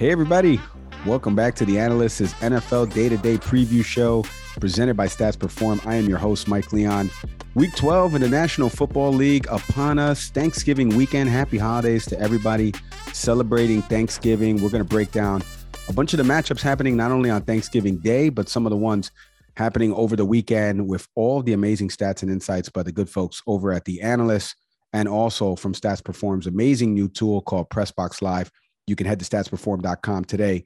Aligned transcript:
Hey, 0.00 0.10
everybody. 0.10 0.58
Welcome 1.04 1.36
back 1.36 1.54
to 1.56 1.66
the 1.66 1.78
Analyst's 1.78 2.32
NFL 2.36 2.94
Day 2.94 3.10
to 3.10 3.18
Day 3.18 3.36
Preview 3.36 3.84
Show 3.84 4.24
presented 4.58 4.96
by 4.96 5.04
Stats 5.04 5.38
Perform. 5.38 5.78
I 5.84 5.96
am 5.96 6.08
your 6.08 6.16
host, 6.16 6.48
Mike 6.48 6.72
Leon. 6.72 7.10
Week 7.54 7.76
12 7.76 8.14
in 8.14 8.22
the 8.22 8.28
National 8.30 8.70
Football 8.70 9.12
League 9.12 9.46
upon 9.50 9.98
us. 9.98 10.30
Thanksgiving 10.30 10.96
weekend. 10.96 11.28
Happy 11.28 11.58
holidays 11.58 12.06
to 12.06 12.18
everybody 12.18 12.72
celebrating 13.12 13.82
Thanksgiving. 13.82 14.62
We're 14.62 14.70
going 14.70 14.82
to 14.82 14.88
break 14.88 15.12
down 15.12 15.42
a 15.86 15.92
bunch 15.92 16.14
of 16.14 16.16
the 16.16 16.22
matchups 16.22 16.62
happening 16.62 16.96
not 16.96 17.10
only 17.10 17.28
on 17.28 17.42
Thanksgiving 17.42 17.98
Day, 17.98 18.30
but 18.30 18.48
some 18.48 18.64
of 18.64 18.70
the 18.70 18.78
ones 18.78 19.10
happening 19.58 19.92
over 19.92 20.16
the 20.16 20.24
weekend 20.24 20.88
with 20.88 21.06
all 21.14 21.42
the 21.42 21.52
amazing 21.52 21.90
stats 21.90 22.22
and 22.22 22.30
insights 22.30 22.70
by 22.70 22.82
the 22.82 22.90
good 22.90 23.10
folks 23.10 23.42
over 23.46 23.70
at 23.70 23.84
the 23.84 24.00
Analyst 24.00 24.56
and 24.94 25.06
also 25.06 25.56
from 25.56 25.74
Stats 25.74 26.02
Perform's 26.02 26.46
amazing 26.46 26.94
new 26.94 27.06
tool 27.06 27.42
called 27.42 27.68
Pressbox 27.68 28.22
Live. 28.22 28.50
You 28.86 28.96
can 28.96 29.06
head 29.06 29.20
to 29.20 29.24
statsperform.com 29.24 30.24
today 30.24 30.64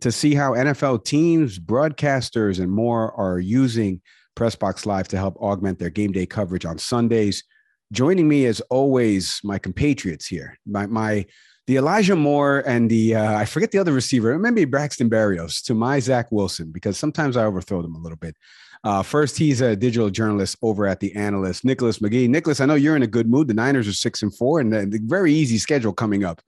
to 0.00 0.12
see 0.12 0.34
how 0.34 0.52
NFL 0.52 1.04
teams, 1.04 1.58
broadcasters, 1.58 2.60
and 2.60 2.70
more 2.70 3.12
are 3.12 3.38
using 3.38 4.00
Pressbox 4.36 4.86
Live 4.86 5.08
to 5.08 5.16
help 5.16 5.36
augment 5.36 5.78
their 5.78 5.90
game 5.90 6.12
day 6.12 6.26
coverage 6.26 6.64
on 6.64 6.78
Sundays. 6.78 7.44
Joining 7.92 8.26
me, 8.26 8.46
as 8.46 8.60
always, 8.62 9.40
my 9.44 9.58
compatriots 9.58 10.26
here, 10.26 10.58
my, 10.66 10.86
my 10.86 11.26
the 11.66 11.76
Elijah 11.76 12.16
Moore 12.16 12.62
and 12.66 12.90
the 12.90 13.14
uh, 13.14 13.38
I 13.38 13.44
forget 13.46 13.70
the 13.70 13.78
other 13.78 13.92
receiver, 13.92 14.38
maybe 14.38 14.64
Braxton 14.64 15.08
Berrios, 15.08 15.62
to 15.64 15.74
my 15.74 15.98
Zach 15.98 16.30
Wilson 16.30 16.70
because 16.70 16.98
sometimes 16.98 17.36
I 17.36 17.44
overthrow 17.44 17.80
them 17.80 17.94
a 17.94 18.00
little 18.00 18.18
bit. 18.18 18.36
Uh, 18.82 19.02
first, 19.02 19.38
he's 19.38 19.62
a 19.62 19.74
digital 19.74 20.10
journalist 20.10 20.56
over 20.60 20.86
at 20.86 21.00
the 21.00 21.14
Analyst, 21.14 21.64
Nicholas 21.64 22.00
McGee. 22.00 22.28
Nicholas, 22.28 22.60
I 22.60 22.66
know 22.66 22.74
you're 22.74 22.96
in 22.96 23.02
a 23.02 23.06
good 23.06 23.30
mood. 23.30 23.48
The 23.48 23.54
Niners 23.54 23.88
are 23.88 23.94
six 23.94 24.22
and 24.22 24.36
four, 24.36 24.60
and 24.60 24.74
a 24.74 24.86
very 25.04 25.32
easy 25.32 25.56
schedule 25.56 25.94
coming 25.94 26.22
up. 26.22 26.42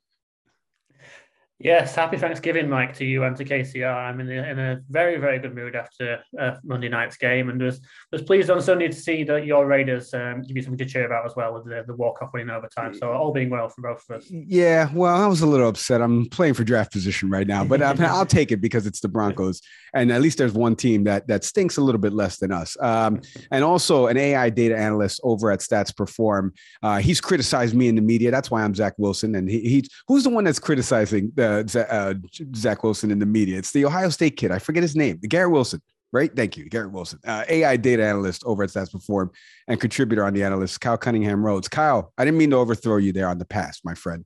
Yes, 1.59 1.95
happy 1.95 2.19
Thanksgiving, 2.19 2.69
Mike, 2.69 2.95
to 2.97 3.05
you 3.07 3.25
and 3.25 3.35
to 3.37 3.45
KCR. 3.45 3.91
I'm 3.91 4.21
in 4.21 4.29
a, 4.29 4.43
in 4.43 4.59
a 4.59 4.81
very, 4.91 5.17
very 5.17 5.39
good 5.39 5.55
mood 5.55 5.75
after 5.75 6.23
uh, 6.39 6.57
Monday 6.63 6.91
night's 6.91 7.17
game, 7.17 7.49
and 7.49 7.63
was 7.63 7.81
was 8.13 8.21
pleased 8.21 8.51
on 8.51 8.61
Sunday 8.61 8.89
to 8.89 8.95
see 8.95 9.25
that 9.25 9.47
your 9.47 9.67
Raiders 9.67 10.13
um, 10.13 10.43
give 10.43 10.55
you 10.55 10.63
something 10.63 10.77
to 10.77 10.85
cheer 10.85 11.07
about 11.07 11.25
as 11.25 11.35
well 11.35 11.55
with 11.55 11.65
the, 11.65 11.83
the 11.87 11.95
walk 11.95 12.21
off 12.21 12.35
winning 12.35 12.51
overtime. 12.51 12.93
So 12.93 13.11
all 13.11 13.33
being 13.33 13.49
well 13.49 13.71
for 13.71 13.81
both 13.81 14.05
of 14.07 14.17
us. 14.17 14.27
Yeah, 14.31 14.91
well, 14.93 15.17
I 15.17 15.27
was 15.27 15.41
a 15.41 15.47
little 15.47 15.69
upset. 15.69 16.03
I'm 16.03 16.29
playing 16.29 16.55
for 16.55 16.63
draft 16.63 16.93
position 16.93 17.31
right 17.31 17.47
now, 17.47 17.65
but 17.65 17.81
um, 17.81 17.99
I'll 18.01 18.27
take 18.27 18.53
it 18.53 18.59
because 18.59 18.87
it's 18.87 19.01
the 19.01 19.09
Broncos, 19.09 19.63
and 19.95 20.13
at 20.13 20.21
least 20.21 20.37
there's 20.37 20.53
one 20.53 20.77
team 20.77 21.05
that 21.05 21.27
that 21.29 21.43
stinks 21.43 21.79
a 21.79 21.81
little 21.81 22.01
bit 22.01 22.13
less 22.13 22.37
than 22.37 22.53
us. 22.53 22.77
Um, 22.81 23.23
and 23.51 23.65
also 23.65 24.09
an 24.09 24.19
AI 24.19 24.51
data 24.51 24.77
analyst 24.77 25.23
over 25.25 25.51
at 25.51 25.61
Stats 25.61 25.97
Perform. 25.97 26.53
Uh, 26.83 26.99
he's 26.99 27.23
criticized 27.23 27.75
me 27.75 27.89
in 27.89 27.95
the 27.95 28.03
media. 28.03 28.31
That's 28.31 28.51
why 28.51 28.63
I'm 28.63 28.75
Zach 28.75 28.93
Wilson, 28.99 29.37
and 29.37 29.49
he, 29.49 29.61
he 29.61 29.89
who's 30.07 30.25
the 30.25 30.31
one 30.31 30.45
that's 30.45 30.59
criticizing 30.59 31.33
the 31.35 31.46
uh, 31.47 31.79
uh, 31.79 32.15
Zach 32.55 32.83
Wilson 32.83 33.11
in 33.11 33.19
the 33.19 33.27
media. 33.27 33.59
It's 33.59 33.73
the 33.73 33.85
Ohio 33.85 34.09
State 34.11 34.37
kid. 34.37 34.51
I 34.51 34.59
forget 34.59 34.83
his 34.83 34.97
name. 34.97 35.19
Garrett 35.19 35.51
Wilson, 35.51 35.81
right? 36.13 36.35
Thank 36.35 36.57
you, 36.57 36.69
Garrett 36.69 36.93
Wilson, 36.93 37.19
uh, 37.25 37.45
AI 37.49 37.77
data 37.77 38.05
analyst 38.05 38.45
over 38.45 38.63
at 38.63 38.71
Stats 38.71 38.93
Perform 38.93 39.31
and 39.69 39.81
contributor 39.81 40.25
on 40.25 40.35
the 40.35 40.43
analyst, 40.43 40.81
Kyle 40.81 40.99
Cunningham 40.99 41.45
Rhodes. 41.45 41.69
Kyle, 41.69 42.13
I 42.19 42.25
didn't 42.25 42.39
mean 42.39 42.51
to 42.51 42.57
overthrow 42.57 42.97
you 42.97 43.13
there 43.13 43.29
on 43.29 43.39
the 43.39 43.45
pass, 43.45 43.81
my 43.85 43.95
friend. 43.95 44.25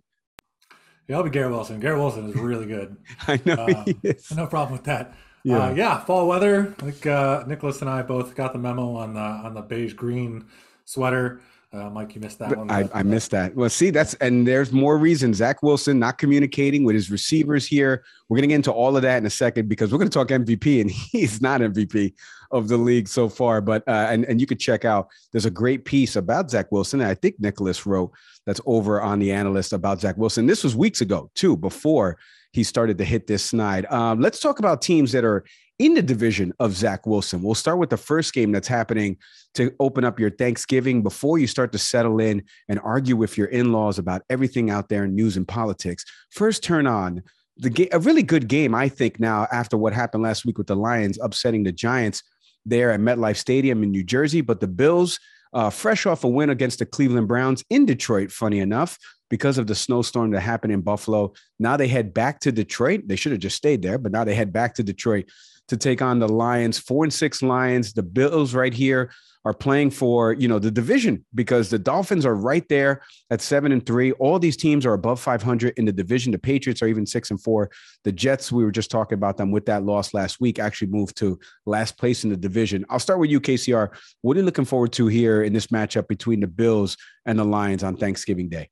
Yeah, 1.08 1.16
I'll 1.16 1.22
be 1.24 1.30
Garrett 1.30 1.50
Wilson. 1.50 1.80
Garrett 1.80 1.98
Wilson 1.98 2.28
is 2.30 2.36
really 2.36 2.66
good. 2.66 2.96
I 3.28 3.40
know 3.44 3.66
um, 3.66 3.84
he 3.84 3.98
is. 4.04 4.30
No 4.30 4.46
problem 4.46 4.72
with 4.72 4.84
that. 4.84 5.14
Yeah, 5.42 5.66
uh, 5.66 5.74
yeah. 5.74 6.04
Fall 6.04 6.28
weather. 6.28 6.74
Like 6.80 7.04
uh, 7.06 7.44
Nicholas 7.46 7.80
and 7.80 7.90
I 7.90 8.02
both 8.02 8.34
got 8.34 8.52
the 8.52 8.58
memo 8.58 8.94
on 8.94 9.14
the 9.14 9.20
on 9.20 9.54
the 9.54 9.62
beige 9.62 9.94
green 9.94 10.46
sweater. 10.84 11.40
Uh, 11.72 11.88
Mike, 11.88 12.16
you 12.16 12.20
missed 12.20 12.40
that 12.40 12.56
one. 12.56 12.68
I, 12.68 12.88
I 12.92 13.04
missed 13.04 13.30
that. 13.30 13.54
Well, 13.54 13.70
see, 13.70 13.90
that's 13.90 14.14
and 14.14 14.46
there's 14.46 14.72
more 14.72 14.98
reasons. 14.98 15.36
Zach 15.36 15.62
Wilson 15.62 16.00
not 16.00 16.18
communicating 16.18 16.82
with 16.82 16.96
his 16.96 17.12
receivers 17.12 17.64
here. 17.64 18.04
We're 18.28 18.36
going 18.36 18.42
to 18.42 18.48
get 18.48 18.56
into 18.56 18.72
all 18.72 18.96
of 18.96 19.02
that 19.02 19.18
in 19.18 19.26
a 19.26 19.30
second 19.30 19.68
because 19.68 19.92
we're 19.92 19.98
going 19.98 20.10
to 20.10 20.14
talk 20.14 20.28
MVP, 20.28 20.80
and 20.80 20.90
he's 21.12 21.40
not 21.40 21.60
MVP 21.60 22.14
of 22.50 22.66
the 22.66 22.76
league 22.76 23.06
so 23.06 23.28
far. 23.28 23.60
But 23.60 23.86
uh, 23.86 24.08
and 24.10 24.24
and 24.24 24.40
you 24.40 24.48
could 24.48 24.58
check 24.58 24.84
out. 24.84 25.08
There's 25.30 25.46
a 25.46 25.50
great 25.50 25.84
piece 25.84 26.16
about 26.16 26.50
Zach 26.50 26.72
Wilson. 26.72 27.00
I 27.02 27.14
think 27.14 27.36
Nicholas 27.38 27.86
wrote 27.86 28.10
that's 28.46 28.60
over 28.66 29.00
on 29.00 29.20
the 29.20 29.30
analyst 29.30 29.72
about 29.72 30.00
Zach 30.00 30.16
Wilson. 30.16 30.46
This 30.46 30.64
was 30.64 30.74
weeks 30.74 31.02
ago 31.02 31.30
too, 31.36 31.56
before 31.56 32.18
he 32.52 32.64
started 32.64 32.98
to 32.98 33.04
hit 33.04 33.28
this 33.28 33.44
snide. 33.44 33.86
Um, 33.86 34.20
let's 34.20 34.40
talk 34.40 34.58
about 34.58 34.82
teams 34.82 35.12
that 35.12 35.24
are 35.24 35.44
in 35.80 35.94
the 35.94 36.02
division 36.02 36.52
of 36.60 36.74
Zach 36.74 37.06
Wilson. 37.06 37.42
We'll 37.42 37.54
start 37.54 37.78
with 37.78 37.88
the 37.88 37.96
first 37.96 38.34
game 38.34 38.52
that's 38.52 38.68
happening 38.68 39.16
to 39.54 39.74
open 39.80 40.04
up 40.04 40.20
your 40.20 40.28
Thanksgiving 40.28 41.02
before 41.02 41.38
you 41.38 41.46
start 41.46 41.72
to 41.72 41.78
settle 41.78 42.20
in 42.20 42.44
and 42.68 42.78
argue 42.84 43.16
with 43.16 43.38
your 43.38 43.46
in 43.46 43.72
laws 43.72 43.98
about 43.98 44.20
everything 44.28 44.68
out 44.68 44.90
there 44.90 45.04
in 45.04 45.14
news 45.14 45.38
and 45.38 45.48
politics. 45.48 46.04
First, 46.28 46.62
turn 46.62 46.86
on 46.86 47.22
the 47.56 47.70
game, 47.70 47.88
a 47.92 47.98
really 47.98 48.22
good 48.22 48.46
game, 48.46 48.74
I 48.74 48.90
think, 48.90 49.18
now 49.18 49.46
after 49.50 49.78
what 49.78 49.94
happened 49.94 50.22
last 50.22 50.44
week 50.44 50.58
with 50.58 50.66
the 50.66 50.76
Lions 50.76 51.18
upsetting 51.20 51.62
the 51.62 51.72
Giants 51.72 52.22
there 52.66 52.90
at 52.90 53.00
MetLife 53.00 53.38
Stadium 53.38 53.82
in 53.82 53.90
New 53.90 54.04
Jersey. 54.04 54.42
But 54.42 54.60
the 54.60 54.68
Bills, 54.68 55.18
uh, 55.54 55.70
fresh 55.70 56.04
off 56.04 56.24
a 56.24 56.28
win 56.28 56.50
against 56.50 56.80
the 56.80 56.86
Cleveland 56.86 57.26
Browns 57.26 57.64
in 57.70 57.86
Detroit, 57.86 58.30
funny 58.30 58.60
enough, 58.60 58.98
because 59.30 59.56
of 59.56 59.66
the 59.66 59.74
snowstorm 59.74 60.30
that 60.32 60.40
happened 60.40 60.74
in 60.74 60.82
Buffalo. 60.82 61.32
Now 61.58 61.78
they 61.78 61.88
head 61.88 62.12
back 62.12 62.40
to 62.40 62.52
Detroit. 62.52 63.04
They 63.06 63.16
should 63.16 63.32
have 63.32 63.40
just 63.40 63.56
stayed 63.56 63.80
there, 63.80 63.96
but 63.96 64.12
now 64.12 64.24
they 64.24 64.34
head 64.34 64.52
back 64.52 64.74
to 64.74 64.82
Detroit 64.82 65.26
to 65.70 65.76
take 65.76 66.02
on 66.02 66.18
the 66.18 66.28
Lions. 66.28 66.78
Four 66.78 67.04
and 67.04 67.12
six 67.12 67.42
Lions. 67.42 67.92
The 67.92 68.02
Bills 68.02 68.54
right 68.54 68.74
here 68.74 69.10
are 69.46 69.54
playing 69.54 69.90
for 69.90 70.34
you 70.34 70.48
know 70.48 70.58
the 70.58 70.70
division 70.70 71.24
because 71.34 71.70
the 71.70 71.78
Dolphins 71.78 72.26
are 72.26 72.34
right 72.34 72.68
there 72.68 73.02
at 73.30 73.40
seven 73.40 73.72
and 73.72 73.86
three. 73.86 74.12
All 74.12 74.38
these 74.38 74.56
teams 74.56 74.84
are 74.84 74.92
above 74.92 75.20
500 75.20 75.74
in 75.78 75.84
the 75.84 75.92
division. 75.92 76.32
The 76.32 76.38
Patriots 76.38 76.82
are 76.82 76.88
even 76.88 77.06
six 77.06 77.30
and 77.30 77.40
four. 77.40 77.70
The 78.04 78.12
Jets, 78.12 78.52
we 78.52 78.64
were 78.64 78.72
just 78.72 78.90
talking 78.90 79.16
about 79.16 79.36
them 79.36 79.50
with 79.50 79.64
that 79.66 79.84
loss 79.84 80.12
last 80.12 80.40
week, 80.40 80.58
actually 80.58 80.88
moved 80.88 81.16
to 81.18 81.38
last 81.64 81.96
place 81.96 82.24
in 82.24 82.30
the 82.30 82.36
division. 82.36 82.84
I'll 82.90 82.98
start 82.98 83.20
with 83.20 83.30
you, 83.30 83.40
KCR. 83.40 83.90
What 84.22 84.36
are 84.36 84.40
you 84.40 84.46
looking 84.46 84.64
forward 84.64 84.92
to 84.94 85.06
here 85.06 85.42
in 85.42 85.52
this 85.52 85.68
matchup 85.68 86.08
between 86.08 86.40
the 86.40 86.48
Bills 86.48 86.96
and 87.24 87.38
the 87.38 87.44
Lions 87.44 87.84
on 87.84 87.96
Thanksgiving 87.96 88.48
Day? 88.48 88.68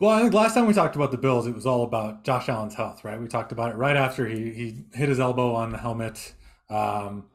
Well, 0.00 0.12
I 0.12 0.22
think 0.22 0.32
last 0.32 0.54
time 0.54 0.66
we 0.66 0.72
talked 0.72 0.96
about 0.96 1.10
the 1.10 1.18
Bills, 1.18 1.46
it 1.46 1.54
was 1.54 1.66
all 1.66 1.84
about 1.84 2.24
Josh 2.24 2.48
Allen's 2.48 2.74
health, 2.74 3.04
right? 3.04 3.20
We 3.20 3.28
talked 3.28 3.52
about 3.52 3.72
it 3.72 3.76
right 3.76 3.96
after 3.96 4.26
he 4.26 4.50
he 4.50 4.84
hit 4.94 5.10
his 5.10 5.20
elbow 5.20 5.52
on 5.54 5.70
the 5.70 5.78
helmet. 5.78 6.34
Um, 6.70 7.26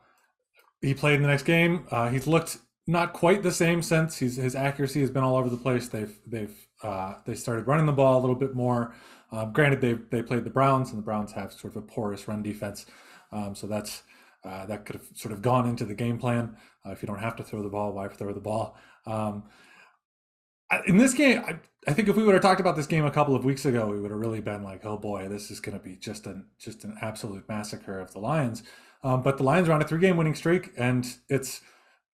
he 0.82 0.96
played 0.96 1.18
in 1.18 1.22
the 1.22 1.28
next 1.28 1.44
game. 1.44 1.86
Uh, 1.92 2.10
he's 2.10 2.26
looked 2.26 2.58
not 2.88 3.14
quite 3.14 3.44
the 3.44 3.52
same 3.52 3.84
since. 3.84 4.18
He's, 4.18 4.36
his 4.38 4.56
accuracy 4.56 5.02
has 5.02 5.12
been 5.12 5.24
all 5.24 5.36
over 5.36 5.48
the 5.50 5.58
place. 5.58 5.90
They've 5.90 6.18
they've 6.26 6.56
uh, 6.82 7.16
they 7.26 7.36
started 7.36 7.68
running 7.68 7.86
the 7.86 7.92
ball 7.94 8.20
a 8.20 8.22
little 8.22 8.36
bit 8.36 8.56
more. 8.56 8.96
Um, 9.32 9.54
granted, 9.54 9.80
they 9.82 9.94
they 9.94 10.24
played 10.24 10.44
the 10.44 10.50
Browns, 10.50 10.90
and 10.90 10.98
the 10.98 11.04
Browns 11.04 11.34
have 11.34 11.54
sort 11.54 11.76
of 11.76 11.84
a 11.84 11.86
porous 11.86 12.28
run 12.28 12.42
defense, 12.42 12.88
um, 13.32 13.54
so 13.54 13.68
that's 13.68 14.02
uh, 14.44 14.66
that 14.66 14.86
could 14.86 14.96
have 14.96 15.06
sort 15.14 15.34
of 15.34 15.44
gone 15.44 15.70
into 15.70 15.86
the 15.86 15.94
game 15.94 16.18
plan. 16.18 16.58
Uh, 16.84 16.92
if 16.94 17.04
you 17.04 17.08
don't 17.08 17.20
have 17.20 17.36
to 17.36 17.44
throw 17.44 17.62
the 17.62 17.70
ball, 17.70 17.94
why 17.94 18.08
throw 18.08 18.34
the 18.34 18.40
ball? 18.40 18.76
Um, 19.06 19.44
in 20.88 20.98
this 20.98 21.14
game, 21.14 21.44
I, 21.46 21.60
I, 21.88 21.94
think 21.94 22.08
if 22.08 22.16
we 22.16 22.24
would 22.24 22.34
have 22.34 22.42
talked 22.42 22.62
about 22.62 22.76
this 22.76 22.88
game 22.88 23.06
a 23.06 23.12
couple 23.12 23.36
of 23.36 23.46
weeks 23.46 23.66
ago, 23.66 23.88
we 23.88 24.00
would 24.00 24.12
have 24.12 24.20
really 24.20 24.42
been 24.42 24.64
like, 24.64 24.86
"Oh 24.86 24.98
boy, 24.98 25.28
this 25.28 25.52
is 25.52 25.60
going 25.60 25.78
to 25.78 25.84
be 25.84 25.96
just 25.96 26.26
an 26.28 26.46
just 26.60 26.84
an 26.84 26.98
absolute 27.02 27.48
massacre 27.48 28.00
of 28.00 28.14
the 28.14 28.20
Lions." 28.20 28.64
Um, 29.04 29.22
but 29.22 29.38
the 29.38 29.44
Lions 29.44 29.70
are 29.70 29.74
on 29.74 29.82
a 29.82 29.88
three-game 29.88 30.18
winning 30.18 30.36
streak, 30.36 30.72
and 30.78 31.08
it's 31.30 31.62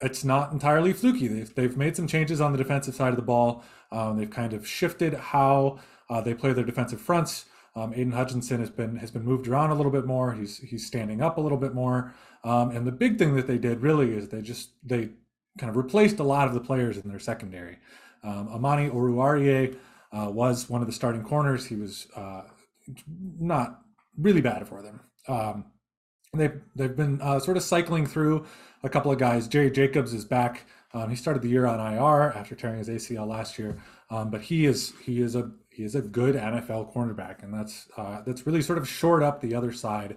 it's 0.01 0.25
not 0.25 0.53
entirely 0.53 0.93
fluky. 0.93 1.29
They've 1.29 1.55
they've 1.55 1.77
made 1.77 1.97
some 1.97 2.07
changes 2.07 2.41
on 2.41 2.53
the 2.53 2.59
defensive 2.59 2.95
side 2.95 3.11
of 3.11 3.17
the 3.17 3.23
ball. 3.23 3.65
Um, 3.93 4.19
they've 4.19 4.31
kind 4.31 4.53
of 4.53 4.67
shifted 4.67 5.15
how 5.15 5.79
uh, 6.09 6.21
they 6.21 6.35
play 6.35 6.53
their 6.53 6.65
defensive 6.65 7.01
fronts. 7.01 7.47
Um, 7.77 7.93
Aidan 7.93 8.13
Hutchinson 8.13 8.61
has 8.61 8.71
been 8.71 8.97
has 8.97 9.11
been 9.11 9.25
moved 9.25 9.47
around 9.47 9.71
a 9.71 9.75
little 9.75 9.93
bit 9.93 10.07
more. 10.07 10.33
He's 10.33 10.59
he's 10.59 10.87
standing 10.87 11.23
up 11.23 11.39
a 11.39 11.41
little 11.41 11.59
bit 11.59 11.75
more. 11.75 12.15
Um, 12.43 12.71
and 12.71 12.87
the 12.87 12.93
big 12.93 13.19
thing 13.19 13.37
that 13.37 13.47
they 13.47 13.59
did 13.59 13.83
really 13.83 14.13
is 14.13 14.29
they 14.29 14.43
just 14.43 14.71
they 14.83 15.11
kind 15.59 15.71
of 15.71 15.77
replaced 15.77 16.19
a 16.19 16.25
lot 16.25 16.49
of 16.49 16.55
the 16.55 16.61
players 16.61 16.97
in 16.97 17.09
their 17.09 17.19
secondary. 17.19 17.79
Um, 18.23 18.49
Amani 18.49 18.89
Oruwariye 18.91 19.77
uh, 20.13 20.31
was 20.31 20.69
one 20.69 20.81
of 20.81 20.87
the 20.87 20.93
starting 20.93 21.23
corners. 21.23 21.67
He 21.67 21.77
was 21.77 22.07
uh, 22.17 22.43
not 23.39 23.81
really 24.19 24.41
bad 24.41 24.67
for 24.67 24.83
them. 24.83 25.01
Um, 25.29 25.65
they've 26.35 26.61
they've 26.75 26.97
been 26.97 27.21
uh, 27.21 27.39
sort 27.41 27.57
of 27.57 27.63
cycling 27.63 28.07
through 28.07 28.47
a 28.83 28.89
couple 28.89 29.13
of 29.13 29.19
guys. 29.19 29.49
Jerry 29.49 29.71
Jacobs 29.71 30.13
is 30.13 30.25
back. 30.25 30.67
Um, 30.93 31.09
he 31.09 31.17
started 31.17 31.43
the 31.43 31.49
year 31.49 31.67
on 31.67 31.79
IR 31.79 32.33
after 32.33 32.55
tearing 32.55 32.79
his 32.79 32.89
ACL 32.89 33.27
last 33.29 33.59
year, 33.59 33.79
um, 34.11 34.31
but 34.31 34.43
he 34.43 34.67
is 34.67 34.93
he 35.05 35.21
is 35.21 35.37
a 35.37 35.51
he 35.71 35.85
is 35.85 35.95
a 35.95 36.03
good 36.03 36.35
NFL 36.35 36.93
cornerback, 36.93 37.43
and 37.43 37.55
that's 37.55 37.89
uh, 37.97 38.23
that's 38.23 38.47
really 38.47 38.63
sort 38.63 38.79
of 38.79 38.89
shored 38.89 39.23
up 39.23 39.41
the 39.41 39.55
other 39.55 39.73
side 39.73 40.17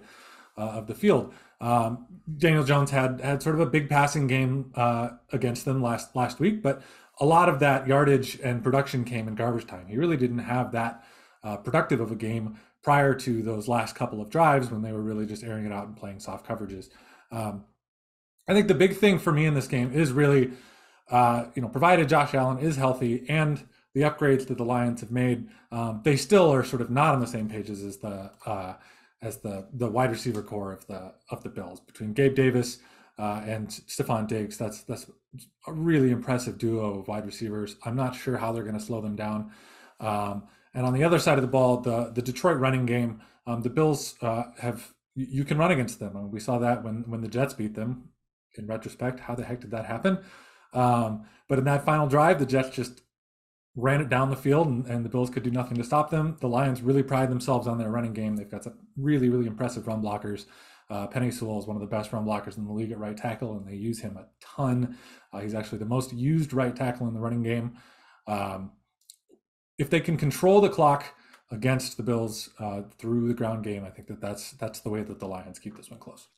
uh, 0.58 0.62
of 0.62 0.86
the 0.86 0.94
field. 0.94 1.32
Um, 1.60 2.06
Daniel 2.36 2.64
Jones 2.64 2.90
had 2.90 3.20
had 3.20 3.42
sort 3.42 3.54
of 3.54 3.60
a 3.60 3.66
big 3.66 3.88
passing 3.88 4.26
game 4.26 4.72
uh, 4.74 5.10
against 5.32 5.64
them 5.64 5.80
last 5.80 6.14
last 6.16 6.40
week, 6.40 6.62
but 6.62 6.82
a 7.20 7.26
lot 7.26 7.48
of 7.48 7.60
that 7.60 7.86
yardage 7.86 8.38
and 8.40 8.62
production 8.62 9.04
came 9.04 9.28
in 9.28 9.34
garbage 9.34 9.66
time. 9.66 9.86
He 9.86 9.96
really 9.96 10.16
didn't 10.16 10.38
have 10.38 10.72
that 10.72 11.04
uh, 11.42 11.56
productive 11.58 12.00
of 12.00 12.10
a 12.10 12.16
game 12.16 12.58
prior 12.82 13.14
to 13.14 13.42
those 13.42 13.68
last 13.68 13.94
couple 13.94 14.20
of 14.20 14.30
drives 14.30 14.70
when 14.70 14.82
they 14.82 14.92
were 14.92 15.02
really 15.02 15.26
just 15.26 15.44
airing 15.44 15.64
it 15.64 15.72
out 15.72 15.86
and 15.86 15.96
playing 15.96 16.20
soft 16.20 16.46
coverages. 16.46 16.90
Um, 17.30 17.64
I 18.46 18.52
think 18.52 18.68
the 18.68 18.74
big 18.74 18.96
thing 18.96 19.18
for 19.18 19.32
me 19.32 19.46
in 19.46 19.54
this 19.54 19.68
game 19.68 19.92
is 19.92 20.12
really, 20.12 20.52
uh, 21.10 21.46
you 21.54 21.62
know, 21.62 21.68
provided 21.68 22.08
Josh 22.08 22.34
Allen 22.34 22.58
is 22.58 22.76
healthy 22.76 23.24
and 23.28 23.64
the 23.94 24.02
upgrades 24.02 24.46
that 24.48 24.58
the 24.58 24.64
Lions 24.64 25.00
have 25.00 25.10
made, 25.10 25.48
um, 25.70 26.00
they 26.04 26.16
still 26.16 26.52
are 26.52 26.64
sort 26.64 26.82
of 26.82 26.90
not 26.90 27.14
on 27.14 27.20
the 27.20 27.26
same 27.26 27.48
pages 27.48 27.82
as 27.82 27.98
the 27.98 28.30
uh, 28.44 28.74
as 29.22 29.38
the 29.38 29.66
the 29.72 29.88
wide 29.88 30.10
receiver 30.10 30.42
corps 30.42 30.72
of 30.72 30.86
the 30.86 31.14
of 31.30 31.42
the 31.42 31.48
Bills 31.48 31.80
between 31.80 32.12
Gabe 32.12 32.34
Davis 32.34 32.78
uh, 33.18 33.42
and 33.44 33.68
Stefon 33.68 34.26
Diggs. 34.26 34.56
That's 34.56 34.82
that's 34.82 35.10
a 35.66 35.72
really 35.72 36.10
impressive 36.10 36.58
duo 36.58 37.00
of 37.00 37.08
wide 37.08 37.26
receivers. 37.26 37.76
I'm 37.84 37.96
not 37.96 38.14
sure 38.14 38.36
how 38.36 38.52
they're 38.52 38.64
going 38.64 38.78
to 38.78 38.84
slow 38.84 39.00
them 39.00 39.16
down. 39.16 39.52
Um, 40.00 40.44
and 40.74 40.84
on 40.84 40.92
the 40.92 41.04
other 41.04 41.18
side 41.18 41.38
of 41.38 41.42
the 41.42 41.48
ball, 41.48 41.80
the 41.80 42.10
the 42.14 42.22
Detroit 42.22 42.58
running 42.58 42.86
game, 42.86 43.20
um, 43.46 43.62
the 43.62 43.70
Bills 43.70 44.16
uh, 44.22 44.44
have 44.58 44.92
you 45.14 45.44
can 45.44 45.58
run 45.58 45.70
against 45.70 46.00
them. 46.00 46.30
We 46.30 46.40
saw 46.40 46.58
that 46.58 46.82
when 46.82 47.04
when 47.08 47.20
the 47.20 47.28
Jets 47.28 47.54
beat 47.54 47.74
them. 47.74 48.10
In 48.56 48.68
retrospect, 48.68 49.18
how 49.18 49.34
the 49.34 49.42
heck 49.42 49.60
did 49.60 49.72
that 49.72 49.86
happen? 49.86 50.18
Um, 50.72 51.24
but 51.48 51.58
in 51.58 51.64
that 51.64 51.84
final 51.84 52.06
drive, 52.06 52.38
the 52.38 52.46
Jets 52.46 52.70
just 52.70 53.02
ran 53.76 54.00
it 54.00 54.08
down 54.08 54.30
the 54.30 54.36
field 54.36 54.68
and, 54.68 54.86
and, 54.86 55.04
the 55.04 55.08
Bills 55.08 55.30
could 55.30 55.42
do 55.42 55.50
nothing 55.50 55.76
to 55.76 55.84
stop 55.84 56.10
them. 56.10 56.36
The 56.40 56.48
Lions 56.48 56.80
really 56.80 57.02
pride 57.02 57.30
themselves 57.30 57.66
on 57.66 57.78
their 57.78 57.90
running 57.90 58.12
game. 58.12 58.36
They've 58.36 58.50
got 58.50 58.62
some 58.64 58.74
really, 58.96 59.28
really 59.28 59.46
impressive 59.46 59.86
run 59.86 60.02
blockers. 60.02 60.46
Uh, 60.90 61.06
Penei 61.06 61.32
Sewell 61.32 61.58
is 61.58 61.66
one 61.66 61.76
of 61.76 61.80
the 61.80 61.88
best 61.88 62.12
run 62.12 62.24
blockers 62.24 62.58
in 62.58 62.66
the 62.66 62.72
league 62.72 62.92
at 62.92 62.98
right 62.98 63.16
tackle, 63.16 63.56
and 63.56 63.66
they 63.66 63.74
use 63.74 64.00
him 64.00 64.16
a 64.16 64.26
ton. 64.40 64.96
Uh, 65.32 65.40
he's 65.40 65.54
actually 65.54 65.78
the 65.78 65.86
most 65.86 66.12
used 66.12 66.52
right 66.52 66.76
tackle 66.76 67.08
in 67.08 67.14
the 67.14 67.20
running 67.20 67.42
game. 67.42 67.76
Um, 68.26 68.72
if 69.78 69.90
they 69.90 70.00
can 70.00 70.16
control 70.16 70.60
the 70.60 70.68
clock 70.68 71.04
against 71.50 71.96
the 71.96 72.02
Bills 72.02 72.50
uh, 72.58 72.82
through 72.98 73.28
the 73.28 73.34
ground 73.34 73.64
game, 73.64 73.84
I 73.84 73.90
think 73.90 74.08
that 74.08 74.20
that's 74.20 74.52
that's 74.52 74.80
the 74.80 74.90
way 74.90 75.02
that 75.02 75.18
the 75.18 75.26
Lions 75.26 75.58
keep 75.58 75.76
this 75.76 75.90
one 75.90 76.00
close. 76.00 76.28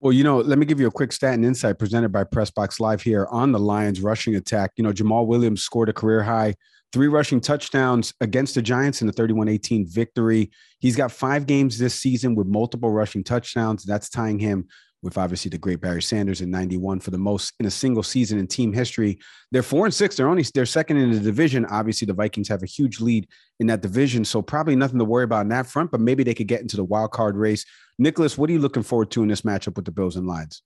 Well, 0.00 0.12
you 0.12 0.24
know, 0.24 0.38
let 0.38 0.58
me 0.58 0.66
give 0.66 0.80
you 0.80 0.86
a 0.86 0.90
quick 0.90 1.12
stat 1.12 1.34
and 1.34 1.44
insight 1.44 1.78
presented 1.78 2.10
by 2.10 2.24
Pressbox 2.24 2.78
Live 2.80 3.00
here 3.00 3.26
on 3.30 3.52
the 3.52 3.58
Lions 3.58 4.02
rushing 4.02 4.34
attack. 4.34 4.72
You 4.76 4.84
know, 4.84 4.92
Jamal 4.92 5.26
Williams 5.26 5.62
scored 5.62 5.88
a 5.88 5.94
career 5.94 6.22
high 6.22 6.56
three 6.94 7.08
rushing 7.08 7.40
touchdowns 7.40 8.14
against 8.20 8.54
the 8.54 8.62
Giants 8.62 9.00
in 9.00 9.08
the 9.08 9.12
31 9.12 9.48
18 9.48 9.84
victory. 9.88 10.52
He's 10.78 10.94
got 10.94 11.10
five 11.10 11.44
games 11.44 11.76
this 11.76 11.96
season 11.96 12.36
with 12.36 12.46
multiple 12.46 12.92
rushing 12.92 13.24
touchdowns. 13.24 13.82
That's 13.82 14.08
tying 14.08 14.38
him 14.38 14.68
with 15.02 15.18
obviously 15.18 15.48
the 15.48 15.58
great 15.58 15.80
Barry 15.80 16.00
Sanders 16.00 16.40
in 16.40 16.52
91 16.52 17.00
for 17.00 17.10
the 17.10 17.18
most 17.18 17.52
in 17.58 17.66
a 17.66 17.70
single 17.70 18.04
season 18.04 18.38
in 18.38 18.46
team 18.46 18.72
history. 18.72 19.18
They're 19.50 19.64
four 19.64 19.86
and 19.86 19.92
six. 19.92 20.16
They're 20.16 20.28
only 20.28 20.44
they're 20.54 20.66
second 20.66 20.98
in 20.98 21.10
the 21.10 21.18
division. 21.18 21.66
Obviously, 21.66 22.06
the 22.06 22.14
Vikings 22.14 22.48
have 22.48 22.62
a 22.62 22.66
huge 22.66 23.00
lead 23.00 23.26
in 23.58 23.66
that 23.66 23.82
division. 23.82 24.24
So 24.24 24.40
probably 24.40 24.76
nothing 24.76 25.00
to 25.00 25.04
worry 25.04 25.24
about 25.24 25.42
in 25.42 25.48
that 25.48 25.66
front, 25.66 25.90
but 25.90 26.00
maybe 26.00 26.22
they 26.22 26.32
could 26.32 26.46
get 26.46 26.60
into 26.60 26.76
the 26.76 26.84
wild 26.84 27.10
card 27.10 27.36
race. 27.36 27.66
Nicholas, 27.98 28.38
what 28.38 28.48
are 28.48 28.52
you 28.52 28.60
looking 28.60 28.84
forward 28.84 29.10
to 29.10 29.22
in 29.24 29.28
this 29.28 29.42
matchup 29.42 29.74
with 29.74 29.84
the 29.84 29.90
Bills 29.90 30.14
and 30.14 30.28
Lions? 30.28 30.62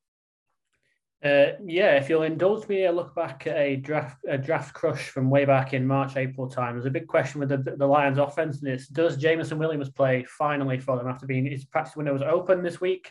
Uh, 1.24 1.58
yeah, 1.64 1.96
if 1.96 2.08
you'll 2.08 2.22
indulge 2.22 2.68
me, 2.68 2.84
a 2.84 2.92
look 2.92 3.12
back 3.12 3.46
at 3.48 3.56
a 3.56 3.74
draft 3.74 4.18
a 4.28 4.38
draft 4.38 4.72
crush 4.72 5.08
from 5.08 5.30
way 5.30 5.44
back 5.44 5.74
in 5.74 5.84
March, 5.84 6.16
April 6.16 6.48
time. 6.48 6.74
There's 6.74 6.86
a 6.86 6.90
big 6.90 7.08
question 7.08 7.40
with 7.40 7.48
the, 7.48 7.74
the 7.76 7.86
Lions 7.86 8.18
offense, 8.18 8.60
and 8.60 8.68
it's 8.68 8.86
does 8.86 9.16
Jameson 9.16 9.58
Williams 9.58 9.90
play 9.90 10.24
finally 10.24 10.78
for 10.78 10.96
them 10.96 11.08
after 11.08 11.26
being 11.26 11.46
his 11.46 11.64
practice 11.64 11.96
window 11.96 12.12
was 12.12 12.22
open 12.22 12.62
this 12.62 12.80
week? 12.80 13.10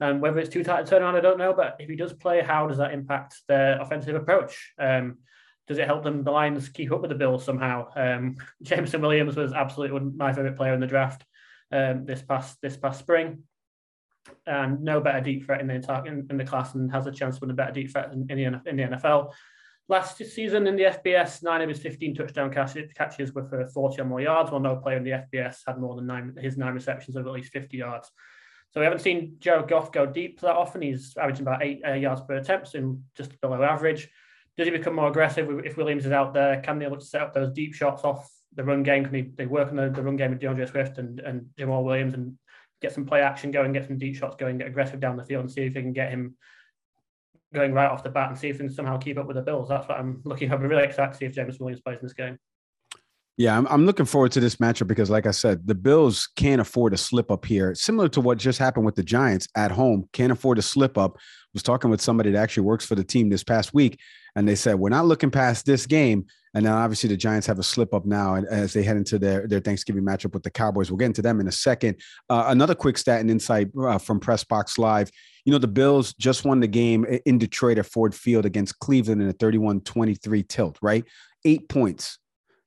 And 0.00 0.20
whether 0.20 0.40
it's 0.40 0.52
too 0.52 0.64
tight 0.64 0.84
to 0.84 0.90
turn 0.90 1.02
around, 1.02 1.14
I 1.14 1.20
don't 1.20 1.38
know. 1.38 1.52
But 1.52 1.76
if 1.78 1.88
he 1.88 1.94
does 1.94 2.12
play, 2.12 2.42
how 2.42 2.66
does 2.66 2.78
that 2.78 2.92
impact 2.92 3.40
their 3.46 3.80
offensive 3.80 4.16
approach? 4.16 4.72
Um, 4.76 5.18
does 5.68 5.78
it 5.78 5.86
help 5.86 6.02
them 6.02 6.24
the 6.24 6.32
Lions 6.32 6.68
keep 6.68 6.90
up 6.90 7.02
with 7.02 7.10
the 7.10 7.14
Bills 7.14 7.44
somehow? 7.44 7.86
Um, 7.94 8.34
Jameson 8.62 9.00
Williams 9.00 9.36
was 9.36 9.52
absolutely 9.52 10.00
my 10.00 10.32
favorite 10.32 10.56
player 10.56 10.74
in 10.74 10.80
the 10.80 10.88
draft 10.88 11.24
um, 11.70 12.04
this 12.04 12.20
past 12.20 12.58
this 12.62 12.76
past 12.76 12.98
spring 12.98 13.44
and 14.46 14.80
no 14.82 15.00
better 15.00 15.20
deep 15.20 15.44
threat 15.44 15.60
in 15.60 15.66
the 15.66 15.74
entire 15.74 16.06
in, 16.06 16.26
in, 16.30 16.36
the 16.36 16.44
class 16.44 16.74
and 16.74 16.90
has 16.90 17.06
a 17.06 17.12
chance 17.12 17.36
to 17.36 17.40
win 17.40 17.50
a 17.50 17.54
better 17.54 17.72
deep 17.72 17.90
threat 17.90 18.12
in, 18.12 18.26
in, 18.30 18.36
the, 18.36 18.70
in 18.70 18.76
the 18.76 18.82
NFL. 18.96 19.32
Last 19.88 20.16
season 20.16 20.66
in 20.66 20.76
the 20.76 20.84
FBS, 20.84 21.42
nine 21.42 21.60
of 21.60 21.68
his 21.68 21.80
15 21.80 22.14
touchdown 22.14 22.50
catches 22.50 23.34
were 23.34 23.46
for 23.46 23.66
40 23.66 24.00
or 24.00 24.04
more 24.06 24.20
yards, 24.20 24.50
while 24.50 24.60
no 24.60 24.76
player 24.76 24.96
in 24.96 25.04
the 25.04 25.10
FBS 25.10 25.58
had 25.66 25.78
more 25.78 25.94
than 25.94 26.06
nine 26.06 26.34
his 26.40 26.56
nine 26.56 26.72
receptions 26.72 27.16
of 27.16 27.26
at 27.26 27.32
least 27.32 27.52
50 27.52 27.76
yards. 27.76 28.10
So 28.70 28.80
we 28.80 28.84
haven't 28.84 29.02
seen 29.02 29.36
Jared 29.38 29.68
Goff 29.68 29.92
go 29.92 30.06
deep 30.06 30.40
that 30.40 30.56
often. 30.56 30.82
He's 30.82 31.16
averaging 31.16 31.42
about 31.42 31.62
eight 31.62 31.82
uh, 31.86 31.92
yards 31.92 32.22
per 32.22 32.34
attempt, 32.34 32.68
so 32.68 32.98
just 33.14 33.38
below 33.40 33.62
average. 33.62 34.08
Does 34.56 34.66
he 34.66 34.70
become 34.70 34.94
more 34.94 35.08
aggressive 35.08 35.48
if 35.64 35.76
Williams 35.76 36.06
is 36.06 36.12
out 36.12 36.32
there? 36.32 36.60
Can 36.62 36.78
they 36.78 36.88
look 36.88 37.00
to 37.00 37.06
set 37.06 37.20
up 37.20 37.34
those 37.34 37.52
deep 37.52 37.74
shots 37.74 38.04
off 38.04 38.28
the 38.54 38.64
run 38.64 38.82
game? 38.82 39.04
Can 39.04 39.12
they, 39.12 39.22
they 39.22 39.46
work 39.46 39.68
on 39.68 39.76
the, 39.76 39.90
the 39.90 40.02
run 40.02 40.16
game 40.16 40.30
with 40.30 40.40
D'Andre 40.40 40.66
Swift 40.66 40.98
and, 40.98 41.20
and 41.20 41.46
Jamaal 41.58 41.84
Williams 41.84 42.14
and 42.14 42.38
get 42.82 42.92
some 42.92 43.06
play 43.06 43.20
action 43.22 43.50
going, 43.50 43.72
get 43.72 43.86
some 43.86 43.98
deep 43.98 44.16
shots 44.16 44.36
going, 44.36 44.58
get 44.58 44.66
aggressive 44.66 45.00
down 45.00 45.16
the 45.16 45.24
field, 45.24 45.42
and 45.42 45.50
see 45.50 45.62
if 45.62 45.74
they 45.74 45.82
can 45.82 45.92
get 45.92 46.10
him 46.10 46.36
going 47.52 47.72
right 47.72 47.90
off 47.90 48.02
the 48.02 48.10
bat 48.10 48.28
and 48.28 48.38
see 48.38 48.48
if 48.48 48.58
they 48.58 48.64
can 48.64 48.72
somehow 48.72 48.98
keep 48.98 49.18
up 49.18 49.26
with 49.26 49.36
the 49.36 49.42
Bills. 49.42 49.68
That's 49.68 49.88
what 49.88 49.98
I'm 49.98 50.20
looking. 50.24 50.52
I'm 50.52 50.62
really 50.62 50.84
excited 50.84 51.12
to 51.12 51.18
see 51.18 51.24
if 51.26 51.32
James 51.32 51.58
Williams 51.58 51.80
plays 51.80 51.98
in 52.00 52.06
this 52.06 52.12
game. 52.12 52.38
Yeah, 53.36 53.56
I'm, 53.56 53.66
I'm 53.66 53.84
looking 53.84 54.06
forward 54.06 54.30
to 54.32 54.40
this 54.40 54.56
matchup 54.56 54.86
because, 54.86 55.10
like 55.10 55.26
I 55.26 55.32
said, 55.32 55.66
the 55.66 55.74
Bills 55.74 56.28
can't 56.36 56.60
afford 56.60 56.94
a 56.94 56.96
slip 56.96 57.32
up 57.32 57.44
here. 57.44 57.74
Similar 57.74 58.08
to 58.10 58.20
what 58.20 58.38
just 58.38 58.60
happened 58.60 58.86
with 58.86 58.94
the 58.94 59.02
Giants 59.02 59.48
at 59.56 59.72
home, 59.72 60.08
can't 60.12 60.30
afford 60.30 60.58
a 60.58 60.62
slip 60.62 60.96
up. 60.96 61.16
I 61.16 61.20
was 61.52 61.64
talking 61.64 61.90
with 61.90 62.00
somebody 62.00 62.30
that 62.30 62.38
actually 62.40 62.62
works 62.62 62.86
for 62.86 62.94
the 62.94 63.02
team 63.02 63.30
this 63.30 63.42
past 63.42 63.74
week, 63.74 63.98
and 64.36 64.46
they 64.46 64.54
said 64.54 64.76
we're 64.76 64.90
not 64.90 65.06
looking 65.06 65.32
past 65.32 65.66
this 65.66 65.86
game 65.86 66.26
and 66.54 66.64
now 66.64 66.78
obviously 66.78 67.08
the 67.08 67.16
Giants 67.16 67.46
have 67.48 67.58
a 67.58 67.64
slip 67.64 67.92
up 67.92 68.06
now 68.06 68.36
as 68.36 68.72
they 68.72 68.84
head 68.84 68.96
into 68.96 69.18
their, 69.18 69.46
their 69.46 69.58
Thanksgiving 69.58 70.04
matchup 70.04 70.34
with 70.34 70.44
the 70.44 70.50
Cowboys. 70.50 70.90
We'll 70.90 70.98
get 70.98 71.06
into 71.06 71.22
them 71.22 71.40
in 71.40 71.48
a 71.48 71.52
second. 71.52 71.96
Uh, 72.30 72.44
another 72.46 72.76
quick 72.76 72.96
stat 72.96 73.20
and 73.20 73.30
insight 73.30 73.68
uh, 73.78 73.98
from 73.98 74.20
Pressbox 74.20 74.78
Live. 74.78 75.10
You 75.44 75.52
know, 75.52 75.58
the 75.58 75.66
Bills 75.66 76.14
just 76.14 76.44
won 76.44 76.60
the 76.60 76.68
game 76.68 77.04
in 77.26 77.38
Detroit 77.38 77.78
at 77.78 77.86
Ford 77.86 78.14
Field 78.14 78.46
against 78.46 78.78
Cleveland 78.78 79.20
in 79.20 79.28
a 79.28 79.32
31 79.32 79.80
23 79.80 80.42
tilt, 80.44 80.78
right? 80.80 81.04
Eight 81.44 81.68
points. 81.68 82.18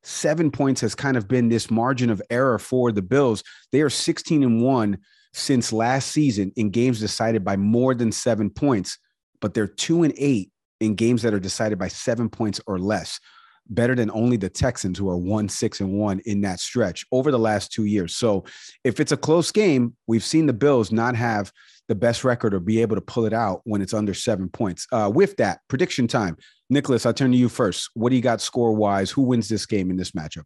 Seven 0.03 0.51
points 0.51 0.81
has 0.81 0.93
kind 0.93 1.17
of 1.17 1.27
been 1.27 1.49
this 1.49 1.71
margin 1.71 2.09
of 2.09 2.21
error 2.29 2.59
for 2.59 2.91
the 2.91 3.01
Bills. 3.01 3.41
They 3.71 3.81
are 3.81 3.89
16 3.89 4.43
and 4.43 4.61
one 4.61 4.99
since 5.33 5.71
last 5.71 6.11
season 6.11 6.51
in 6.55 6.71
games 6.71 6.99
decided 6.99 7.43
by 7.43 7.55
more 7.55 7.95
than 7.95 8.11
seven 8.11 8.49
points, 8.49 8.97
but 9.39 9.53
they're 9.53 9.67
two 9.67 10.03
and 10.03 10.13
eight 10.17 10.51
in 10.79 10.95
games 10.95 11.21
that 11.21 11.33
are 11.33 11.39
decided 11.39 11.79
by 11.79 11.87
seven 11.87 12.29
points 12.29 12.59
or 12.67 12.79
less 12.79 13.19
better 13.69 13.95
than 13.95 14.11
only 14.11 14.37
the 14.37 14.49
Texans, 14.49 14.97
who 14.97 15.09
are 15.09 15.17
one 15.17 15.49
six 15.49 15.79
and 15.81 15.93
one 15.93 16.19
in 16.25 16.41
that 16.41 16.59
stretch 16.59 17.05
over 17.11 17.31
the 17.31 17.39
last 17.39 17.71
two 17.71 17.85
years. 17.85 18.15
So, 18.15 18.45
if 18.83 18.99
it's 18.99 19.11
a 19.11 19.17
close 19.17 19.51
game, 19.51 19.95
we've 20.07 20.23
seen 20.23 20.45
the 20.45 20.53
Bills 20.53 20.91
not 20.91 21.15
have 21.15 21.51
the 21.87 21.95
best 21.95 22.23
record 22.23 22.53
or 22.53 22.59
be 22.59 22.81
able 22.81 22.95
to 22.95 23.01
pull 23.01 23.25
it 23.25 23.33
out 23.33 23.61
when 23.63 23.81
it's 23.81 23.93
under 23.93 24.13
seven 24.13 24.49
points. 24.49 24.87
Uh, 24.91 25.11
with 25.13 25.37
that, 25.37 25.59
prediction 25.67 26.07
time. 26.07 26.37
Nicholas, 26.69 27.05
I'll 27.05 27.13
turn 27.13 27.31
to 27.31 27.37
you 27.37 27.49
first. 27.49 27.89
What 27.93 28.09
do 28.09 28.15
you 28.15 28.21
got 28.21 28.41
score 28.41 28.73
wise? 28.73 29.09
Who 29.11 29.21
wins 29.21 29.47
this 29.47 29.65
game 29.65 29.89
in 29.89 29.95
this 29.95 30.11
matchup? 30.11 30.43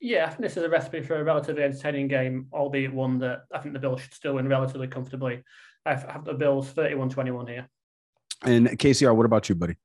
Yeah, 0.00 0.24
I 0.24 0.28
think 0.30 0.40
this 0.40 0.56
is 0.56 0.64
a 0.64 0.68
recipe 0.68 1.00
for 1.02 1.20
a 1.20 1.24
relatively 1.24 1.62
entertaining 1.62 2.08
game, 2.08 2.48
albeit 2.52 2.92
one 2.92 3.18
that 3.20 3.42
I 3.54 3.58
think 3.58 3.74
the 3.74 3.78
Bills 3.78 4.00
should 4.00 4.14
still 4.14 4.34
win 4.34 4.48
relatively 4.48 4.88
comfortably. 4.88 5.44
I 5.86 5.94
have 5.94 6.24
the 6.24 6.34
Bills 6.34 6.70
31 6.70 7.10
21 7.10 7.46
here. 7.46 7.68
And 8.42 8.68
KCR, 8.68 9.14
what 9.14 9.26
about 9.26 9.48
you, 9.48 9.54
buddy? 9.54 9.76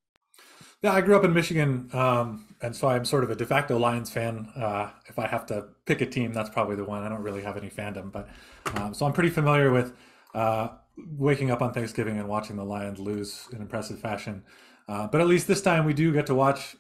Yeah, 0.84 0.94
I 0.94 1.02
grew 1.02 1.16
up 1.16 1.24
in 1.24 1.34
Michigan, 1.34 1.90
um, 1.94 2.56
and 2.62 2.76
so 2.76 2.88
I'm 2.88 3.04
sort 3.04 3.24
of 3.24 3.32
a 3.32 3.36
de 3.36 3.46
facto 3.46 3.80
Lions 3.80 4.12
fan. 4.12 4.48
Uh, 4.56 4.92
if 5.08 5.18
I 5.18 5.26
have 5.26 5.48
to 5.48 5.70
pick 5.86 6.02
a 6.02 6.06
team, 6.06 6.34
that's 6.34 6.50
probably 6.52 6.76
the 6.76 6.84
one. 6.84 7.04
I 7.04 7.10
don't 7.10 7.24
really 7.24 7.42
have 7.42 7.58
any 7.58 7.70
fandom, 7.70 8.12
but 8.12 8.30
um, 8.76 8.94
so 8.94 9.08
I'm 9.08 9.14
pretty 9.14 9.32
familiar 9.32 9.72
with 9.72 9.94
uh, 10.36 10.70
waking 10.96 11.50
up 11.50 11.64
on 11.64 11.74
Thanksgiving 11.74 12.20
and 12.20 12.28
watching 12.28 12.58
the 12.58 12.64
Lions 12.64 13.00
lose 13.00 13.48
in 13.52 13.62
impressive 13.62 14.00
fashion. 14.00 14.44
Uh, 14.88 15.08
but 15.08 15.20
at 15.20 15.28
least 15.28 15.48
this 15.48 15.62
time 15.62 15.84
we 15.84 15.94
do 15.94 16.14
get 16.14 16.28
to 16.28 16.36
watch 16.36 16.76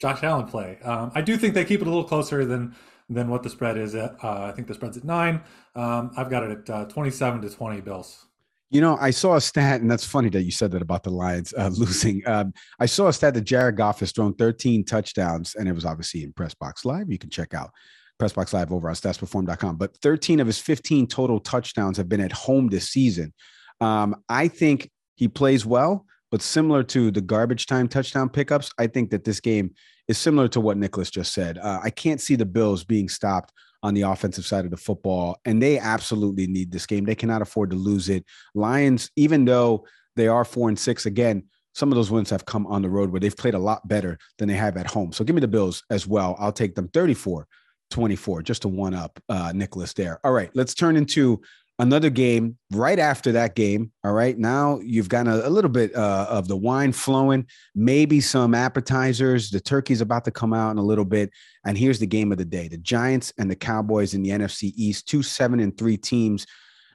Josh 0.00 0.24
Allen 0.24 0.46
play. 0.46 0.78
Um, 0.82 1.12
I 1.14 1.20
do 1.22 1.36
think 1.36 1.54
they 1.54 1.64
keep 1.64 1.80
it 1.80 1.86
a 1.86 1.90
little 1.90 2.04
closer 2.04 2.44
than 2.44 2.74
than 3.08 3.28
what 3.28 3.44
the 3.44 3.50
spread 3.50 3.78
is 3.78 3.94
at. 3.94 4.16
Uh, 4.24 4.46
I 4.46 4.52
think 4.52 4.66
the 4.66 4.74
spread's 4.74 4.96
at 4.96 5.04
nine. 5.04 5.40
Um, 5.76 6.10
I've 6.16 6.28
got 6.28 6.42
it 6.42 6.50
at 6.50 6.70
uh, 6.70 6.84
27 6.86 7.42
to 7.42 7.50
20 7.50 7.80
Bills. 7.80 8.26
You 8.70 8.80
know, 8.80 8.96
I 9.00 9.10
saw 9.10 9.36
a 9.36 9.40
stat, 9.40 9.80
and 9.80 9.90
that's 9.90 10.04
funny 10.04 10.28
that 10.30 10.42
you 10.42 10.50
said 10.50 10.72
that 10.72 10.82
about 10.82 11.04
the 11.04 11.10
Lions 11.10 11.54
uh, 11.56 11.68
losing. 11.72 12.26
Um, 12.26 12.52
I 12.80 12.86
saw 12.86 13.08
a 13.08 13.12
stat 13.12 13.34
that 13.34 13.42
Jared 13.42 13.76
Goff 13.76 14.00
has 14.00 14.12
thrown 14.12 14.34
13 14.34 14.84
touchdowns, 14.84 15.54
and 15.54 15.68
it 15.68 15.72
was 15.72 15.84
obviously 15.84 16.24
in 16.24 16.32
Pressbox 16.32 16.84
Live. 16.84 17.10
You 17.10 17.18
can 17.18 17.30
check 17.30 17.54
out 17.54 17.70
Pressbox 18.18 18.52
Live 18.52 18.72
over 18.72 18.88
on 18.88 18.94
statsperform.com. 18.94 19.76
But 19.76 19.96
13 19.98 20.40
of 20.40 20.46
his 20.46 20.58
15 20.58 21.06
total 21.06 21.40
touchdowns 21.40 21.96
have 21.96 22.08
been 22.08 22.20
at 22.20 22.32
home 22.32 22.68
this 22.68 22.88
season. 22.88 23.32
Um, 23.80 24.16
I 24.28 24.48
think 24.48 24.90
he 25.16 25.28
plays 25.28 25.64
well, 25.66 26.06
but 26.30 26.42
similar 26.42 26.82
to 26.84 27.10
the 27.10 27.20
garbage 27.20 27.66
time 27.66 27.88
touchdown 27.88 28.28
pickups, 28.28 28.70
I 28.78 28.86
think 28.86 29.10
that 29.10 29.24
this 29.24 29.40
game 29.40 29.74
is 30.08 30.18
similar 30.18 30.48
to 30.48 30.60
what 30.60 30.76
Nicholas 30.76 31.10
just 31.10 31.32
said. 31.32 31.58
Uh, 31.58 31.80
I 31.82 31.90
can't 31.90 32.20
see 32.20 32.36
the 32.36 32.46
Bills 32.46 32.84
being 32.84 33.08
stopped 33.08 33.52
on 33.86 33.94
the 33.94 34.02
offensive 34.02 34.44
side 34.44 34.64
of 34.64 34.70
the 34.70 34.76
football. 34.76 35.38
And 35.44 35.62
they 35.62 35.78
absolutely 35.78 36.46
need 36.46 36.72
this 36.72 36.86
game. 36.86 37.04
They 37.04 37.14
cannot 37.14 37.42
afford 37.42 37.70
to 37.70 37.76
lose 37.76 38.08
it. 38.08 38.24
Lions, 38.54 39.10
even 39.16 39.44
though 39.44 39.86
they 40.16 40.28
are 40.28 40.44
four 40.44 40.68
and 40.68 40.78
six, 40.78 41.06
again, 41.06 41.44
some 41.74 41.92
of 41.92 41.96
those 41.96 42.10
wins 42.10 42.30
have 42.30 42.46
come 42.46 42.66
on 42.66 42.82
the 42.82 42.88
road 42.88 43.10
where 43.10 43.20
they've 43.20 43.36
played 43.36 43.54
a 43.54 43.58
lot 43.58 43.86
better 43.86 44.18
than 44.38 44.48
they 44.48 44.54
have 44.54 44.76
at 44.76 44.90
home. 44.90 45.12
So 45.12 45.24
give 45.24 45.34
me 45.34 45.40
the 45.40 45.48
Bills 45.48 45.84
as 45.90 46.06
well. 46.06 46.34
I'll 46.38 46.52
take 46.52 46.74
them 46.74 46.88
34 46.88 47.46
24, 47.90 48.42
just 48.42 48.62
to 48.62 48.68
one 48.68 48.94
up 48.94 49.20
uh, 49.28 49.52
Nicholas 49.54 49.92
there. 49.92 50.18
All 50.24 50.32
right, 50.32 50.50
let's 50.54 50.74
turn 50.74 50.96
into 50.96 51.40
another 51.78 52.10
game 52.10 52.56
right 52.72 52.98
after 52.98 53.32
that 53.32 53.54
game. 53.54 53.92
All 54.04 54.12
right. 54.12 54.38
Now 54.38 54.80
you've 54.82 55.08
got 55.08 55.26
a, 55.26 55.46
a 55.46 55.50
little 55.50 55.70
bit 55.70 55.94
uh, 55.94 56.26
of 56.28 56.48
the 56.48 56.56
wine 56.56 56.92
flowing, 56.92 57.46
maybe 57.74 58.20
some 58.20 58.54
appetizers. 58.54 59.50
The 59.50 59.60
turkey's 59.60 60.00
about 60.00 60.24
to 60.24 60.30
come 60.30 60.52
out 60.52 60.70
in 60.70 60.78
a 60.78 60.82
little 60.82 61.04
bit. 61.04 61.30
And 61.64 61.76
here's 61.76 61.98
the 61.98 62.06
game 62.06 62.32
of 62.32 62.38
the 62.38 62.44
day 62.44 62.68
the 62.68 62.78
Giants 62.78 63.32
and 63.38 63.50
the 63.50 63.56
Cowboys 63.56 64.14
in 64.14 64.22
the 64.22 64.30
NFC 64.30 64.72
East, 64.76 65.08
two 65.08 65.22
seven 65.22 65.60
and 65.60 65.76
three 65.76 65.96
teams 65.96 66.46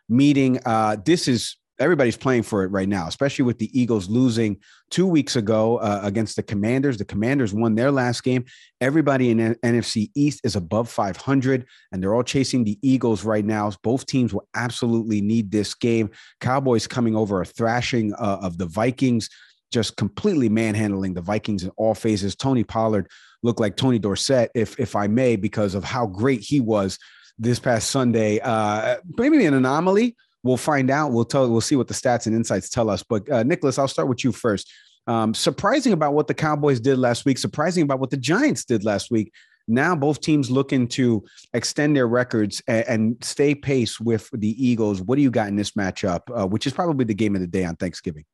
meeting. 0.10 0.60
Uh, 0.66 0.98
this 1.06 1.28
is 1.28 1.58
everybody's 1.82 2.16
playing 2.16 2.44
for 2.44 2.64
it 2.64 2.68
right 2.68 2.88
now, 2.88 3.08
especially 3.08 3.44
with 3.44 3.58
the 3.58 3.70
Eagles 3.78 4.08
losing 4.08 4.58
two 4.92 5.08
weeks 5.08 5.36
ago 5.36 5.78
uh, 5.78 6.00
against 6.04 6.36
the 6.36 6.44
Commanders. 6.44 6.98
The 6.98 7.06
Commanders 7.06 7.54
won 7.54 7.74
their 7.74 7.92
last 7.92 8.24
game. 8.24 8.46
Everybody 8.80 9.32
in 9.32 9.56
NFC 9.56 10.12
East 10.16 10.42
is 10.44 10.56
above 10.56 10.90
500, 10.90 11.66
and 11.92 12.02
they're 12.02 12.14
all 12.14 12.24
chasing 12.24 12.64
the 12.64 12.78
Eagles 12.84 13.26
right 13.26 13.44
now. 13.44 13.72
Both 13.82 14.06
teams 14.06 14.34
will 14.34 14.48
absolutely 14.54 15.22
need 15.22 15.52
this 15.52 15.74
game. 15.74 16.12
Cowboys 16.40 16.86
coming 16.86 17.16
over 17.16 17.42
a 17.42 17.46
thrashing 17.46 18.14
uh, 18.14 18.38
of 18.42 18.60
the 18.60 18.68
Vikings, 18.68 19.28
just 19.72 19.98
completely 19.98 20.50
manhandling 20.50 21.16
the 21.16 21.22
Vikings 21.22 21.64
in 21.64 21.72
all 21.78 21.96
phases. 21.96 22.36
Tony 22.36 22.64
Pollard 22.64 23.10
looked 23.42 23.60
like 23.60 23.76
Tony 23.76 23.98
Dorsett, 23.98 24.52
if 24.54 24.80
if 24.80 24.96
I 24.96 25.08
may, 25.08 25.36
because 25.36 25.74
of 25.74 25.84
how 25.84 26.06
great 26.06 26.42
he 26.42 26.60
was 26.60 27.00
this 27.40 27.60
past 27.60 27.90
Sunday. 27.90 28.40
Uh, 28.40 28.98
maybe 29.18 29.44
an 29.46 29.56
anomaly 29.56 30.16
we'll 30.44 30.58
find 30.58 30.90
out. 30.90 31.12
We'll 31.12 31.26
tell. 31.26 31.50
We'll 31.50 31.62
see 31.62 31.76
what 31.76 31.88
the 31.88 31.94
stats 31.94 32.26
and 32.26 32.36
insights 32.36 32.70
tell 32.70 32.90
us. 32.90 33.04
But 33.04 33.30
uh, 33.32 33.44
Nicholas, 33.44 33.78
I'll 33.78 33.88
start 33.88 34.08
with 34.08 34.24
you 34.24 34.32
first. 34.32 34.72
Um, 35.08 35.34
surprising 35.34 35.94
about 35.94 36.14
what 36.14 36.28
the 36.28 36.34
Cowboys 36.34 36.80
did 36.80 36.98
last 36.98 37.26
week. 37.26 37.38
Surprising 37.38 37.84
about 37.84 38.00
what 38.00 38.12
the 38.12 38.18
Giants 38.18 38.66
did 38.66 38.84
last 38.84 39.12
week. 39.12 39.34
Now 39.68 39.96
both 39.96 40.22
teams 40.22 40.52
looking 40.52 40.88
to 40.90 41.24
extend 41.54 41.96
their 41.96 42.08
records 42.08 42.62
and, 42.68 42.88
and 42.88 43.24
stay 43.24 43.56
pace 43.56 44.00
with 44.00 44.30
the 44.34 44.50
Eagles. 44.64 45.02
What 45.02 45.16
do 45.16 45.22
you 45.22 45.32
got 45.32 45.48
in 45.48 45.56
this 45.56 45.72
matchup, 45.72 46.22
uh, 46.34 46.48
which 46.48 46.68
is 46.68 46.74
probably 46.74 47.06
the 47.06 47.14
game 47.14 47.36
of 47.36 47.42
the 47.42 47.48
day 47.48 47.64
on 47.66 47.76
Thanksgiving? 47.76 48.26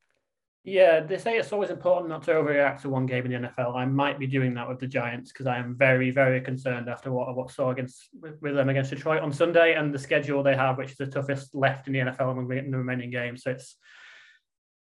Yeah, 0.67 0.99
they 0.99 1.17
say 1.17 1.37
it's 1.37 1.53
always 1.53 1.69
important 1.69 2.09
not 2.09 2.23
to 2.23 2.31
overreact 2.31 2.81
to 2.81 2.89
one 2.89 3.05
game 3.05 3.25
in 3.25 3.41
the 3.41 3.47
NFL. 3.47 3.77
I 3.77 3.85
might 3.85 4.19
be 4.19 4.27
doing 4.27 4.53
that 4.55 4.67
with 4.67 4.79
the 4.79 4.85
Giants 4.85 5.31
because 5.31 5.47
I 5.47 5.57
am 5.59 5.77
very, 5.77 6.11
very 6.11 6.41
concerned 6.41 6.89
after 6.89 7.09
what 7.09 7.29
I 7.29 7.31
what 7.31 7.51
saw 7.51 7.69
against 7.69 8.09
with 8.19 8.53
them 8.53 8.67
against 8.67 8.89
Detroit 8.89 9.21
on 9.21 9.31
Sunday 9.31 9.75
and 9.75 9.93
the 9.93 9.97
schedule 9.97 10.43
they 10.43 10.57
have, 10.57 10.77
which 10.77 10.91
is 10.91 10.97
the 10.97 11.05
toughest 11.05 11.55
left 11.55 11.87
in 11.87 11.93
the 11.93 11.99
NFL 11.99 12.51
in 12.59 12.69
the 12.69 12.77
remaining 12.77 13.09
games. 13.09 13.43
So 13.43 13.51
it's 13.51 13.77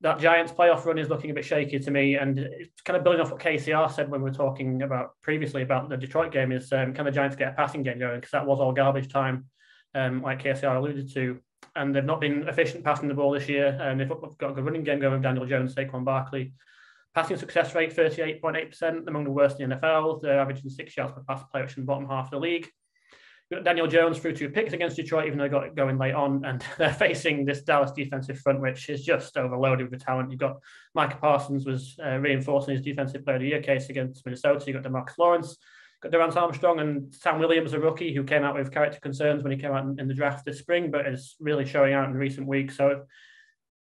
that 0.03 0.21
Giants 0.21 0.53
playoff 0.53 0.85
run 0.85 0.99
is 0.99 1.09
looking 1.09 1.33
a 1.33 1.35
bit 1.35 1.45
shaky 1.45 1.81
to 1.81 1.91
me, 1.91 2.15
and 2.15 2.39
it's 2.39 2.81
kind 2.83 2.97
of 2.97 3.03
building 3.03 3.21
off 3.21 3.33
what 3.33 3.41
KCR 3.41 3.91
said 3.91 4.09
when 4.09 4.23
we 4.23 4.31
were 4.31 4.37
talking 4.37 4.83
about 4.83 5.21
previously 5.21 5.63
about 5.63 5.89
the 5.89 5.97
Detroit 5.97 6.31
game. 6.31 6.53
Is 6.53 6.73
um, 6.73 6.95
can 6.95 7.07
the 7.07 7.11
Giants 7.11 7.35
get 7.35 7.49
a 7.49 7.57
passing 7.57 7.83
game 7.83 7.99
going 7.99 8.21
because 8.21 8.31
that 8.31 8.47
was 8.47 8.61
all 8.61 8.73
garbage 8.73 9.13
time, 9.13 9.47
um, 9.97 10.23
like 10.23 10.45
KCR 10.45 10.77
alluded 10.77 11.13
to 11.15 11.41
and 11.75 11.95
they've 11.95 12.05
not 12.05 12.21
been 12.21 12.49
efficient 12.49 12.85
passing 12.85 13.09
the 13.09 13.15
ball 13.15 13.33
this 13.33 13.49
year. 13.49 13.79
And 13.81 13.99
they've 13.99 14.09
got 14.09 14.51
a 14.51 14.53
good 14.53 14.65
running 14.65 14.85
game 14.85 15.01
going 15.01 15.15
with 15.15 15.23
Daniel 15.23 15.47
Jones, 15.47 15.75
Saquon 15.75 16.05
Barkley. 16.05 16.53
Passing 17.15 17.37
success 17.37 17.75
rate 17.75 17.95
38.8%, 17.95 19.07
among 19.07 19.25
the 19.25 19.31
worst 19.31 19.61
in 19.61 19.71
the 19.71 19.77
NFL. 19.77 20.23
They're 20.23 20.41
averaging 20.41 20.71
six 20.71 20.97
yards 20.97 21.13
per 21.13 21.23
pass 21.29 21.43
play, 21.51 21.63
which 21.63 21.73
is 21.73 21.79
in 21.79 21.83
the 21.83 21.87
bottom 21.87 22.09
half 22.09 22.27
of 22.27 22.31
the 22.31 22.39
league. 22.39 22.69
You've 23.51 23.59
got 23.59 23.65
Daniel 23.65 23.87
Jones 23.87 24.19
threw 24.19 24.35
two 24.35 24.49
picks 24.49 24.73
against 24.73 24.97
Detroit, 24.97 25.27
even 25.27 25.37
though 25.37 25.45
they 25.45 25.51
got 25.51 25.65
it 25.65 25.75
going 25.75 25.99
late 25.99 26.15
on, 26.15 26.43
and 26.47 26.65
they're 26.79 26.93
facing 26.93 27.45
this 27.45 27.63
Dallas 27.63 27.93
defensive 27.93 28.39
front, 28.39 28.63
which 28.63 28.89
is 28.89 29.05
just 29.05 29.37
overloaded 29.37 29.91
with 29.91 30.03
talent. 30.03 30.31
You've 30.31 30.41
got 30.41 30.57
Micah 30.95 31.19
Parsons 31.21 31.67
was 31.67 31.99
uh, 32.03 32.17
reinforcing 32.17 32.75
his 32.75 32.85
defensive 32.85 33.25
player 33.25 33.37
of 33.37 33.43
the 33.43 33.49
year 33.49 33.63
case 33.63 33.91
against 33.91 34.25
Minnesota. 34.25 34.65
You've 34.67 34.83
got 34.83 34.91
Demarcus 34.91 35.19
Lawrence, 35.19 35.59
got 36.03 36.13
Dorance 36.13 36.37
Armstrong 36.37 36.81
and 36.81 37.15
Sam 37.15 37.39
Williams, 37.39 37.73
a 37.73 37.79
rookie 37.81 38.15
who 38.15 38.25
came 38.25 38.43
out 38.43 38.55
with 38.55 38.73
character 38.73 38.99
concerns 39.01 39.43
when 39.43 39.53
he 39.53 39.59
came 39.59 39.73
out 39.73 39.85
in, 39.99 40.09
the 40.09 40.15
draft 40.15 40.45
this 40.45 40.59
spring, 40.59 40.91
but 40.91 41.07
is 41.07 41.37
really 41.39 41.65
showing 41.65 41.95
out 41.95 42.09
in 42.09 42.15
recent 42.15 42.47
weeks. 42.47 42.77
So 42.77 43.05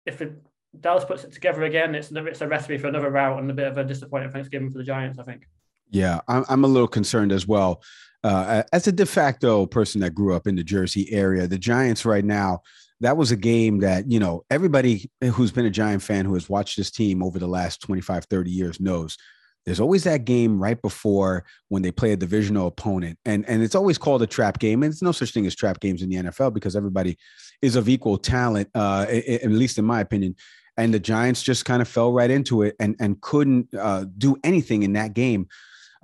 if 0.04 0.20
it, 0.20 0.34
Dallas 0.78 1.04
puts 1.04 1.24
it 1.24 1.32
together 1.32 1.62
again, 1.64 1.94
it's, 1.94 2.10
it's 2.12 2.40
a 2.42 2.48
recipe 2.48 2.78
for 2.78 2.88
another 2.88 3.10
route 3.10 3.38
and 3.38 3.50
a 3.50 3.54
bit 3.54 3.68
of 3.68 3.78
a 3.78 3.84
disappointing 3.84 4.30
Thanksgiving 4.30 4.70
for 4.70 4.78
the 4.78 4.84
Giants, 4.84 5.18
I 5.18 5.22
think. 5.22 5.48
Yeah, 5.90 6.20
I'm, 6.28 6.44
I'm 6.48 6.64
a 6.64 6.68
little 6.68 6.88
concerned 6.88 7.32
as 7.32 7.46
well. 7.46 7.82
Uh, 8.22 8.62
as 8.72 8.86
a 8.86 8.92
de 8.92 9.06
facto 9.06 9.66
person 9.66 10.00
that 10.00 10.14
grew 10.14 10.34
up 10.34 10.46
in 10.46 10.56
the 10.56 10.64
Jersey 10.64 11.10
area, 11.12 11.46
the 11.46 11.58
Giants 11.58 12.04
right 12.04 12.24
now, 12.24 12.60
that 13.00 13.16
was 13.16 13.30
a 13.30 13.36
game 13.36 13.80
that, 13.80 14.10
you 14.10 14.18
know, 14.18 14.44
everybody 14.50 15.10
who's 15.32 15.52
been 15.52 15.66
a 15.66 15.70
Giant 15.70 16.02
fan 16.02 16.24
who 16.24 16.34
has 16.34 16.48
watched 16.48 16.76
this 16.76 16.90
team 16.90 17.22
over 17.22 17.38
the 17.38 17.46
last 17.46 17.80
25, 17.82 18.24
30 18.24 18.50
years 18.50 18.80
knows 18.80 19.16
there's 19.64 19.80
always 19.80 20.04
that 20.04 20.24
game 20.24 20.62
right 20.62 20.80
before 20.80 21.44
when 21.68 21.82
they 21.82 21.90
play 21.90 22.12
a 22.12 22.16
divisional 22.16 22.66
opponent. 22.66 23.18
And 23.24 23.48
and 23.48 23.62
it's 23.62 23.74
always 23.74 23.98
called 23.98 24.22
a 24.22 24.26
trap 24.26 24.58
game. 24.58 24.82
And 24.82 24.92
it's 24.92 25.02
no 25.02 25.12
such 25.12 25.32
thing 25.32 25.46
as 25.46 25.54
trap 25.54 25.80
games 25.80 26.02
in 26.02 26.08
the 26.08 26.16
nfl 26.16 26.52
because 26.52 26.76
everybody 26.76 27.16
is 27.62 27.76
of 27.76 27.88
equal 27.88 28.18
talent 28.18 28.68
uh, 28.74 29.06
at 29.08 29.50
least 29.50 29.78
in 29.78 29.84
my 29.84 30.00
opinion. 30.00 30.36
And 30.76 30.92
the 30.92 30.98
giants 30.98 31.42
just 31.42 31.64
kind 31.64 31.80
of 31.80 31.88
fell 31.88 32.12
right 32.12 32.30
into 32.30 32.62
it 32.62 32.76
and 32.80 32.96
and 33.00 33.20
couldn't 33.20 33.74
uh, 33.74 34.06
do 34.18 34.36
anything 34.44 34.82
in 34.82 34.92
that 34.94 35.14
game 35.14 35.48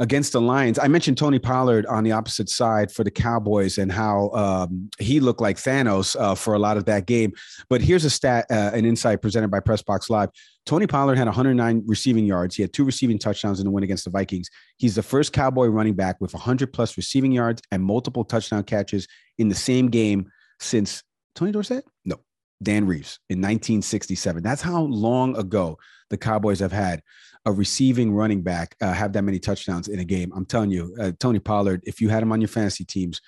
against 0.00 0.32
the 0.32 0.40
Lions. 0.40 0.78
I 0.78 0.88
mentioned 0.88 1.18
Tony 1.18 1.38
Pollard 1.38 1.84
on 1.86 2.04
the 2.04 2.12
opposite 2.12 2.48
side 2.48 2.90
for 2.90 3.04
the 3.04 3.10
Cowboys 3.10 3.76
and 3.76 3.92
how 3.92 4.30
um, 4.30 4.90
he 4.98 5.20
looked 5.20 5.42
like 5.42 5.58
Thanos 5.58 6.18
uh, 6.18 6.34
for 6.34 6.54
a 6.54 6.58
lot 6.58 6.78
of 6.78 6.86
that 6.86 7.06
game. 7.06 7.32
But 7.68 7.82
here's 7.82 8.06
a 8.06 8.10
stat, 8.10 8.46
uh, 8.50 8.70
an 8.72 8.86
insight 8.86 9.20
presented 9.20 9.50
by 9.50 9.60
Pressbox 9.60 10.08
Live. 10.08 10.30
Tony 10.64 10.86
Pollard 10.86 11.18
had 11.18 11.26
109 11.26 11.82
receiving 11.86 12.24
yards. 12.24 12.56
He 12.56 12.62
had 12.62 12.72
two 12.72 12.84
receiving 12.84 13.18
touchdowns 13.18 13.60
in 13.60 13.66
the 13.66 13.70
win 13.70 13.84
against 13.84 14.06
the 14.06 14.10
Vikings. 14.10 14.48
He's 14.78 14.94
the 14.94 15.02
first 15.02 15.34
Cowboy 15.34 15.66
running 15.66 15.94
back 15.94 16.16
with 16.18 16.32
100 16.32 16.72
plus 16.72 16.96
receiving 16.96 17.32
yards 17.32 17.60
and 17.70 17.82
multiple 17.82 18.24
touchdown 18.24 18.64
catches 18.64 19.06
in 19.36 19.48
the 19.48 19.54
same 19.54 19.88
game 19.88 20.30
since 20.60 21.02
Tony 21.34 21.52
Dorsett? 21.52 21.84
No, 22.06 22.16
Dan 22.62 22.86
Reeves 22.86 23.18
in 23.28 23.38
1967. 23.38 24.42
That's 24.42 24.62
how 24.62 24.82
long 24.82 25.36
ago 25.36 25.78
the 26.08 26.16
Cowboys 26.16 26.60
have 26.60 26.72
had 26.72 27.02
a 27.46 27.52
receiving 27.52 28.12
running 28.12 28.42
back 28.42 28.76
uh, 28.80 28.92
have 28.92 29.12
that 29.14 29.22
many 29.22 29.38
touchdowns 29.38 29.88
in 29.88 29.98
a 29.98 30.04
game. 30.04 30.32
I'm 30.34 30.44
telling 30.44 30.70
you, 30.70 30.94
uh, 31.00 31.12
Tony 31.18 31.38
Pollard, 31.38 31.82
if 31.86 32.00
you 32.00 32.08
had 32.08 32.22
him 32.22 32.32
on 32.32 32.40
your 32.40 32.48
fantasy 32.48 32.84
teams, 32.84 33.20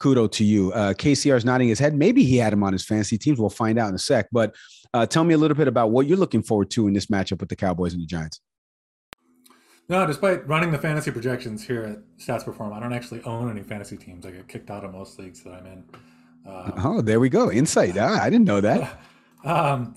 kudo 0.00 0.30
to 0.32 0.44
you. 0.44 0.72
Uh, 0.72 0.94
KCR 0.94 1.36
is 1.36 1.44
nodding 1.44 1.68
his 1.68 1.78
head. 1.78 1.94
Maybe 1.94 2.24
he 2.24 2.38
had 2.38 2.52
him 2.52 2.64
on 2.64 2.72
his 2.72 2.84
fantasy 2.84 3.18
teams. 3.18 3.38
We'll 3.38 3.50
find 3.50 3.78
out 3.78 3.90
in 3.90 3.94
a 3.94 3.98
sec. 3.98 4.28
But 4.32 4.54
uh, 4.92 5.06
tell 5.06 5.24
me 5.24 5.34
a 5.34 5.38
little 5.38 5.56
bit 5.56 5.68
about 5.68 5.90
what 5.90 6.06
you're 6.06 6.18
looking 6.18 6.42
forward 6.42 6.70
to 6.70 6.88
in 6.88 6.94
this 6.94 7.06
matchup 7.06 7.40
with 7.40 7.48
the 7.48 7.56
Cowboys 7.56 7.92
and 7.92 8.02
the 8.02 8.06
Giants. 8.06 8.40
No, 9.88 10.06
despite 10.06 10.46
running 10.48 10.70
the 10.70 10.78
fantasy 10.78 11.10
projections 11.10 11.66
here 11.66 11.82
at 11.82 12.24
Stats 12.24 12.44
Perform, 12.44 12.72
I 12.72 12.80
don't 12.80 12.92
actually 12.92 13.22
own 13.22 13.50
any 13.50 13.62
fantasy 13.62 13.96
teams. 13.96 14.24
I 14.24 14.30
get 14.30 14.48
kicked 14.48 14.70
out 14.70 14.84
of 14.84 14.92
most 14.92 15.18
leagues 15.18 15.42
that 15.42 15.52
I'm 15.52 15.66
in. 15.66 15.84
Um, 16.46 16.72
oh, 16.84 17.02
there 17.02 17.20
we 17.20 17.28
go. 17.28 17.50
Insight. 17.50 17.98
Ah, 17.98 18.22
I 18.22 18.30
didn't 18.30 18.46
know 18.46 18.60
that. 18.60 19.00
um, 19.44 19.96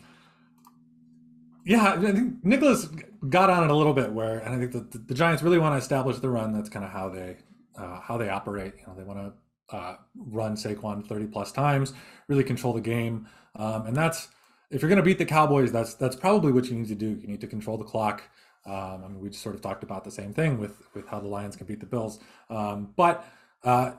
yeah, 1.64 1.94
I 1.94 1.98
think 1.98 2.44
Nicholas 2.44 2.88
got 3.30 3.50
on 3.50 3.64
it 3.64 3.70
a 3.70 3.76
little 3.76 3.94
bit 3.94 4.12
where, 4.12 4.40
and 4.40 4.56
I 4.56 4.60
think 4.60 4.72
the, 4.72 4.98
the 4.98 5.14
Giants 5.14 5.44
really 5.44 5.60
want 5.60 5.74
to 5.74 5.78
establish 5.78 6.18
the 6.18 6.30
run. 6.30 6.54
That's 6.54 6.70
kind 6.70 6.86
of 6.86 6.92
how 6.92 7.10
they 7.10 7.38
uh, 7.78 8.00
how 8.02 8.18
they 8.18 8.30
operate. 8.30 8.74
You 8.80 8.88
know, 8.88 8.96
they 8.96 9.04
want 9.04 9.20
to 9.20 9.76
uh, 9.76 9.96
run 10.16 10.56
Saquon 10.56 11.08
30 11.08 11.28
plus 11.28 11.52
times, 11.52 11.94
really 12.28 12.44
control 12.44 12.74
the 12.74 12.82
game, 12.82 13.28
um, 13.56 13.88
and 13.88 13.96
that's 13.96 14.28
if 14.70 14.82
you're 14.82 14.90
going 14.90 14.98
to 14.98 15.04
beat 15.04 15.18
the 15.18 15.26
Cowboys, 15.26 15.72
that's 15.72 15.94
that's 15.94 16.16
probably 16.16 16.52
what 16.52 16.66
you 16.66 16.76
need 16.76 16.88
to 16.88 16.96
do. 16.96 17.18
You 17.22 17.28
need 17.28 17.42
to 17.42 17.48
control 17.48 17.78
the 17.78 17.84
clock. 17.84 18.24
Um, 18.66 19.04
I 19.04 19.08
mean, 19.08 19.20
we 19.20 19.30
just 19.30 19.44
sort 19.44 19.56
of 19.56 19.62
talked 19.62 19.84
about 19.84 20.04
the 20.04 20.12
same 20.12 20.34
thing 20.34 20.60
with 20.60 20.82
with 20.94 21.08
how 21.08 21.20
the 21.20 21.28
Lions 21.28 21.56
can 21.56 21.68
beat 21.68 21.80
the 21.80 21.86
Bills, 21.86 22.20
um, 22.50 22.94
but 22.96 23.26
uh, 23.64 23.94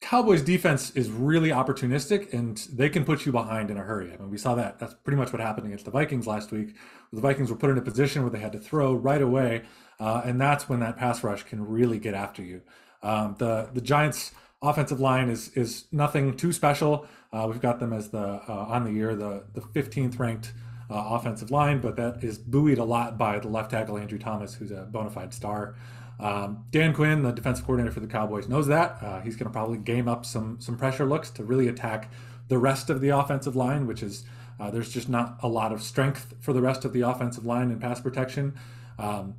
Cowboys 0.00 0.40
defense 0.40 0.90
is 0.92 1.10
really 1.10 1.50
opportunistic 1.50 2.32
and 2.32 2.56
they 2.72 2.88
can 2.88 3.04
put 3.04 3.26
you 3.26 3.32
behind 3.32 3.70
in 3.70 3.76
a 3.76 3.82
hurry. 3.82 4.12
I 4.12 4.16
mean, 4.16 4.30
we 4.30 4.38
saw 4.38 4.54
that. 4.54 4.78
That's 4.78 4.94
pretty 4.94 5.18
much 5.18 5.30
what 5.30 5.42
happened 5.42 5.66
against 5.66 5.84
the 5.84 5.90
Vikings 5.90 6.26
last 6.26 6.52
week. 6.52 6.74
The 7.12 7.20
Vikings 7.20 7.50
were 7.50 7.56
put 7.56 7.68
in 7.68 7.76
a 7.76 7.82
position 7.82 8.22
where 8.22 8.30
they 8.30 8.38
had 8.38 8.52
to 8.52 8.58
throw 8.58 8.94
right 8.94 9.20
away, 9.20 9.62
uh, 9.98 10.22
and 10.24 10.40
that's 10.40 10.68
when 10.68 10.80
that 10.80 10.96
pass 10.96 11.22
rush 11.22 11.42
can 11.42 11.66
really 11.66 11.98
get 11.98 12.14
after 12.14 12.42
you. 12.42 12.62
Um, 13.02 13.36
the 13.38 13.68
the 13.72 13.80
Giants' 13.80 14.32
offensive 14.62 15.00
line 15.00 15.28
is 15.28 15.50
is 15.50 15.84
nothing 15.92 16.36
too 16.36 16.52
special. 16.52 17.06
Uh, 17.32 17.46
we've 17.50 17.60
got 17.60 17.78
them 17.78 17.92
as 17.92 18.08
the 18.08 18.42
uh, 18.48 18.66
on 18.68 18.84
the 18.84 18.92
year 18.92 19.14
the 19.14 19.44
the 19.52 19.60
15th 19.60 20.18
ranked 20.18 20.52
uh, 20.90 20.94
offensive 21.10 21.50
line, 21.50 21.80
but 21.80 21.96
that 21.96 22.24
is 22.24 22.38
buoyed 22.38 22.78
a 22.78 22.84
lot 22.84 23.18
by 23.18 23.38
the 23.38 23.48
left 23.48 23.70
tackle 23.70 23.98
Andrew 23.98 24.18
Thomas, 24.18 24.54
who's 24.54 24.70
a 24.70 24.88
bona 24.90 25.10
fide 25.10 25.34
star. 25.34 25.74
Um, 26.20 26.66
Dan 26.70 26.92
Quinn, 26.92 27.22
the 27.22 27.32
defensive 27.32 27.64
coordinator 27.64 27.92
for 27.92 28.00
the 28.00 28.06
Cowboys, 28.06 28.48
knows 28.48 28.66
that. 28.66 28.98
Uh, 29.02 29.20
he's 29.20 29.36
going 29.36 29.46
to 29.46 29.52
probably 29.52 29.78
game 29.78 30.06
up 30.06 30.26
some 30.26 30.60
some 30.60 30.76
pressure 30.76 31.06
looks 31.06 31.30
to 31.30 31.44
really 31.44 31.68
attack 31.68 32.12
the 32.48 32.58
rest 32.58 32.90
of 32.90 33.00
the 33.00 33.08
offensive 33.08 33.56
line, 33.56 33.86
which 33.86 34.02
is 34.02 34.24
uh, 34.60 34.70
there's 34.70 34.92
just 34.92 35.08
not 35.08 35.38
a 35.42 35.48
lot 35.48 35.72
of 35.72 35.82
strength 35.82 36.34
for 36.40 36.52
the 36.52 36.60
rest 36.60 36.84
of 36.84 36.92
the 36.92 37.00
offensive 37.00 37.46
line 37.46 37.70
in 37.70 37.78
pass 37.80 38.00
protection. 38.00 38.54
Um, 38.98 39.36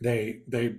they 0.00 0.42
they 0.46 0.76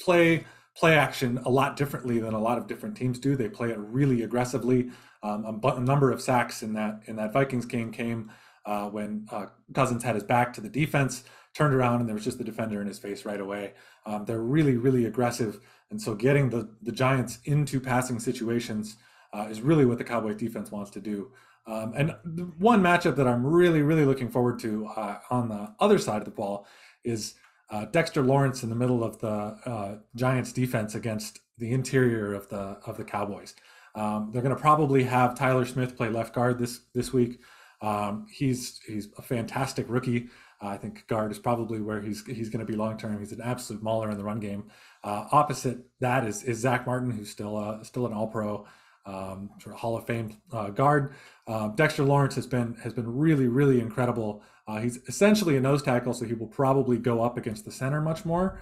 play 0.00 0.46
play 0.76 0.96
action 0.96 1.38
a 1.44 1.50
lot 1.50 1.76
differently 1.76 2.18
than 2.18 2.34
a 2.34 2.40
lot 2.40 2.58
of 2.58 2.66
different 2.66 2.96
teams 2.96 3.18
do. 3.18 3.36
They 3.36 3.48
play 3.48 3.70
it 3.70 3.78
really 3.78 4.22
aggressively. 4.22 4.90
Um, 5.22 5.60
a, 5.62 5.68
a, 5.68 5.80
number 5.80 6.10
of 6.10 6.20
sacks 6.20 6.62
in 6.62 6.74
that 6.74 7.00
in 7.06 7.16
that 7.16 7.32
Vikings 7.32 7.66
game 7.66 7.92
came 7.92 8.30
uh, 8.64 8.88
when 8.88 9.26
uh, 9.30 9.46
Cousins 9.74 10.02
had 10.02 10.14
his 10.14 10.24
back 10.24 10.52
to 10.54 10.60
the 10.60 10.68
defense 10.68 11.24
turned 11.54 11.74
around 11.74 12.00
and 12.00 12.08
there 12.08 12.14
was 12.14 12.24
just 12.24 12.38
the 12.38 12.44
defender 12.44 12.80
in 12.80 12.86
his 12.86 12.98
face 12.98 13.24
right 13.24 13.40
away. 13.40 13.72
Um, 14.06 14.24
they're 14.24 14.40
really, 14.40 14.76
really 14.76 15.04
aggressive. 15.04 15.60
And 15.90 16.00
so 16.00 16.14
getting 16.14 16.48
the, 16.48 16.68
the 16.82 16.92
Giants 16.92 17.38
into 17.44 17.80
passing 17.80 18.18
situations 18.18 18.96
uh, 19.32 19.48
is 19.50 19.60
really 19.60 19.84
what 19.84 19.98
the 19.98 20.04
Cowboys 20.04 20.36
defense 20.36 20.70
wants 20.70 20.90
to 20.92 21.00
do. 21.00 21.30
Um, 21.66 21.92
and 21.96 22.14
one 22.58 22.80
matchup 22.80 23.16
that 23.16 23.26
I'm 23.26 23.44
really, 23.44 23.82
really 23.82 24.04
looking 24.04 24.30
forward 24.30 24.58
to 24.60 24.86
uh, 24.96 25.18
on 25.30 25.48
the 25.48 25.74
other 25.80 25.98
side 25.98 26.18
of 26.18 26.24
the 26.24 26.30
ball 26.30 26.66
is 27.04 27.34
uh, 27.70 27.86
Dexter 27.86 28.22
Lawrence 28.22 28.62
in 28.62 28.68
the 28.68 28.76
middle 28.76 29.02
of 29.02 29.18
the 29.18 29.28
uh, 29.28 29.96
Giants 30.14 30.52
defense 30.52 30.94
against 30.94 31.40
the 31.58 31.72
interior 31.72 32.34
of 32.34 32.48
the 32.48 32.78
of 32.86 32.96
the 32.96 33.04
Cowboys. 33.04 33.54
Um, 33.96 34.30
they're 34.32 34.42
going 34.42 34.54
to 34.54 34.60
probably 34.60 35.02
have 35.04 35.34
Tyler 35.34 35.64
Smith 35.64 35.96
play 35.96 36.08
left 36.08 36.34
guard 36.34 36.58
this 36.58 36.82
this 36.94 37.12
week. 37.12 37.40
Um, 37.80 38.26
he's 38.30 38.80
he's 38.86 39.08
a 39.18 39.22
fantastic 39.22 39.86
rookie. 39.88 40.28
Uh, 40.62 40.68
I 40.68 40.76
think 40.78 41.06
guard 41.06 41.30
is 41.30 41.38
probably 41.38 41.80
where 41.80 42.00
he's 42.00 42.24
he's 42.26 42.48
going 42.48 42.64
to 42.64 42.70
be 42.70 42.76
long 42.76 42.96
term. 42.96 43.18
He's 43.18 43.32
an 43.32 43.42
absolute 43.42 43.82
mauler 43.82 44.10
in 44.10 44.16
the 44.16 44.24
run 44.24 44.40
game. 44.40 44.70
Uh, 45.04 45.26
opposite 45.30 45.78
that 46.00 46.26
is 46.26 46.42
is 46.44 46.58
Zack 46.58 46.86
Martin, 46.86 47.10
who's 47.10 47.30
still 47.30 47.56
uh, 47.56 47.82
still 47.82 48.06
an 48.06 48.12
All 48.12 48.26
Pro, 48.26 48.66
um, 49.04 49.50
sort 49.60 49.74
of 49.74 49.80
Hall 49.80 49.96
of 49.96 50.06
Fame 50.06 50.36
uh, 50.52 50.70
guard. 50.70 51.14
Uh, 51.46 51.68
Dexter 51.68 52.04
Lawrence 52.04 52.34
has 52.36 52.46
been 52.46 52.74
has 52.82 52.92
been 52.92 53.16
really 53.16 53.48
really 53.48 53.80
incredible. 53.80 54.42
Uh, 54.66 54.80
he's 54.80 54.96
essentially 55.08 55.56
a 55.56 55.60
nose 55.60 55.82
tackle, 55.82 56.12
so 56.12 56.24
he 56.24 56.34
will 56.34 56.48
probably 56.48 56.98
go 56.98 57.22
up 57.22 57.36
against 57.36 57.64
the 57.64 57.70
center 57.70 58.00
much 58.00 58.24
more. 58.24 58.58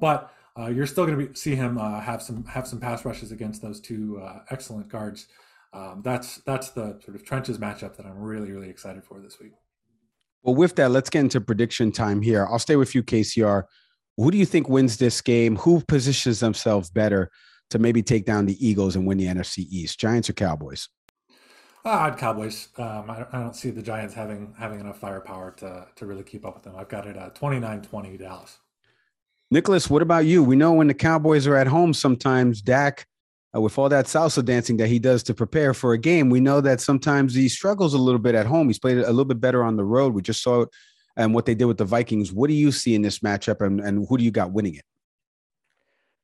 but 0.00 0.32
you're 0.70 0.86
still 0.86 1.04
going 1.04 1.28
to 1.28 1.34
see 1.34 1.56
him 1.56 1.76
have 1.76 2.22
some 2.22 2.44
have 2.44 2.66
some 2.66 2.80
pass 2.80 3.04
rushes 3.04 3.32
against 3.32 3.60
those 3.60 3.80
two 3.80 4.22
excellent 4.50 4.88
guards. 4.88 5.26
Um, 5.74 6.02
that's 6.04 6.36
that's 6.38 6.70
the 6.70 7.00
sort 7.04 7.16
of 7.16 7.24
trenches 7.24 7.58
matchup 7.58 7.96
that 7.96 8.06
I'm 8.06 8.18
really 8.18 8.52
really 8.52 8.70
excited 8.70 9.02
for 9.02 9.20
this 9.20 9.40
week. 9.40 9.52
Well, 10.44 10.54
with 10.54 10.76
that, 10.76 10.90
let's 10.90 11.08
get 11.08 11.20
into 11.20 11.40
prediction 11.40 11.90
time 11.90 12.20
here. 12.20 12.46
I'll 12.46 12.58
stay 12.58 12.76
with 12.76 12.94
you, 12.94 13.02
KCR. 13.02 13.64
Who 14.18 14.30
do 14.30 14.36
you 14.36 14.44
think 14.44 14.68
wins 14.68 14.98
this 14.98 15.22
game? 15.22 15.56
Who 15.56 15.80
positions 15.80 16.40
themselves 16.40 16.90
better 16.90 17.30
to 17.70 17.78
maybe 17.78 18.02
take 18.02 18.26
down 18.26 18.44
the 18.44 18.64
Eagles 18.64 18.94
and 18.94 19.06
win 19.06 19.16
the 19.16 19.24
NFC 19.24 19.66
East? 19.70 19.98
Giants 19.98 20.28
or 20.28 20.34
Cowboys? 20.34 20.88
Ah, 21.86 22.04
I'd 22.04 22.18
Cowboys. 22.18 22.68
Um, 22.76 23.10
I, 23.10 23.26
I, 23.32 23.40
don't 23.40 23.56
see 23.56 23.70
the 23.70 23.82
Giants 23.82 24.14
having 24.14 24.54
having 24.58 24.80
enough 24.80 24.98
firepower 24.98 25.50
to 25.58 25.86
to 25.96 26.06
really 26.06 26.22
keep 26.22 26.44
up 26.44 26.54
with 26.54 26.62
them. 26.62 26.76
I've 26.76 26.88
got 26.88 27.06
it 27.06 27.16
at 27.16 27.34
29-20 27.34 28.18
Dallas. 28.18 28.58
Nicholas, 29.50 29.90
what 29.90 30.02
about 30.02 30.24
you? 30.26 30.42
We 30.42 30.56
know 30.56 30.72
when 30.72 30.88
the 30.88 30.94
Cowboys 30.94 31.46
are 31.46 31.56
at 31.56 31.66
home, 31.66 31.92
sometimes 31.92 32.62
Dak 32.62 33.06
uh, 33.54 33.60
with 33.60 33.78
all 33.78 33.88
that 33.88 34.06
salsa 34.06 34.44
dancing 34.44 34.76
that 34.78 34.88
he 34.88 34.98
does 34.98 35.22
to 35.24 35.34
prepare 35.34 35.74
for 35.74 35.92
a 35.92 35.98
game, 35.98 36.30
we 36.30 36.40
know 36.40 36.60
that 36.60 36.80
sometimes 36.80 37.34
he 37.34 37.48
struggles 37.48 37.94
a 37.94 37.98
little 37.98 38.18
bit 38.18 38.34
at 38.34 38.46
home. 38.46 38.68
He's 38.68 38.78
played 38.78 38.98
a 38.98 39.06
little 39.06 39.24
bit 39.24 39.40
better 39.40 39.62
on 39.62 39.76
the 39.76 39.84
road. 39.84 40.14
We 40.14 40.22
just 40.22 40.42
saw 40.42 40.62
it 40.62 40.68
and 41.16 41.34
what 41.34 41.46
they 41.46 41.54
did 41.54 41.66
with 41.66 41.78
the 41.78 41.84
Vikings. 41.84 42.32
What 42.32 42.48
do 42.48 42.54
you 42.54 42.72
see 42.72 42.94
in 42.94 43.02
this 43.02 43.20
matchup, 43.20 43.64
and, 43.64 43.80
and 43.80 44.06
who 44.08 44.18
do 44.18 44.24
you 44.24 44.30
got 44.30 44.52
winning 44.52 44.74
it? 44.74 44.84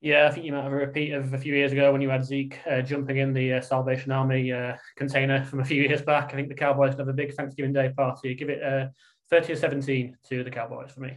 Yeah, 0.01 0.27
I 0.27 0.31
think 0.31 0.47
you 0.47 0.53
might 0.53 0.63
have 0.63 0.73
a 0.73 0.77
repeat 0.77 1.13
of 1.13 1.35
a 1.35 1.39
few 1.39 1.55
years 1.55 1.73
ago 1.73 1.93
when 1.93 2.01
you 2.01 2.09
had 2.09 2.25
Zeke 2.25 2.59
uh, 2.69 2.81
jumping 2.81 3.19
in 3.19 3.35
the 3.35 3.55
uh, 3.55 3.61
Salvation 3.61 4.11
Army 4.11 4.51
uh, 4.51 4.77
container 4.97 5.45
from 5.45 5.61
a 5.61 5.65
few 5.65 5.83
years 5.89 6.01
back. 6.01 6.33
I 6.33 6.37
think 6.37 6.49
the 6.49 6.55
Cowboys 6.55 6.97
have 6.97 7.09
a 7.09 7.13
big 7.13 7.35
Thanksgiving 7.35 7.73
Day 7.73 7.93
party. 7.95 8.35
Give 8.35 8.49
it 8.49 8.63
uh, 8.63 8.89
30 9.29 9.53
or 9.53 9.57
17 9.57 10.17
to 10.31 10.43
the 10.43 10.51
Cowboys 10.51 10.91
for 10.91 11.01
me. 11.01 11.17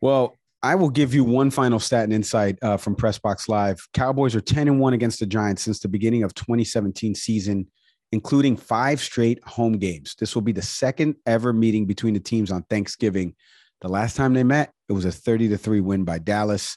Well, 0.00 0.36
I 0.62 0.74
will 0.74 0.90
give 0.90 1.14
you 1.14 1.24
one 1.24 1.50
final 1.50 1.78
stat 1.78 2.04
and 2.04 2.12
insight 2.12 2.58
uh, 2.62 2.76
from 2.76 2.96
Pressbox 2.96 3.48
Live. 3.48 3.78
Cowboys 3.92 4.34
are 4.34 4.40
10 4.40 4.66
and 4.66 4.80
1 4.80 4.92
against 4.92 5.20
the 5.20 5.26
Giants 5.26 5.62
since 5.62 5.78
the 5.78 5.88
beginning 5.88 6.24
of 6.24 6.34
2017 6.34 7.14
season, 7.14 7.68
including 8.10 8.56
five 8.56 9.00
straight 9.00 9.42
home 9.44 9.74
games. 9.74 10.16
This 10.18 10.34
will 10.34 10.42
be 10.42 10.52
the 10.52 10.62
second 10.62 11.14
ever 11.26 11.52
meeting 11.52 11.86
between 11.86 12.14
the 12.14 12.20
teams 12.20 12.50
on 12.50 12.64
Thanksgiving. 12.64 13.36
The 13.82 13.88
last 13.88 14.16
time 14.16 14.34
they 14.34 14.42
met, 14.42 14.72
it 14.88 14.92
was 14.92 15.04
a 15.04 15.12
30 15.12 15.48
to 15.50 15.58
3 15.58 15.80
win 15.80 16.04
by 16.04 16.18
Dallas. 16.18 16.76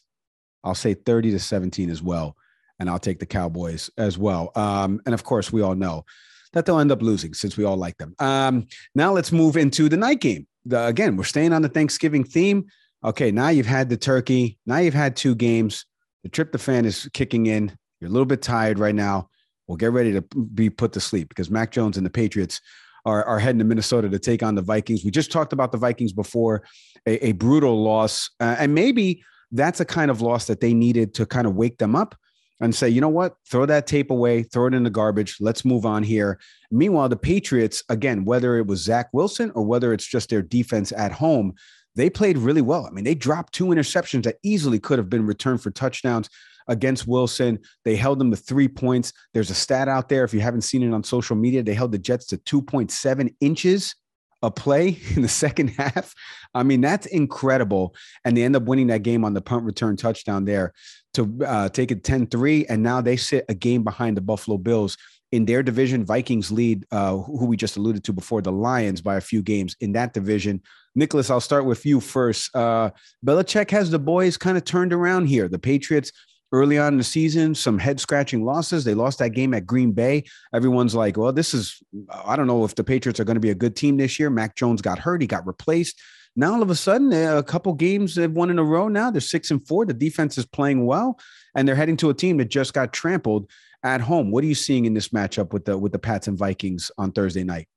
I'll 0.64 0.76
say 0.76 0.94
30 0.94 1.32
to 1.32 1.40
17 1.40 1.90
as 1.90 2.04
well. 2.04 2.36
And 2.80 2.88
I'll 2.88 3.00
take 3.00 3.20
the 3.20 3.26
Cowboys 3.26 3.90
as 3.98 4.18
well. 4.18 4.52
Um, 4.56 5.02
and 5.06 5.16
of 5.16 5.24
course, 5.24 5.52
we 5.52 5.62
all 5.62 5.76
know 5.76 6.06
that 6.54 6.66
they'll 6.66 6.80
end 6.80 6.92
up 6.92 7.02
losing 7.02 7.34
since 7.34 7.58
we 7.58 7.64
all 7.64 7.78
like 7.78 7.98
them. 7.98 8.14
Um, 8.20 8.68
now 8.94 9.12
let's 9.12 9.32
move 9.32 9.58
into 9.58 9.90
the 9.90 9.98
night 9.98 10.20
game. 10.20 10.46
The, 10.66 10.86
again, 10.86 11.18
we're 11.18 11.24
staying 11.24 11.54
on 11.54 11.64
the 11.64 11.70
Thanksgiving 11.70 12.24
theme 12.24 12.68
okay, 13.04 13.32
now 13.32 13.50
you've 13.50 13.66
had 13.66 13.90
the 13.90 13.98
turkey, 13.98 14.58
now 14.66 14.78
you've 14.78 14.94
had 14.94 15.16
two 15.16 15.36
games. 15.36 15.86
The 16.24 16.30
tryptophan 16.30 16.86
is 16.86 17.10
kicking 17.14 17.48
in. 17.48 17.76
You're 18.00 18.10
a 18.10 18.14
little 18.14 18.26
bit 18.26 18.42
tired 18.42 18.80
right 18.80 18.96
now. 18.96 19.30
Well, 19.68 19.78
get 19.78 19.92
ready 19.92 20.12
to 20.14 20.22
be 20.22 20.70
put 20.70 20.94
to 20.94 21.00
sleep 21.00 21.30
because 21.30 21.50
Mac 21.50 21.72
Jones 21.72 21.98
and 21.98 22.06
the 22.06 22.12
Patriots 22.12 22.62
are, 23.06 23.24
are 23.24 23.40
heading 23.40 23.60
to 23.60 23.66
Minnesota 23.66 24.10
to 24.10 24.20
take 24.20 24.44
on 24.44 24.56
the 24.56 24.62
Vikings. 24.62 25.04
We 25.04 25.12
just 25.12 25.32
talked 25.32 25.54
about 25.54 25.72
the 25.72 25.78
Vikings 25.78 26.14
before, 26.14 26.64
a, 27.08 27.28
a 27.28 27.32
brutal 27.34 27.82
loss. 27.84 28.30
Uh, 28.40 28.56
and 28.60 28.76
maybe 28.76 29.24
that's 29.52 29.80
a 29.80 29.86
kind 29.86 30.12
of 30.12 30.22
loss 30.22 30.46
that 30.46 30.62
they 30.62 30.74
needed 30.74 31.14
to 31.16 31.26
kind 31.26 31.48
of 31.48 31.56
wake 31.56 31.78
them 31.78 31.96
up 31.96 32.16
and 32.60 32.76
say, 32.76 32.88
you 32.88 33.02
know 33.02 33.10
what, 33.10 33.36
throw 33.50 33.66
that 33.66 33.88
tape 33.88 34.12
away, 34.12 34.44
throw 34.44 34.68
it 34.68 34.74
in 34.76 34.84
the 34.84 34.90
garbage. 34.90 35.38
Let's 35.40 35.66
move 35.66 35.86
on 35.86 36.04
here. 36.04 36.40
Meanwhile, 36.70 37.10
the 37.10 37.18
Patriots, 37.18 37.84
again, 37.90 38.24
whether 38.24 38.58
it 38.58 38.68
was 38.68 38.84
Zach 38.84 39.10
Wilson 39.14 39.52
or 39.56 39.64
whether 39.64 39.94
it's 39.94 40.06
just 40.06 40.30
their 40.30 40.44
defense 40.44 40.92
at 40.92 41.12
home, 41.12 41.54
they 41.96 42.10
played 42.10 42.38
really 42.38 42.62
well. 42.62 42.86
I 42.86 42.92
mean, 42.92 43.04
they 43.04 43.16
dropped 43.16 43.54
two 43.54 43.68
interceptions 43.68 44.24
that 44.24 44.38
easily 44.44 44.80
could 44.80 44.98
have 44.98 45.10
been 45.10 45.26
returned 45.26 45.62
for 45.62 45.72
touchdowns 45.72 46.30
against 46.68 47.08
Wilson. 47.08 47.60
They 47.84 47.96
held 47.96 48.20
them 48.20 48.32
to 48.32 48.38
three 48.38 48.68
points. 48.68 49.14
There's 49.34 49.50
a 49.50 49.56
stat 49.56 49.88
out 49.88 50.10
there. 50.10 50.24
If 50.24 50.34
you 50.34 50.40
haven't 50.40 50.62
seen 50.62 50.84
it 50.84 50.94
on 50.94 51.04
social 51.04 51.36
media, 51.36 51.64
they 51.64 51.74
held 51.74 51.92
the 51.92 51.98
Jets 52.00 52.26
to 52.28 52.38
2.7 52.38 53.36
inches 53.42 53.96
a 54.44 54.50
play 54.50 54.98
in 55.16 55.22
the 55.22 55.28
second 55.28 55.68
half. 55.78 56.14
I 56.54 56.64
mean, 56.64 56.82
that's 56.82 57.06
incredible. 57.08 57.96
And 58.26 58.36
they 58.36 58.44
end 58.44 58.56
up 58.56 58.64
winning 58.64 58.88
that 58.88 59.04
game 59.04 59.24
on 59.24 59.34
the 59.34 59.42
punt 59.42 59.66
return 59.66 59.96
touchdown 59.96 60.46
there 60.46 60.74
to 61.14 61.40
uh, 61.46 61.70
take 61.70 61.92
it 61.92 62.04
10 62.04 62.28
3. 62.28 62.66
And 62.68 62.84
now 62.84 63.02
they 63.02 63.18
sit 63.18 63.46
a 63.50 63.54
game 63.54 63.84
behind 63.84 64.18
the 64.18 64.22
Buffalo 64.22 64.58
Bills. 64.58 64.98
In 65.32 65.46
their 65.46 65.64
division, 65.64 66.06
Vikings 66.06 66.52
lead, 66.52 66.86
uh, 66.92 67.16
who 67.16 67.46
we 67.46 67.56
just 67.56 67.78
alluded 67.78 68.04
to 68.04 68.12
before, 68.12 68.42
the 68.42 68.52
Lions 68.52 69.02
by 69.02 69.16
a 69.16 69.22
few 69.22 69.42
games 69.42 69.78
in 69.80 69.94
that 69.94 70.14
division. 70.14 70.62
Nicholas, 70.96 71.30
I'll 71.30 71.40
start 71.40 71.66
with 71.66 71.86
you 71.86 72.00
first. 72.00 72.54
Uh, 72.56 72.92
Belichick 73.26 73.72
has 73.72 73.90
the 73.92 74.00
boys 74.00 74.38
kind 74.38 74.58
of 74.58 74.66
turned 74.66 74.94
around 74.94 75.28
here. 75.28 75.48
The 75.48 75.60
Patriots 75.60 76.12
early 76.52 76.78
on 76.78 76.94
in 76.94 76.98
the 76.98 77.04
season, 77.04 77.56
some 77.56 77.80
head 77.80 78.00
scratching 78.00 78.44
losses. 78.44 78.84
They 78.84 78.94
lost 78.94 79.20
that 79.20 79.30
game 79.30 79.54
at 79.54 79.66
Green 79.66 79.94
Bay. 79.94 80.26
Everyone's 80.54 80.94
like, 80.94 81.18
well, 81.18 81.32
this 81.32 81.54
is, 81.54 81.82
I 82.12 82.36
don't 82.36 82.48
know 82.48 82.66
if 82.66 82.76
the 82.76 82.84
Patriots 82.84 83.20
are 83.20 83.24
going 83.24 83.36
to 83.36 83.42
be 83.42 83.52
a 83.52 83.56
good 83.56 83.76
team 83.76 83.98
this 83.98 84.20
year. 84.20 84.30
Mac 84.30 84.56
Jones 84.56 84.82
got 84.82 85.00
hurt, 85.00 85.22
he 85.22 85.28
got 85.28 85.48
replaced. 85.48 86.02
Now, 86.36 86.54
all 86.54 86.62
of 86.62 86.70
a 86.70 86.76
sudden, 86.76 87.12
a 87.12 87.44
couple 87.44 87.74
games 87.74 88.16
they've 88.16 88.32
won 88.32 88.50
in 88.50 88.60
a 88.60 88.64
row 88.64 88.88
now. 88.88 89.12
They're 89.12 89.20
six 89.20 89.52
and 89.52 89.66
four. 89.68 89.86
The 89.86 89.94
defense 89.94 90.38
is 90.38 90.46
playing 90.46 90.86
well, 90.86 91.20
and 91.56 91.68
they're 91.68 91.76
heading 91.76 91.98
to 91.98 92.10
a 92.10 92.14
team 92.14 92.38
that 92.38 92.46
just 92.46 92.74
got 92.74 92.94
trampled 92.94 93.50
at 93.84 94.00
home. 94.00 94.32
What 94.32 94.44
are 94.46 94.48
you 94.48 94.56
seeing 94.56 94.86
in 94.86 94.94
this 94.94 95.10
matchup 95.10 95.52
with 95.52 95.66
the 95.66 95.78
with 95.78 95.92
the 95.92 96.00
Pats 96.00 96.28
and 96.28 96.38
Vikings 96.38 96.90
on 96.98 97.12
Thursday 97.12 97.44
night? 97.44 97.68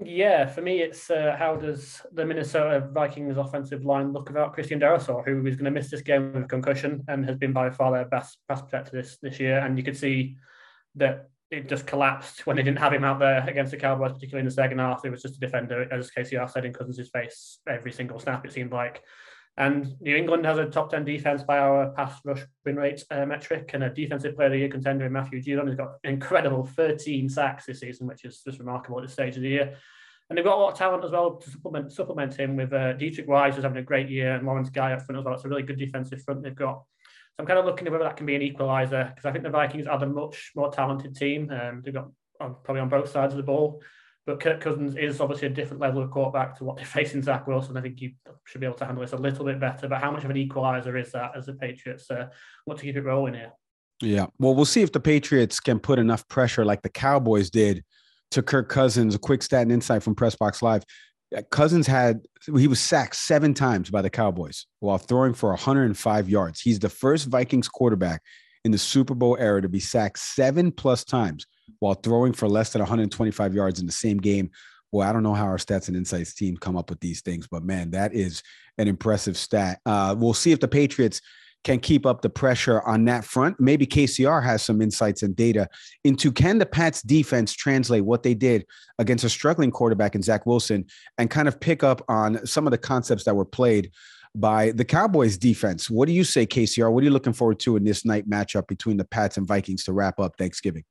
Yeah, 0.00 0.46
for 0.46 0.62
me, 0.62 0.80
it's 0.80 1.10
uh, 1.10 1.34
how 1.36 1.56
does 1.56 2.00
the 2.12 2.24
Minnesota 2.24 2.88
Vikings 2.92 3.36
offensive 3.36 3.84
line 3.84 4.12
look 4.12 4.28
without 4.28 4.52
Christian 4.52 4.78
Darrisaw, 4.78 5.24
who 5.24 5.44
is 5.44 5.56
going 5.56 5.64
to 5.64 5.72
miss 5.72 5.90
this 5.90 6.02
game 6.02 6.32
with 6.32 6.48
concussion 6.48 7.02
and 7.08 7.24
has 7.24 7.36
been 7.36 7.52
by 7.52 7.70
far 7.70 7.90
their 7.90 8.04
best 8.04 8.38
pass 8.48 8.62
protector 8.62 8.92
this 8.92 9.18
this 9.20 9.40
year. 9.40 9.58
And 9.58 9.76
you 9.76 9.82
could 9.82 9.96
see 9.96 10.36
that 10.94 11.30
it 11.50 11.68
just 11.68 11.86
collapsed 11.86 12.46
when 12.46 12.56
they 12.56 12.62
didn't 12.62 12.78
have 12.78 12.92
him 12.92 13.02
out 13.02 13.18
there 13.18 13.44
against 13.48 13.72
the 13.72 13.76
Cowboys, 13.76 14.12
particularly 14.12 14.40
in 14.42 14.46
the 14.46 14.52
second 14.52 14.78
half. 14.78 15.04
It 15.04 15.10
was 15.10 15.22
just 15.22 15.36
a 15.36 15.40
defender, 15.40 15.92
as 15.92 16.12
KCR 16.12 16.48
said, 16.48 16.64
in 16.64 16.72
Cousins' 16.72 17.08
face 17.08 17.58
every 17.68 17.90
single 17.90 18.20
snap. 18.20 18.44
It 18.44 18.52
seemed 18.52 18.70
like. 18.70 19.02
And 19.58 20.00
New 20.00 20.14
England 20.14 20.46
has 20.46 20.56
a 20.58 20.66
top 20.66 20.92
10 20.92 21.04
defense 21.04 21.42
by 21.42 21.58
our 21.58 21.90
pass 21.90 22.20
rush 22.24 22.42
win 22.64 22.76
rate 22.76 23.02
uh, 23.10 23.26
metric 23.26 23.72
and 23.74 23.82
a 23.82 23.90
defensive 23.90 24.36
player 24.36 24.46
of 24.46 24.52
the 24.52 24.58
year 24.58 24.68
contender 24.68 25.04
in 25.04 25.12
Matthew 25.12 25.42
Judon. 25.42 25.66
He's 25.66 25.76
got 25.76 25.96
incredible 26.04 26.64
13 26.64 27.28
sacks 27.28 27.66
this 27.66 27.80
season, 27.80 28.06
which 28.06 28.24
is 28.24 28.40
just 28.40 28.60
remarkable 28.60 29.00
at 29.00 29.06
this 29.06 29.14
stage 29.14 29.34
of 29.34 29.42
the 29.42 29.48
year. 29.48 29.74
And 30.30 30.38
they've 30.38 30.44
got 30.44 30.56
a 30.56 30.60
lot 30.60 30.72
of 30.72 30.78
talent 30.78 31.04
as 31.04 31.10
well 31.10 31.36
to 31.36 31.50
supplement 31.50 31.90
supplement 31.90 32.34
him 32.34 32.54
with 32.54 32.72
uh, 32.72 32.94
Deatrich 32.94 33.26
Wise, 33.26 33.56
who's 33.56 33.64
having 33.64 33.78
a 33.78 33.82
great 33.82 34.08
year, 34.08 34.36
and 34.36 34.46
Lawrence 34.46 34.70
Guy 34.70 34.92
up 34.92 35.02
front 35.02 35.18
as 35.18 35.24
well. 35.24 35.34
It's 35.34 35.44
a 35.44 35.48
really 35.48 35.64
good 35.64 35.78
defensive 35.78 36.22
front 36.22 36.44
they've 36.44 36.54
got. 36.54 36.84
So 37.32 37.40
I'm 37.40 37.46
kind 37.46 37.58
of 37.58 37.64
looking 37.64 37.88
at 37.88 37.92
whether 37.92 38.04
that 38.04 38.16
can 38.16 38.26
be 38.26 38.36
an 38.36 38.42
equaliser 38.42 39.12
because 39.12 39.24
I 39.24 39.32
think 39.32 39.42
the 39.42 39.50
Vikings 39.50 39.88
are 39.88 39.98
the 39.98 40.06
much 40.06 40.52
more 40.54 40.70
talented 40.70 41.16
team. 41.16 41.50
Um, 41.50 41.82
they've 41.84 41.94
got 41.94 42.10
probably 42.38 42.80
on 42.80 42.88
both 42.88 43.10
sides 43.10 43.32
of 43.32 43.38
the 43.38 43.42
ball. 43.42 43.82
But 44.28 44.40
Kirk 44.40 44.60
Cousins 44.60 44.94
is 44.94 45.22
obviously 45.22 45.46
a 45.46 45.50
different 45.50 45.80
level 45.80 46.02
of 46.02 46.10
quarterback 46.10 46.58
to 46.58 46.64
what 46.64 46.76
they're 46.76 46.84
facing 46.98 47.22
Zach 47.22 47.46
Wilson. 47.46 47.78
I 47.78 47.80
think 47.80 47.98
you 48.02 48.12
should 48.44 48.60
be 48.60 48.66
able 48.66 48.76
to 48.76 48.84
handle 48.84 49.00
this 49.00 49.14
a 49.14 49.16
little 49.16 49.46
bit 49.46 49.58
better. 49.58 49.88
But 49.88 50.02
how 50.02 50.10
much 50.10 50.22
of 50.22 50.28
an 50.28 50.36
equalizer 50.36 50.98
is 50.98 51.12
that 51.12 51.32
as 51.34 51.46
the 51.46 51.54
Patriots 51.54 52.10
uh, 52.10 52.28
want 52.66 52.78
to 52.78 52.84
keep 52.84 52.96
it 52.96 53.00
rolling 53.00 53.32
here? 53.32 53.52
Yeah. 54.02 54.26
Well, 54.38 54.54
we'll 54.54 54.66
see 54.66 54.82
if 54.82 54.92
the 54.92 55.00
Patriots 55.00 55.60
can 55.60 55.80
put 55.80 55.98
enough 55.98 56.28
pressure 56.28 56.62
like 56.62 56.82
the 56.82 56.90
Cowboys 56.90 57.48
did 57.48 57.82
to 58.32 58.42
Kirk 58.42 58.68
Cousins. 58.68 59.14
A 59.14 59.18
quick 59.18 59.42
stat 59.42 59.62
and 59.62 59.72
insight 59.72 60.02
from 60.02 60.14
Pressbox 60.14 60.60
Live. 60.60 60.84
Cousins 61.50 61.86
had 61.86 62.20
he 62.54 62.68
was 62.68 62.80
sacked 62.80 63.16
seven 63.16 63.54
times 63.54 63.88
by 63.88 64.02
the 64.02 64.10
Cowboys 64.10 64.66
while 64.80 64.98
throwing 64.98 65.32
for 65.32 65.48
105 65.48 66.28
yards. 66.28 66.60
He's 66.60 66.78
the 66.78 66.90
first 66.90 67.28
Vikings 67.28 67.68
quarterback 67.68 68.20
in 68.62 68.72
the 68.72 68.78
Super 68.78 69.14
Bowl 69.14 69.38
era 69.40 69.62
to 69.62 69.70
be 69.70 69.80
sacked 69.80 70.18
seven 70.18 70.70
plus 70.70 71.02
times 71.02 71.46
while 71.80 71.94
throwing 71.94 72.32
for 72.32 72.48
less 72.48 72.72
than 72.72 72.80
125 72.80 73.54
yards 73.54 73.80
in 73.80 73.86
the 73.86 73.92
same 73.92 74.18
game. 74.18 74.50
Well, 74.90 75.08
I 75.08 75.12
don't 75.12 75.22
know 75.22 75.34
how 75.34 75.44
our 75.44 75.58
stats 75.58 75.88
and 75.88 75.96
insights 75.96 76.34
team 76.34 76.56
come 76.56 76.76
up 76.76 76.90
with 76.90 77.00
these 77.00 77.20
things, 77.20 77.46
but 77.46 77.62
man, 77.62 77.90
that 77.90 78.14
is 78.14 78.42
an 78.78 78.88
impressive 78.88 79.36
stat. 79.36 79.80
Uh, 79.84 80.14
we'll 80.16 80.34
see 80.34 80.52
if 80.52 80.60
the 80.60 80.68
Patriots 80.68 81.20
can 81.64 81.80
keep 81.80 82.06
up 82.06 82.22
the 82.22 82.30
pressure 82.30 82.80
on 82.82 83.04
that 83.04 83.24
front. 83.24 83.58
Maybe 83.60 83.86
KCR 83.86 84.42
has 84.42 84.62
some 84.62 84.80
insights 84.80 85.22
and 85.22 85.34
data 85.34 85.68
into 86.04 86.32
can 86.32 86.58
the 86.58 86.66
Pats 86.66 87.02
defense 87.02 87.52
translate 87.52 88.04
what 88.04 88.22
they 88.22 88.34
did 88.34 88.64
against 88.98 89.24
a 89.24 89.28
struggling 89.28 89.70
quarterback 89.70 90.14
in 90.14 90.22
Zach 90.22 90.46
Wilson 90.46 90.86
and 91.18 91.30
kind 91.30 91.48
of 91.48 91.60
pick 91.60 91.82
up 91.82 92.02
on 92.08 92.46
some 92.46 92.66
of 92.66 92.70
the 92.70 92.78
concepts 92.78 93.24
that 93.24 93.34
were 93.34 93.44
played 93.44 93.90
by 94.34 94.70
the 94.72 94.84
Cowboys 94.84 95.36
defense. 95.36 95.90
What 95.90 96.06
do 96.06 96.12
you 96.12 96.24
say, 96.24 96.46
KCR? 96.46 96.92
What 96.92 97.02
are 97.02 97.04
you 97.04 97.10
looking 97.10 97.32
forward 97.32 97.58
to 97.60 97.76
in 97.76 97.84
this 97.84 98.04
night 98.04 98.28
matchup 98.28 98.68
between 98.68 98.96
the 98.96 99.04
Pats 99.04 99.36
and 99.36 99.46
Vikings 99.46 99.84
to 99.84 99.92
wrap 99.92 100.20
up 100.20 100.36
Thanksgiving? 100.38 100.84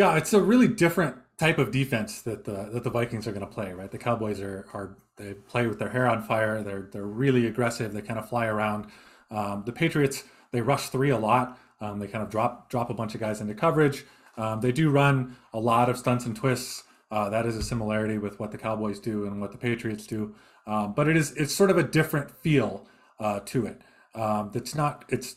Yeah, 0.00 0.16
it's 0.16 0.32
a 0.32 0.40
really 0.40 0.66
different 0.66 1.16
type 1.36 1.58
of 1.58 1.72
defense 1.72 2.22
that 2.22 2.44
the 2.44 2.70
that 2.72 2.84
the 2.84 2.90
Vikings 2.90 3.28
are 3.28 3.32
going 3.32 3.46
to 3.46 3.52
play. 3.52 3.74
Right, 3.74 3.90
the 3.90 3.98
Cowboys 3.98 4.40
are 4.40 4.66
are 4.72 4.96
they 5.16 5.34
play 5.34 5.66
with 5.66 5.78
their 5.78 5.90
hair 5.90 6.06
on 6.06 6.22
fire. 6.22 6.62
They're 6.62 6.88
they're 6.90 7.04
really 7.04 7.46
aggressive. 7.46 7.92
They 7.92 8.00
kind 8.00 8.18
of 8.18 8.26
fly 8.26 8.46
around. 8.46 8.86
Um, 9.30 9.62
the 9.66 9.72
Patriots 9.72 10.24
they 10.52 10.62
rush 10.62 10.88
three 10.88 11.10
a 11.10 11.18
lot. 11.18 11.58
Um, 11.82 11.98
they 11.98 12.06
kind 12.06 12.24
of 12.24 12.30
drop 12.30 12.70
drop 12.70 12.88
a 12.88 12.94
bunch 12.94 13.14
of 13.14 13.20
guys 13.20 13.42
into 13.42 13.52
coverage. 13.52 14.06
Um, 14.38 14.62
they 14.62 14.72
do 14.72 14.88
run 14.88 15.36
a 15.52 15.60
lot 15.60 15.90
of 15.90 15.98
stunts 15.98 16.24
and 16.24 16.34
twists. 16.34 16.84
Uh, 17.10 17.28
that 17.28 17.44
is 17.44 17.54
a 17.54 17.62
similarity 17.62 18.16
with 18.16 18.40
what 18.40 18.52
the 18.52 18.58
Cowboys 18.58 19.00
do 19.00 19.26
and 19.26 19.38
what 19.38 19.52
the 19.52 19.58
Patriots 19.58 20.06
do. 20.06 20.34
Um, 20.66 20.94
but 20.94 21.08
it 21.08 21.16
is 21.18 21.32
it's 21.32 21.54
sort 21.54 21.70
of 21.70 21.76
a 21.76 21.82
different 21.82 22.30
feel 22.30 22.86
uh, 23.18 23.40
to 23.40 23.66
it. 23.66 23.82
Um, 24.14 24.50
that's 24.54 24.74
not 24.74 25.04
it's 25.10 25.36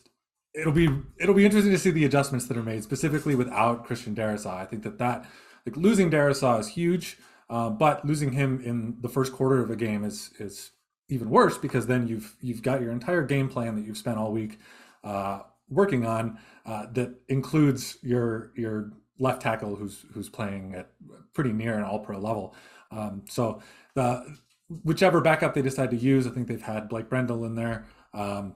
it'll 0.54 0.72
be 0.72 0.88
it'll 1.18 1.34
be 1.34 1.44
interesting 1.44 1.72
to 1.72 1.78
see 1.78 1.90
the 1.90 2.04
adjustments 2.04 2.46
that 2.46 2.56
are 2.56 2.62
made 2.62 2.82
specifically 2.82 3.34
without 3.34 3.84
Christian 3.84 4.14
Darrisaw. 4.14 4.56
I 4.56 4.64
think 4.64 4.82
that 4.84 4.98
that 4.98 5.26
like 5.66 5.76
losing 5.76 6.10
Darrisaw 6.10 6.60
is 6.60 6.68
huge, 6.68 7.18
uh, 7.50 7.70
but 7.70 8.04
losing 8.04 8.32
him 8.32 8.60
in 8.64 8.96
the 9.00 9.08
first 9.08 9.32
quarter 9.32 9.62
of 9.62 9.70
a 9.70 9.76
game 9.76 10.04
is 10.04 10.30
is 10.38 10.70
even 11.08 11.28
worse 11.28 11.58
because 11.58 11.86
then 11.86 12.06
you've 12.06 12.36
you've 12.40 12.62
got 12.62 12.80
your 12.80 12.92
entire 12.92 13.22
game 13.22 13.48
plan 13.48 13.74
that 13.74 13.84
you've 13.84 13.98
spent 13.98 14.16
all 14.16 14.32
week 14.32 14.58
uh, 15.02 15.40
working 15.68 16.06
on 16.06 16.38
uh, 16.66 16.86
that 16.92 17.14
includes 17.28 17.98
your 18.02 18.52
your 18.56 18.92
left 19.18 19.42
tackle 19.42 19.76
who's 19.76 20.04
who's 20.12 20.28
playing 20.28 20.74
at 20.74 20.90
pretty 21.34 21.52
near 21.52 21.76
an 21.76 21.84
all 21.84 21.98
pro 21.98 22.18
level. 22.18 22.54
Um, 22.90 23.24
so 23.28 23.60
the 23.94 24.36
whichever 24.82 25.20
backup 25.20 25.54
they 25.54 25.62
decide 25.62 25.90
to 25.90 25.96
use, 25.96 26.26
I 26.26 26.30
think 26.30 26.48
they've 26.48 26.62
had 26.62 26.88
Blake 26.88 27.08
Brandel 27.08 27.44
in 27.44 27.54
there. 27.54 27.86
Um, 28.12 28.54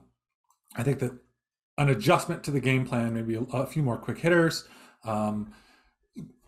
I 0.75 0.83
think 0.83 0.99
that 0.99 1.13
an 1.79 1.89
adjustment 1.89 2.43
to 2.43 2.51
the 2.51 2.59
game 2.59 2.85
plan, 2.85 3.13
maybe 3.13 3.35
a, 3.35 3.41
a 3.41 3.65
few 3.65 3.81
more 3.81 3.97
quick 3.97 4.19
hitters. 4.19 4.67
Um, 5.05 5.51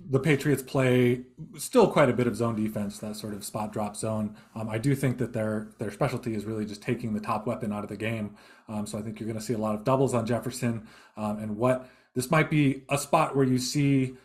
the 0.10 0.20
Patriots 0.20 0.62
play 0.62 1.22
still 1.58 1.88
quite 1.88 2.10
a 2.10 2.14
bit 2.14 2.28
of 2.28 2.36
zone 2.36 2.62
defense, 2.62 3.00
that 3.00 3.16
sort 3.16 3.34
of 3.34 3.46
spot 3.46 3.72
drop 3.72 3.96
zone. 3.96 4.36
Um, 4.56 4.68
I 4.70 4.78
do 4.78 4.94
think 4.94 5.18
that 5.20 5.32
their 5.32 5.70
their 5.80 5.92
specialty 5.92 6.36
is 6.36 6.46
really 6.46 6.66
just 6.66 6.82
taking 6.82 7.14
the 7.14 7.20
top 7.20 7.48
weapon 7.48 7.72
out 7.72 7.84
of 7.84 7.90
the 7.90 7.98
game. 7.98 8.36
Um, 8.68 8.86
so 8.86 8.98
I 8.98 9.02
think 9.02 9.20
you're 9.20 9.28
going 9.28 9.40
to 9.40 9.46
see 9.46 9.54
a 9.54 9.58
lot 9.58 9.76
of 9.76 9.84
doubles 9.84 10.14
on 10.14 10.26
Jefferson, 10.26 10.88
um, 11.16 11.40
and 11.40 11.56
what 11.56 11.90
this 12.14 12.30
might 12.30 12.50
be 12.50 12.84
a 12.90 12.98
spot 12.98 13.36
where 13.36 13.46
you 13.46 13.58
see 13.58 14.16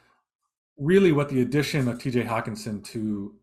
really 0.77 1.13
what 1.13 1.29
the 1.29 1.41
addition 1.41 1.89
of 1.89 2.01
T.J. 2.01 2.25
Hockenson 2.25 2.83
to 2.85 3.35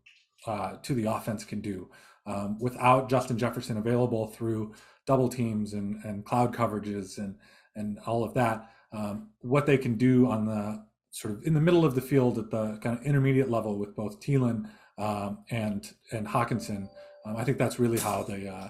uh, 0.46 0.76
to 0.82 0.94
the 0.94 1.06
offense 1.06 1.44
can 1.44 1.60
do 1.60 1.88
um, 2.26 2.58
without 2.58 3.08
Justin 3.08 3.38
Jefferson 3.38 3.78
available 3.78 4.26
through 4.26 4.74
double 5.06 5.28
teams 5.28 5.72
and 5.72 6.02
and 6.04 6.24
cloud 6.24 6.54
coverages 6.54 7.16
and 7.18 7.36
and 7.76 7.98
all 8.06 8.24
of 8.24 8.34
that. 8.34 8.70
Um, 8.92 9.30
what 9.40 9.66
they 9.66 9.76
can 9.78 9.96
do 9.96 10.26
on 10.26 10.46
the 10.46 10.84
sort 11.10 11.34
of 11.34 11.44
in 11.44 11.54
the 11.54 11.60
middle 11.60 11.84
of 11.84 11.94
the 11.94 12.00
field 12.00 12.38
at 12.38 12.50
the 12.50 12.78
kind 12.82 12.98
of 12.98 13.04
intermediate 13.04 13.50
level 13.50 13.78
with 13.78 13.94
both 13.94 14.20
Thielen 14.20 14.68
um, 14.98 15.44
and 15.50 15.92
and 16.12 16.26
Hockenson, 16.26 16.88
Um, 17.24 17.36
I 17.36 17.44
think 17.44 17.58
that's 17.58 17.78
really 17.78 17.98
how 17.98 18.22
the 18.22 18.48
uh, 18.48 18.68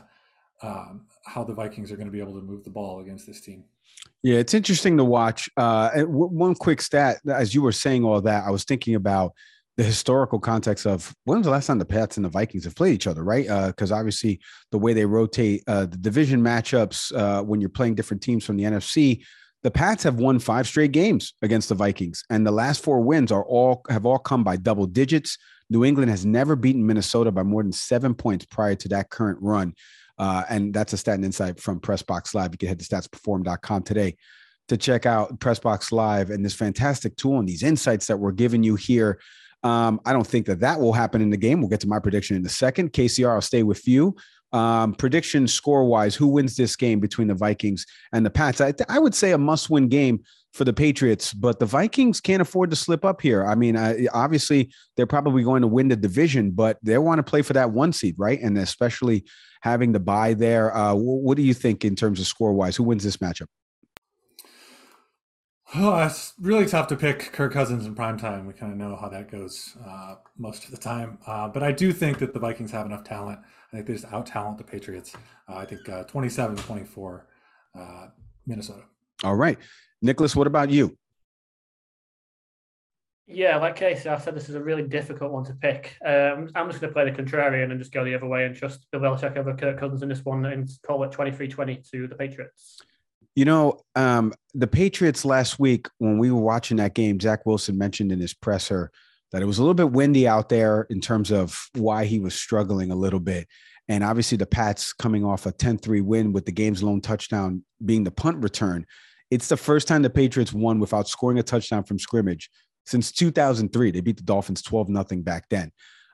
um, 0.63 1.07
how 1.25 1.45
the 1.45 1.55
Vikings 1.55 1.91
are 1.91 1.97
going 1.97 2.07
to 2.07 2.13
be 2.13 2.21
able 2.21 2.35
to 2.35 2.43
move 2.43 2.65
the 2.65 2.71
ball 2.71 3.01
against 3.01 3.27
this 3.27 3.41
team. 3.41 3.65
Yeah, 4.23 4.39
it's 4.39 4.55
interesting 4.55 4.97
to 4.97 5.05
watch. 5.05 5.51
Uh, 5.57 6.03
one 6.03 6.55
quick 6.55 6.81
stat, 6.81 7.19
as 7.27 7.55
you 7.55 7.63
were 7.63 7.73
saying 7.73 8.05
all 8.05 8.21
that, 8.21 8.45
I 8.45 8.51
was 8.51 8.65
thinking 8.65 8.95
about 8.95 9.33
the 9.77 9.83
historical 9.83 10.39
context 10.39 10.87
of 10.87 11.15
when 11.25 11.39
was 11.39 11.47
the 11.47 11.51
last 11.51 11.67
time 11.67 11.79
the 11.79 11.85
Pats 11.85 12.17
and 12.17 12.25
the 12.25 12.31
Vikings 12.31 12.65
have 12.65 12.77
played 12.77 12.95
each 12.95 13.07
other, 13.07 13.25
right? 13.25 13.47
Because 13.67 13.91
uh, 13.91 13.97
obviously 13.97 14.41
the 14.71 14.79
way 14.79 14.93
they 14.93 15.05
rotate 15.05 15.65
uh, 15.67 15.87
the 15.87 15.97
division 15.97 16.41
matchups 16.41 17.13
uh, 17.17 17.43
when 17.43 17.61
you're 17.61 17.71
playing 17.71 17.97
different 17.97 18.23
teams 18.23 18.45
from 18.45 18.57
the 18.57 18.65
NFC, 18.65 19.25
the 19.65 19.71
Pats 19.71 20.05
have 20.05 20.17
won 20.17 20.39
five 20.39 20.69
straight 20.69 20.93
games 20.93 21.35
against 21.43 21.71
the 21.71 21.75
Vikings, 21.75 22.23
and 22.31 22.47
the 22.47 22.53
last 22.53 22.85
four 22.85 23.01
wins 23.01 23.33
are 23.33 23.45
all 23.45 23.83
have 23.89 24.07
all 24.07 24.19
come 24.19 24.45
by 24.45 24.57
double 24.57 24.87
digits. 24.87 25.39
New 25.71 25.85
England 25.85 26.11
has 26.11 26.27
never 26.27 26.55
beaten 26.55 26.87
Minnesota 26.87 27.33
by 27.33 27.43
more 27.43 27.63
than 27.63 27.73
seven 27.73 28.15
points 28.15 28.45
prior 28.45 28.75
to 28.75 28.89
that 28.89 29.09
current 29.09 29.39
run. 29.41 29.75
Uh, 30.19 30.45
and 30.49 30.73
that's 30.73 30.93
a 30.93 30.97
stat 30.97 31.15
and 31.15 31.25
insight 31.25 31.59
from 31.59 31.81
Pressbox 31.81 32.35
Live. 32.35 32.53
You 32.53 32.59
can 32.59 32.69
head 32.69 32.79
to 32.79 32.85
statsperform.com 32.85 33.83
today 33.83 34.17
to 34.69 34.77
check 34.77 35.07
out 35.07 35.41
Pressbox 35.41 35.93
Live 35.93 36.31
and 36.31 36.45
this 36.45 36.55
fantastic 36.55 37.17
tool 37.17 37.39
and 37.39 37.49
these 37.49 37.63
insights 37.63 38.07
that 38.07 38.19
we're 38.19 38.33
giving 38.33 38.63
you 38.63 38.77
here. 38.77 39.19
Um, 39.65 40.01
I 40.05 40.13
don't 40.13 40.27
think 40.27 40.47
that 40.47 40.61
that 40.61 40.79
will 40.79 40.93
happen 40.93 41.23
in 41.23 41.31
the 41.31 41.37
game. 41.37 41.61
We'll 41.61 41.71
get 41.71 41.81
to 41.81 41.89
my 41.89 41.99
prediction 41.99 42.37
in 42.37 42.45
a 42.45 42.51
second. 42.51 42.93
KCR, 42.93 43.33
I'll 43.35 43.41
stay 43.41 43.63
with 43.63 43.89
you. 43.89 44.15
Um, 44.53 44.95
prediction 44.95 45.49
score 45.49 45.85
wise, 45.85 46.15
who 46.15 46.29
wins 46.29 46.55
this 46.55 46.77
game 46.77 47.01
between 47.01 47.27
the 47.27 47.35
Vikings 47.35 47.85
and 48.13 48.25
the 48.25 48.31
Pats? 48.31 48.61
I, 48.61 48.73
I 48.89 49.01
would 49.01 49.15
say 49.15 49.33
a 49.33 49.39
must 49.39 49.69
win 49.69 49.89
game 49.89 50.23
for 50.53 50.65
the 50.65 50.73
Patriots, 50.73 51.33
but 51.33 51.59
the 51.59 51.67
Vikings 51.67 52.21
can't 52.21 52.41
afford 52.41 52.71
to 52.71 52.77
slip 52.77 53.05
up 53.05 53.21
here. 53.21 53.45
I 53.45 53.57
mean, 53.57 53.75
uh, 53.75 53.95
obviously, 54.13 54.71
they're 54.97 55.07
probably 55.07 55.43
going 55.43 55.63
to 55.63 55.67
win 55.67 55.89
the 55.89 55.97
division, 55.97 56.53
but 56.53 56.79
they 56.83 56.97
want 56.99 57.19
to 57.19 57.25
play 57.25 57.43
for 57.43 57.55
that 57.55 57.73
one 57.73 57.93
seed, 57.93 58.15
right? 58.17 58.41
And 58.41 58.57
especially 58.57 59.25
having 59.63 59.91
the 59.91 59.99
bye 59.99 60.35
there. 60.35 60.77
Uh, 60.77 60.95
what 60.95 61.37
do 61.37 61.43
you 61.43 61.55
think 61.55 61.85
in 61.85 61.97
terms 61.97 62.21
of 62.21 62.27
score 62.27 62.53
wise? 62.53 62.77
Who 62.77 62.85
wins 62.85 63.03
this 63.03 63.17
matchup? 63.17 63.47
Oh, 65.77 66.01
it's 66.05 66.35
really 66.41 66.67
tough 66.67 66.87
to 66.89 66.97
pick 66.97 67.33
Kirk 67.33 67.53
Cousins 67.53 67.85
in 67.85 67.97
prime 67.97 68.17
time. 68.17 68.47
We 68.47 68.53
kind 68.53 68.71
of 68.71 68.79
know 68.79 68.95
how 68.95 69.09
that 69.09 69.29
goes 69.29 69.77
uh, 69.85 70.17
most 70.39 70.65
of 70.65 70.71
the 70.71 70.77
time. 70.77 71.19
Uh, 71.27 71.49
but 71.49 71.65
I 71.65 71.73
do 71.73 71.93
think 71.93 72.19
that 72.19 72.33
the 72.33 72.39
Vikings 72.39 72.71
have 72.71 72.87
enough 72.87 73.03
talent. 73.03 73.41
I 73.73 73.77
think 73.77 73.89
they 73.89 73.95
just 73.95 74.13
out 74.13 74.25
talent 74.25 74.59
the 74.59 74.63
Patriots. 74.63 75.17
Uh, 75.49 75.57
I 75.57 75.65
think 75.65 75.89
uh, 75.89 76.05
27 76.05 76.57
24 76.59 77.27
uh, 77.77 78.07
Minnesota. 78.47 78.83
All 79.25 79.35
right. 79.35 79.59
Nicholas, 80.01 80.37
what 80.37 80.47
about 80.47 80.71
you? 80.71 80.97
Yeah, 83.27 83.57
like 83.57 83.75
Casey, 83.75 84.09
I 84.09 84.19
said 84.19 84.37
this 84.37 84.49
is 84.49 84.55
a 84.55 84.63
really 84.63 84.83
difficult 84.83 85.33
one 85.33 85.45
to 85.47 85.55
pick. 85.55 85.97
Um, 86.07 86.51
I'm 86.55 86.69
just 86.69 86.81
going 86.81 86.91
to 86.91 86.93
play 86.93 87.11
the 87.11 87.23
contrarian 87.23 87.73
and 87.73 87.81
just 87.81 87.91
go 87.91 88.05
the 88.05 88.15
other 88.15 88.27
way 88.27 88.45
and 88.45 88.55
trust 88.55 88.87
Bill 88.93 89.01
Belichick 89.01 89.37
over 89.37 89.55
Kirk 89.55 89.81
Cousins 89.81 90.03
in 90.03 90.09
this 90.09 90.25
one 90.25 90.45
and 90.47 90.71
call 90.87 91.03
it 91.03 91.11
23 91.11 91.49
20 91.49 91.83
to 91.91 92.07
the 92.07 92.15
Patriots. 92.15 92.81
You 93.35 93.45
know, 93.45 93.81
um, 93.97 94.33
the 94.55 94.67
Patriots 94.67 95.25
last 95.25 95.59
week, 95.59 95.89
when 95.99 96.19
we 96.19 96.31
were 96.31 96.41
watching 96.41 96.77
that 96.77 96.95
game, 96.95 97.19
Zach 97.19 97.45
Wilson 97.47 97.77
mentioned 97.77 98.13
in 98.13 98.21
his 98.21 98.35
presser 98.35 98.91
that 99.33 99.43
it 99.43 99.47
was 99.47 99.59
a 99.59 99.63
little 99.63 99.75
bit 99.75 99.91
windy 99.91 100.29
out 100.29 100.49
there 100.49 100.87
in 100.91 101.01
terms 101.01 101.33
of 101.33 101.69
why 101.75 102.05
he 102.05 102.21
was 102.21 102.35
struggling 102.35 102.93
a 102.93 102.97
little 102.97 103.19
bit. 103.19 103.49
And 103.89 104.05
obviously, 104.05 104.39
the 104.39 104.47
Pats 104.47 104.93
coming 104.93 105.25
off 105.25 105.47
a 105.47 105.53
10 105.53 105.79
3 105.79 106.01
win 106.01 106.33
with 106.33 106.47
the 106.47 106.53
game's 106.53 106.83
lone 106.83 107.01
touchdown 107.01 107.65
being 107.85 108.05
the 108.05 108.11
punt 108.11 108.43
return. 108.43 108.87
It's 109.31 109.49
the 109.49 109.57
first 109.57 109.89
time 109.89 110.03
the 110.03 110.11
Patriots 110.11 110.53
won 110.53 110.79
without 110.79 111.09
scoring 111.09 111.39
a 111.39 111.43
touchdown 111.43 111.83
from 111.83 111.99
scrimmage 111.99 112.51
since 112.87 113.11
2003. 113.11 113.91
They 113.91 114.01
beat 114.01 114.17
the 114.17 114.23
Dolphins 114.23 114.63
12 114.63 114.89
nothing 114.89 115.23
back 115.23 115.49
then. 115.51 115.73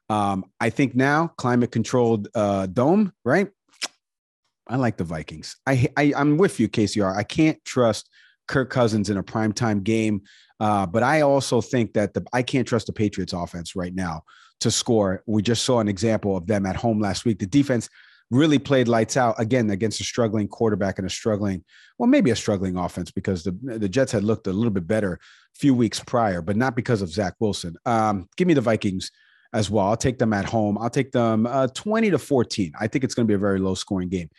Um, 0.09 0.47
I 0.59 0.71
think 0.71 0.97
now, 0.97 1.29
climate 1.37 1.71
controlled 1.71 2.29
uh, 2.35 2.67
dome, 2.67 3.13
right? 3.25 3.51
I 4.71 4.77
like 4.77 4.97
the 4.97 5.05
Vikings. 5.05 5.57
I, 5.67 5.89
I 5.97 6.13
I'm 6.17 6.39
with 6.39 6.61
you, 6.61 6.69
KCR. 6.69 7.15
I 7.15 7.25
can't 7.25 7.63
trust 7.65 8.09
Kirk 8.47 8.71
Cousins 8.71 9.11
in 9.11 9.17
a 9.17 9.23
primetime 9.23 9.83
game, 9.83 10.23
uh, 10.61 10.87
but 10.87 11.03
I 11.03 11.23
also 11.23 11.61
think 11.61 11.93
that 11.95 12.15
the 12.15 12.25
I 12.33 12.43
can't 12.43 12.67
trust 12.67 12.87
the 12.87 12.93
Patriots 12.93 13.33
offense 13.33 13.75
right 13.75 13.95
now 13.95 14.23
to 14.61 14.71
score. 14.71 15.23
We 15.27 15.43
just 15.43 15.65
saw 15.65 15.81
an 15.81 15.89
example 15.89 16.37
of 16.37 16.47
them 16.47 16.67
at 16.67 16.77
home 16.77 17.01
last 17.01 17.25
week. 17.25 17.41
The 17.41 17.47
defense 17.47 17.89
really 18.31 18.61
played 18.61 18.87
lights 18.87 19.17
out 19.17 19.35
again 19.41 19.71
against 19.71 20.01
a 20.01 20.05
struggling 20.05 20.47
quarterback 20.47 20.99
and 20.99 21.07
a 21.07 21.11
struggling, 21.11 21.65
well, 21.99 22.07
maybe 22.07 22.31
a 22.31 22.37
struggling 22.37 22.77
offense 22.77 23.11
because 23.11 23.43
the 23.43 23.59
the 23.63 23.89
Jets 23.89 24.13
had 24.13 24.23
looked 24.23 24.47
a 24.47 24.53
little 24.53 24.71
bit 24.71 24.87
better 24.87 25.15
a 25.15 25.59
few 25.59 25.75
weeks 25.75 25.99
prior, 25.99 26.43
but 26.43 26.57
not 26.57 26.77
because 26.77 27.03
of 27.03 27.11
Zach 27.11 27.35
Wilson. 27.41 27.75
Um, 27.87 28.29
give 28.37 28.47
me 28.47 28.55
the 28.55 28.61
Vikings 28.61 29.11
as 29.53 29.69
well. 29.69 29.87
I'll 29.87 29.97
take 29.97 30.19
them 30.19 30.33
at 30.33 30.45
home. 30.45 30.79
I'll 30.79 30.91
take 30.91 31.11
them 31.11 31.47
uh, 31.47 31.67
20 31.69 32.11
to 32.11 32.19
14. 32.19 32.73
I 32.79 32.87
think 32.87 33.03
it's 33.03 33.15
going 33.15 33.27
to 33.27 33.31
be 33.31 33.35
a 33.35 33.39
very 33.39 33.59
low 33.59 33.75
scoring 33.75 34.09
game 34.09 34.31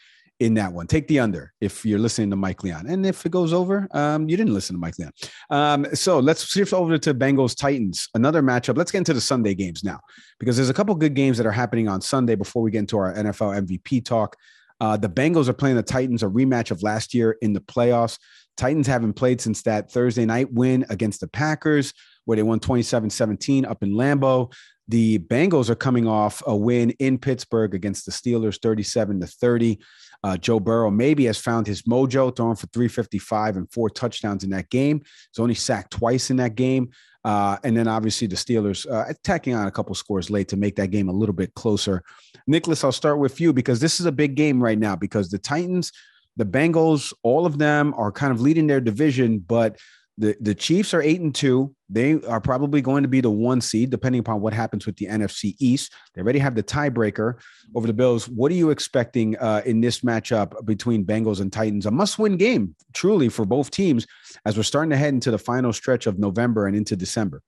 in 0.42 0.56
that 0.56 0.74
one. 0.74 0.88
Take 0.88 1.08
the 1.08 1.20
under 1.20 1.54
if 1.62 1.86
you're 1.86 2.00
listening 2.00 2.32
to 2.32 2.36
Mike 2.36 2.64
Leon. 2.64 2.88
And 2.88 3.06
if 3.06 3.28
it 3.28 3.32
goes 3.32 3.54
over, 3.54 3.88
um, 3.92 4.28
you 4.28 4.36
didn't 4.36 4.56
listen 4.56 4.76
to 4.76 4.80
Mike 4.80 4.98
Leon. 4.98 5.12
Um, 5.52 5.86
so 5.94 6.18
let's 6.20 6.44
shift 6.44 6.74
over 6.74 6.98
to 6.98 7.14
Bengals 7.14 7.56
Titans, 7.56 8.10
another 8.16 8.42
matchup. 8.42 8.76
Let's 8.76 8.92
get 8.92 8.98
into 8.98 9.14
the 9.14 9.22
Sunday 9.22 9.54
games 9.54 9.84
now 9.84 10.00
because 10.40 10.56
there's 10.56 10.72
a 10.72 10.74
couple 10.74 10.96
good 10.96 11.14
games 11.14 11.38
that 11.38 11.46
are 11.46 11.52
happening 11.52 11.88
on 11.88 12.02
Sunday 12.02 12.34
before 12.34 12.64
we 12.64 12.72
get 12.72 12.80
into 12.80 12.98
our 12.98 13.14
NFL 13.14 13.68
MVP 13.68 14.04
talk. 14.04 14.36
Uh, 14.80 14.98
the 14.98 15.08
Bengals 15.08 15.48
are 15.48 15.54
playing 15.54 15.76
the 15.76 15.84
Titans, 15.84 16.24
a 16.24 16.28
rematch 16.28 16.72
of 16.72 16.82
last 16.82 17.14
year 17.14 17.38
in 17.44 17.54
the 17.54 17.62
playoffs. 17.62 18.18
Titans 18.58 18.88
haven't 18.88 19.14
played 19.14 19.40
since 19.40 19.62
that 19.62 19.92
Thursday 19.92 20.26
night 20.26 20.52
win 20.52 20.88
against 20.90 21.22
the 21.22 21.28
Packers, 21.28 21.94
where 22.26 22.36
they 22.36 22.44
won 22.44 22.60
27-17 22.60 23.70
up 23.70 23.84
in 23.84 23.92
Lambeau. 23.92 24.52
The 24.88 25.20
Bengals 25.20 25.70
are 25.70 25.76
coming 25.76 26.08
off 26.08 26.44
a 26.46 26.56
win 26.56 26.90
in 27.00 27.18
Pittsburgh 27.18 27.74
against 27.74 28.06
the 28.06 28.12
Steelers, 28.12 28.60
37 28.62 29.22
to 29.22 29.28
30. 29.28 29.80
Uh, 30.24 30.38
Joe 30.38 30.60
Burrow 30.60 30.92
maybe 30.92 31.26
has 31.26 31.38
found 31.38 31.66
his 31.66 31.84
mojo, 31.84 32.36
throwing 32.36 32.56
for 32.56 32.68
355 32.68 33.58
and 33.58 33.72
four 33.72 33.90
touchdowns 33.90 34.44
in 34.44 34.52
that 34.52 34.70
game. 34.70 35.02
He's 35.04 35.40
only 35.40 35.56
sacked 35.56 35.92
twice 35.92 36.30
in 36.30 36.38
that 36.38 36.56
game. 36.56 36.92
Uh, 37.24 37.58
and 37.64 37.78
then 37.78 37.88
obviously 37.88 38.28
the 38.28 38.36
Steelers 38.36 38.90
uh, 38.90 39.06
attacking 39.08 39.54
on 39.54 39.68
a 39.68 39.72
couple 39.72 39.94
scores 39.94 40.30
late 40.30 40.48
to 40.48 40.58
make 40.58 40.76
that 40.76 40.90
game 40.90 41.10
a 41.10 41.14
little 41.14 41.34
bit 41.34 41.54
closer. 41.54 42.04
Nicholas, 42.48 42.84
I'll 42.84 42.92
start 42.92 43.20
with 43.20 43.40
you 43.40 43.54
because 43.54 43.80
this 43.80 44.00
is 44.00 44.06
a 44.06 44.12
big 44.12 44.36
game 44.36 44.62
right 44.62 44.78
now 44.78 44.96
because 44.96 45.30
the 45.30 45.38
Titans, 45.38 45.92
the 46.38 46.46
Bengals, 46.46 47.14
all 47.22 47.46
of 47.46 47.58
them 47.58 47.94
are 47.96 48.12
kind 48.12 48.32
of 48.32 48.42
leading 48.42 48.66
their 48.66 48.82
division, 48.82 49.40
but 49.40 49.78
the, 50.22 50.38
the 50.40 50.54
Chiefs 50.54 50.94
are 50.94 51.02
eight 51.02 51.20
and 51.20 51.34
two. 51.34 51.76
They 51.90 52.22
are 52.22 52.40
probably 52.40 52.80
going 52.80 53.02
to 53.02 53.10
be 53.10 53.22
the 53.22 53.32
one 53.32 53.60
seed, 53.60 53.90
depending 53.90 54.20
upon 54.20 54.40
what 54.40 54.54
happens 54.54 54.86
with 54.86 54.96
the 54.98 55.08
NFC 55.08 55.56
East. 55.60 55.94
They 56.14 56.22
already 56.22 56.38
have 56.38 56.54
the 56.54 56.62
tiebreaker 56.62 57.40
over 57.74 57.88
the 57.88 57.94
Bills. 57.94 58.30
What 58.30 58.52
are 58.52 58.56
you 58.56 58.70
expecting 58.70 59.36
uh, 59.40 59.64
in 59.66 59.82
this 59.82 60.02
matchup 60.02 60.64
between 60.64 61.06
Bengals 61.06 61.42
and 61.42 61.52
Titans? 61.52 61.88
A 61.88 61.92
must 61.92 62.20
win 62.20 62.38
game, 62.38 62.76
truly, 62.94 63.30
for 63.30 63.46
both 63.46 63.72
teams 63.72 64.06
as 64.46 64.56
we're 64.56 64.64
starting 64.64 64.92
to 64.92 64.98
head 64.98 65.16
into 65.16 65.32
the 65.32 65.40
final 65.40 65.74
stretch 65.74 66.06
of 66.06 66.20
November 66.20 66.68
and 66.68 66.76
into 66.76 66.96
December. 66.96 67.42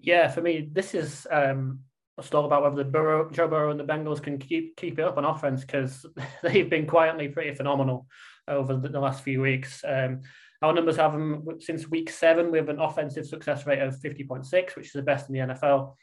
Yeah, 0.00 0.26
for 0.26 0.42
me, 0.42 0.68
this 0.72 0.92
is 0.92 1.24
um, 1.30 1.78
a 2.18 2.36
all 2.36 2.46
about 2.46 2.64
whether 2.64 2.76
the 2.76 2.84
Burrow, 2.84 3.30
Joe 3.30 3.46
Burrow 3.46 3.70
and 3.70 3.78
the 3.78 3.84
Bengals 3.84 4.20
can 4.20 4.38
keep 4.38 4.76
keep 4.76 4.98
it 4.98 5.04
up 5.04 5.18
on 5.18 5.24
offense 5.24 5.60
because 5.60 6.04
they've 6.42 6.68
been 6.68 6.86
quietly 6.86 7.28
pretty 7.28 7.54
phenomenal 7.54 8.08
over 8.48 8.76
the, 8.76 8.88
the 8.88 9.00
last 9.00 9.22
few 9.22 9.40
weeks. 9.40 9.84
Um, 9.86 10.22
our 10.62 10.72
numbers 10.72 10.96
have 10.96 11.12
them 11.12 11.46
since 11.58 11.88
week 11.88 12.10
seven. 12.10 12.50
We 12.50 12.58
have 12.58 12.68
an 12.68 12.80
offensive 12.80 13.26
success 13.26 13.66
rate 13.66 13.80
of 13.80 13.96
50.6, 13.96 14.76
which 14.76 14.86
is 14.86 14.92
the 14.92 15.02
best 15.02 15.28
in 15.28 15.34
the 15.34 15.54
NFL, 15.54 15.94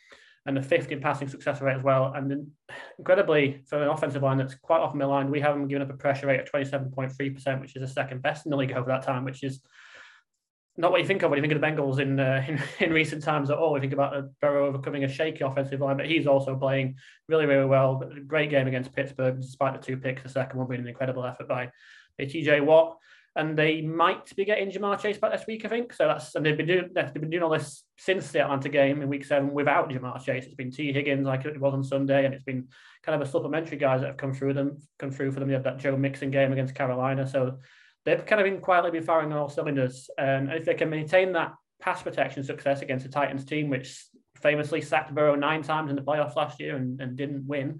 and 0.45 0.57
a 0.57 0.61
fifth 0.61 0.91
in 0.91 1.01
passing 1.01 1.27
success 1.27 1.61
rate 1.61 1.77
as 1.77 1.83
well. 1.83 2.13
And 2.15 2.51
incredibly, 2.97 3.63
for 3.67 3.81
an 3.81 3.89
offensive 3.89 4.23
line 4.23 4.37
that's 4.37 4.55
quite 4.55 4.79
often 4.79 4.99
maligned, 4.99 5.29
we 5.29 5.41
have 5.41 5.55
them 5.55 5.67
given 5.67 5.81
up 5.81 5.93
a 5.93 5.97
pressure 5.97 6.27
rate 6.27 6.41
of 6.41 6.51
27.3%, 6.51 7.61
which 7.61 7.75
is 7.75 7.81
the 7.81 7.87
second 7.87 8.21
best 8.21 8.45
in 8.45 8.49
the 8.49 8.57
league 8.57 8.73
over 8.73 8.89
that 8.89 9.03
time, 9.03 9.25
which 9.25 9.43
is 9.43 9.61
not 10.77 10.91
what 10.91 11.01
you 11.01 11.07
think 11.07 11.21
of 11.21 11.29
when 11.29 11.37
you 11.37 11.41
think 11.41 11.53
of 11.53 11.61
the 11.61 11.67
Bengals 11.67 11.99
in 11.99 12.19
uh, 12.19 12.43
in, 12.47 12.61
in, 12.79 12.93
recent 12.93 13.23
times 13.23 13.49
at 13.49 13.57
all. 13.57 13.73
We 13.73 13.79
think 13.79 13.93
about 13.93 14.13
the 14.13 14.33
Burrow 14.41 14.67
overcoming 14.67 15.03
a 15.03 15.07
shaky 15.07 15.43
offensive 15.43 15.81
line, 15.81 15.97
but 15.97 16.07
he's 16.07 16.27
also 16.27 16.55
playing 16.55 16.95
really, 17.27 17.45
really 17.45 17.65
well. 17.65 18.03
Great 18.27 18.49
game 18.49 18.67
against 18.67 18.93
Pittsburgh, 18.93 19.39
despite 19.39 19.79
the 19.79 19.85
two 19.85 19.97
picks. 19.97 20.23
The 20.23 20.29
second 20.29 20.59
one 20.59 20.67
being 20.67 20.81
an 20.81 20.87
incredible 20.87 21.25
effort 21.25 21.47
by 21.47 21.71
TJ 22.19 22.65
Watt 22.65 22.97
and 23.35 23.57
they 23.57 23.81
might 23.81 24.35
be 24.35 24.43
getting 24.43 24.69
Ja'Marr 24.69 24.99
Chase 24.99 25.17
back 25.17 25.31
this 25.31 25.47
week, 25.47 25.63
I 25.63 25.69
think. 25.69 25.93
So 25.93 26.07
that's 26.07 26.35
and 26.35 26.45
they've 26.45 26.57
been 26.57 26.67
doing 26.67 26.89
they've 26.93 27.13
been 27.13 27.29
doing 27.29 27.43
all 27.43 27.49
this 27.49 27.83
since 27.97 28.31
the 28.31 28.41
Atlanta 28.41 28.69
game 28.69 29.01
in 29.01 29.09
week 29.09 29.25
seven 29.25 29.53
without 29.53 29.89
Ja'Marr 29.89 30.23
Chase. 30.23 30.45
It's 30.45 30.55
been 30.55 30.71
Tee 30.71 30.91
Higgins 30.91 31.25
like 31.25 31.45
it 31.45 31.59
was 31.59 31.73
on 31.73 31.83
Sunday, 31.83 32.25
and 32.25 32.33
it's 32.33 32.43
been 32.43 32.67
kind 33.03 33.21
of 33.21 33.27
a 33.27 33.31
supplementary 33.31 33.77
guys 33.77 34.01
that 34.01 34.07
have 34.07 34.17
come 34.17 34.33
through 34.33 34.53
them, 34.53 34.77
come 34.99 35.11
through 35.11 35.31
for 35.31 35.39
them. 35.39 35.49
They 35.49 35.55
had 35.55 35.63
that 35.63 35.79
Joe 35.79 35.95
Mixon 35.95 36.31
game 36.31 36.51
against 36.51 36.75
Carolina, 36.75 37.25
so 37.25 37.59
they've 38.05 38.25
kind 38.25 38.41
of 38.41 38.45
been 38.45 38.61
quietly 38.61 38.91
been 38.91 39.03
firing 39.03 39.31
on 39.31 39.37
all 39.37 39.49
cylinders. 39.49 40.09
and 40.17 40.51
if 40.51 40.65
they 40.65 40.73
can 40.73 40.89
maintain 40.89 41.33
that 41.33 41.53
pass 41.79 42.03
protection 42.03 42.43
success 42.43 42.81
against 42.81 43.05
the 43.05 43.11
Titans 43.11 43.45
team, 43.45 43.69
which 43.69 44.05
famously 44.41 44.81
sacked 44.81 45.13
Burrow 45.13 45.35
nine 45.35 45.63
times 45.63 45.89
in 45.89 45.95
the 45.95 46.01
playoffs 46.01 46.35
last 46.35 46.59
year 46.59 46.75
and, 46.75 46.99
and 46.99 47.15
didn't 47.15 47.45
win. 47.47 47.79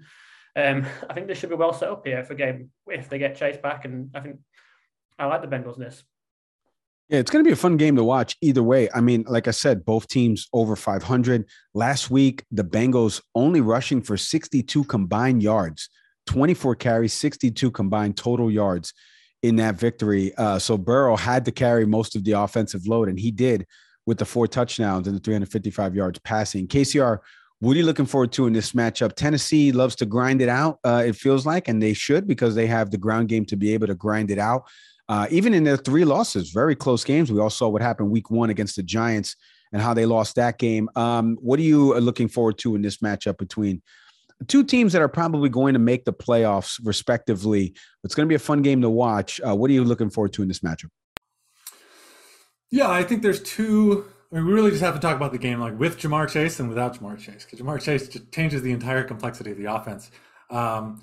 Um, 0.56 0.86
I 1.10 1.14
think 1.14 1.26
they 1.26 1.34
should 1.34 1.50
be 1.50 1.56
well 1.56 1.72
set 1.72 1.90
up 1.90 2.06
here 2.06 2.24
for 2.24 2.34
game 2.34 2.70
if 2.86 3.08
they 3.08 3.18
get 3.18 3.36
Chase 3.36 3.56
back, 3.56 3.84
and 3.84 4.10
I 4.14 4.20
think 4.20 4.38
I 5.18 5.26
like 5.26 5.42
the 5.42 5.48
Bengals 5.48 5.76
in 5.76 5.82
this. 5.82 6.04
Yeah, 7.08 7.18
it's 7.18 7.30
going 7.30 7.44
to 7.44 7.48
be 7.48 7.52
a 7.52 7.56
fun 7.56 7.76
game 7.76 7.96
to 7.96 8.04
watch 8.04 8.36
either 8.40 8.62
way. 8.62 8.88
I 8.94 9.00
mean, 9.02 9.24
like 9.28 9.46
I 9.46 9.50
said, 9.50 9.84
both 9.84 10.08
teams 10.08 10.48
over 10.52 10.76
500. 10.76 11.44
Last 11.74 12.10
week, 12.10 12.44
the 12.50 12.64
Bengals 12.64 13.20
only 13.34 13.60
rushing 13.60 14.00
for 14.00 14.16
62 14.16 14.84
combined 14.84 15.42
yards, 15.42 15.90
24 16.26 16.76
carries, 16.76 17.12
62 17.12 17.70
combined 17.70 18.16
total 18.16 18.50
yards 18.50 18.94
in 19.42 19.56
that 19.56 19.74
victory. 19.74 20.34
Uh, 20.36 20.58
so 20.58 20.78
Burrow 20.78 21.16
had 21.16 21.44
to 21.44 21.52
carry 21.52 21.84
most 21.84 22.16
of 22.16 22.24
the 22.24 22.32
offensive 22.32 22.86
load, 22.86 23.08
and 23.08 23.18
he 23.18 23.30
did 23.30 23.66
with 24.06 24.18
the 24.18 24.24
four 24.24 24.46
touchdowns 24.46 25.06
and 25.06 25.16
the 25.16 25.20
355 25.20 25.94
yards 25.94 26.18
passing. 26.20 26.66
KCR, 26.66 27.18
what 27.58 27.74
are 27.74 27.78
you 27.78 27.86
looking 27.86 28.06
forward 28.06 28.32
to 28.32 28.46
in 28.46 28.52
this 28.52 28.72
matchup? 28.72 29.14
Tennessee 29.14 29.70
loves 29.70 29.94
to 29.96 30.06
grind 30.06 30.40
it 30.42 30.48
out, 30.48 30.78
uh, 30.84 31.04
it 31.06 31.14
feels 31.14 31.46
like, 31.46 31.68
and 31.68 31.82
they 31.82 31.92
should 31.92 32.26
because 32.26 32.54
they 32.54 32.66
have 32.66 32.90
the 32.90 32.98
ground 32.98 33.28
game 33.28 33.44
to 33.44 33.56
be 33.56 33.74
able 33.74 33.86
to 33.86 33.94
grind 33.94 34.30
it 34.30 34.38
out. 34.38 34.64
Uh, 35.12 35.26
even 35.28 35.52
in 35.52 35.62
their 35.62 35.76
three 35.76 36.06
losses, 36.06 36.52
very 36.52 36.74
close 36.74 37.04
games. 37.04 37.30
We 37.30 37.38
all 37.38 37.50
saw 37.50 37.68
what 37.68 37.82
happened 37.82 38.10
week 38.10 38.30
one 38.30 38.48
against 38.48 38.76
the 38.76 38.82
Giants 38.82 39.36
and 39.70 39.82
how 39.82 39.92
they 39.92 40.06
lost 40.06 40.36
that 40.36 40.56
game. 40.56 40.88
Um, 40.96 41.36
what 41.42 41.58
are 41.58 41.64
you 41.64 41.94
uh, 41.94 41.98
looking 41.98 42.28
forward 42.28 42.56
to 42.60 42.74
in 42.76 42.80
this 42.80 42.96
matchup 42.96 43.36
between 43.36 43.82
two 44.48 44.64
teams 44.64 44.94
that 44.94 45.02
are 45.02 45.08
probably 45.08 45.50
going 45.50 45.74
to 45.74 45.78
make 45.78 46.06
the 46.06 46.14
playoffs, 46.14 46.80
respectively? 46.82 47.74
It's 48.04 48.14
going 48.14 48.26
to 48.26 48.28
be 48.28 48.36
a 48.36 48.38
fun 48.38 48.62
game 48.62 48.80
to 48.80 48.88
watch. 48.88 49.38
Uh, 49.46 49.54
what 49.54 49.68
are 49.68 49.74
you 49.74 49.84
looking 49.84 50.08
forward 50.08 50.32
to 50.32 50.40
in 50.40 50.48
this 50.48 50.60
matchup? 50.60 50.88
Yeah, 52.70 52.88
I 52.88 53.02
think 53.02 53.20
there's 53.20 53.42
two. 53.42 54.06
I 54.32 54.36
mean, 54.36 54.46
we 54.46 54.52
really 54.54 54.70
just 54.70 54.82
have 54.82 54.94
to 54.94 55.00
talk 55.00 55.16
about 55.16 55.32
the 55.32 55.38
game 55.38 55.60
like 55.60 55.78
with 55.78 55.98
Ja'Marr 55.98 56.30
Chase 56.30 56.58
and 56.58 56.70
without 56.70 56.98
Ja'Marr 56.98 57.18
Chase 57.18 57.44
because 57.44 57.60
Ja'Marr 57.60 57.82
Chase 57.82 58.18
changes 58.30 58.62
the 58.62 58.72
entire 58.72 59.04
complexity 59.04 59.50
of 59.50 59.58
the 59.58 59.66
offense. 59.66 60.10
Um, 60.48 61.02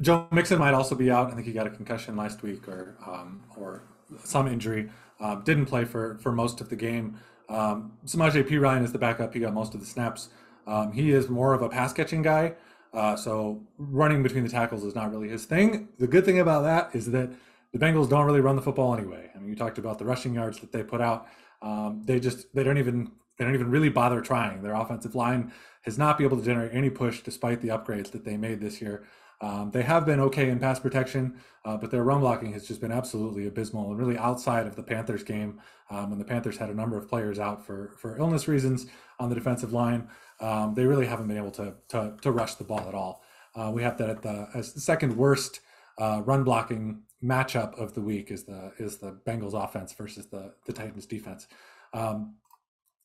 Joe 0.00 0.26
Mixon 0.32 0.58
might 0.58 0.74
also 0.74 0.94
be 0.94 1.10
out. 1.10 1.30
I 1.30 1.34
think 1.34 1.46
he 1.46 1.52
got 1.52 1.66
a 1.66 1.70
concussion 1.70 2.16
last 2.16 2.42
week 2.42 2.66
or 2.68 2.96
um, 3.06 3.44
or 3.56 3.82
some 4.24 4.48
injury. 4.48 4.90
Um, 5.20 5.42
didn't 5.44 5.66
play 5.66 5.84
for 5.84 6.18
for 6.18 6.32
most 6.32 6.60
of 6.60 6.68
the 6.68 6.76
game. 6.76 7.18
Um, 7.48 7.92
Samaje 8.06 8.42
Perine 8.48 8.82
is 8.82 8.92
the 8.92 8.98
backup. 8.98 9.34
He 9.34 9.40
got 9.40 9.52
most 9.52 9.74
of 9.74 9.80
the 9.80 9.86
snaps. 9.86 10.28
Um, 10.66 10.92
he 10.92 11.12
is 11.12 11.28
more 11.28 11.54
of 11.54 11.62
a 11.62 11.68
pass 11.68 11.92
catching 11.92 12.22
guy. 12.22 12.54
Uh, 12.92 13.16
so 13.16 13.62
running 13.76 14.22
between 14.22 14.44
the 14.44 14.48
tackles 14.48 14.84
is 14.84 14.94
not 14.94 15.10
really 15.10 15.28
his 15.28 15.44
thing. 15.44 15.88
The 15.98 16.06
good 16.06 16.24
thing 16.24 16.38
about 16.38 16.62
that 16.62 16.94
is 16.94 17.10
that 17.10 17.30
the 17.72 17.78
Bengals 17.78 18.08
don't 18.08 18.24
really 18.24 18.40
run 18.40 18.56
the 18.56 18.62
football 18.62 18.94
anyway. 18.94 19.30
I 19.34 19.38
mean, 19.38 19.48
you 19.48 19.56
talked 19.56 19.78
about 19.78 19.98
the 19.98 20.04
rushing 20.04 20.34
yards 20.34 20.60
that 20.60 20.70
they 20.70 20.82
put 20.84 21.00
out. 21.00 21.26
Um, 21.60 22.02
they 22.04 22.20
just 22.20 22.54
they 22.54 22.62
don't 22.62 22.78
even 22.78 23.10
they 23.36 23.44
don't 23.44 23.54
even 23.54 23.70
really 23.70 23.88
bother 23.88 24.20
trying. 24.20 24.62
Their 24.62 24.74
offensive 24.74 25.14
line 25.14 25.52
has 25.82 25.98
not 25.98 26.16
been 26.16 26.26
able 26.26 26.38
to 26.38 26.44
generate 26.44 26.72
any 26.72 26.88
push 26.88 27.20
despite 27.20 27.60
the 27.60 27.68
upgrades 27.68 28.10
that 28.12 28.24
they 28.24 28.36
made 28.36 28.60
this 28.60 28.80
year. 28.80 29.04
Um, 29.40 29.70
they 29.72 29.82
have 29.82 30.06
been 30.06 30.20
okay 30.20 30.48
in 30.48 30.58
pass 30.58 30.78
protection, 30.78 31.40
uh, 31.64 31.76
but 31.76 31.90
their 31.90 32.04
run 32.04 32.20
blocking 32.20 32.52
has 32.52 32.66
just 32.66 32.80
been 32.80 32.92
absolutely 32.92 33.46
abysmal 33.46 33.90
and 33.90 33.98
really 33.98 34.16
outside 34.16 34.66
of 34.66 34.76
the 34.76 34.82
Panthers 34.82 35.22
game 35.22 35.60
um, 35.90 36.10
when 36.10 36.18
the 36.18 36.24
Panthers 36.24 36.56
had 36.56 36.70
a 36.70 36.74
number 36.74 36.96
of 36.96 37.08
players 37.08 37.38
out 37.38 37.64
for, 37.64 37.94
for 37.98 38.16
illness 38.16 38.48
reasons 38.48 38.86
on 39.18 39.28
the 39.28 39.34
defensive 39.34 39.72
line. 39.72 40.08
Um, 40.40 40.74
they 40.74 40.84
really 40.84 41.06
haven't 41.06 41.28
been 41.28 41.36
able 41.36 41.50
to, 41.52 41.74
to, 41.88 42.16
to 42.22 42.32
rush 42.32 42.54
the 42.54 42.64
ball 42.64 42.86
at 42.88 42.94
all. 42.94 43.22
Uh, 43.54 43.70
we 43.72 43.82
have 43.82 43.98
that 43.98 44.10
at 44.10 44.22
the, 44.22 44.62
second 44.62 45.16
worst 45.16 45.60
uh, 45.98 46.22
run 46.24 46.42
blocking 46.42 47.02
matchup 47.22 47.78
of 47.80 47.94
the 47.94 48.00
week 48.00 48.30
is 48.30 48.44
the 48.44 48.72
is 48.78 48.98
the 48.98 49.18
Bengals 49.26 49.54
offense 49.54 49.92
versus 49.92 50.26
the 50.26 50.52
the 50.66 50.72
Titans 50.72 51.06
defense. 51.06 51.46
Um, 51.92 52.34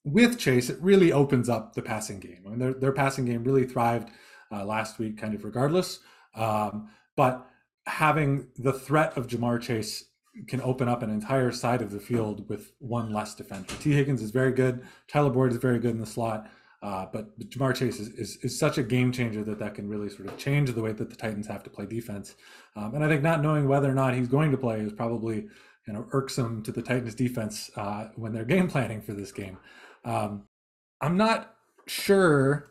with 0.03 0.39
Chase, 0.39 0.69
it 0.69 0.79
really 0.81 1.11
opens 1.11 1.49
up 1.49 1.73
the 1.73 1.81
passing 1.81 2.19
game. 2.19 2.43
I 2.45 2.49
mean, 2.49 2.59
their 2.59 2.73
their 2.73 2.91
passing 2.91 3.25
game 3.25 3.43
really 3.43 3.65
thrived 3.65 4.09
uh, 4.51 4.65
last 4.65 4.99
week, 4.99 5.17
kind 5.17 5.33
of 5.33 5.43
regardless. 5.43 5.99
Um, 6.39 6.89
but 7.15 7.47
having 7.85 8.47
the 8.57 8.73
threat 8.73 9.17
of 9.17 9.27
Ja'Marr 9.27 9.61
Chase 9.61 10.05
can 10.47 10.61
open 10.61 10.87
up 10.87 11.03
an 11.03 11.09
entire 11.09 11.51
side 11.51 11.81
of 11.81 11.91
the 11.91 11.99
field 11.99 12.47
with 12.47 12.71
one 12.79 13.11
less 13.11 13.35
defender. 13.35 13.73
Tee 13.79 13.93
Higgins 13.93 14.21
is 14.21 14.31
very 14.31 14.51
good. 14.51 14.85
Tyler 15.07 15.29
Boyd 15.29 15.51
is 15.51 15.57
very 15.57 15.79
good 15.79 15.91
in 15.91 15.99
the 15.99 16.05
slot. 16.05 16.49
Uh, 16.81 17.05
but 17.11 17.37
Ja'Marr 17.39 17.75
Chase 17.75 17.99
is, 17.99 18.07
is, 18.09 18.37
is, 18.37 18.57
such 18.57 18.77
a 18.77 18.83
game 18.83 19.11
changer 19.11 19.43
that 19.43 19.59
that 19.59 19.75
can 19.75 19.89
really 19.89 20.07
sort 20.07 20.29
of 20.29 20.37
change 20.37 20.71
the 20.71 20.81
way 20.81 20.93
that 20.93 21.09
the 21.09 21.15
Titans 21.15 21.45
have 21.45 21.61
to 21.63 21.69
play 21.69 21.85
defense. 21.85 22.35
Um, 22.77 22.95
and 22.95 23.03
I 23.03 23.09
think 23.09 23.21
not 23.21 23.41
knowing 23.41 23.67
whether 23.67 23.89
or 23.89 23.93
not 23.93 24.13
he's 24.13 24.29
going 24.29 24.51
to 24.51 24.57
play 24.57 24.79
is 24.79 24.93
probably 24.93 25.47
you 25.87 25.93
know 25.93 26.07
irksome 26.13 26.63
to 26.63 26.71
the 26.71 26.81
Titans 26.81 27.15
defense 27.15 27.69
uh, 27.75 28.07
when 28.15 28.31
they're 28.31 28.45
game 28.45 28.69
planning 28.69 29.01
for 29.01 29.11
this 29.11 29.33
game. 29.33 29.57
Um, 30.05 30.47
I'm 31.01 31.17
not 31.17 31.53
sure 31.85 32.69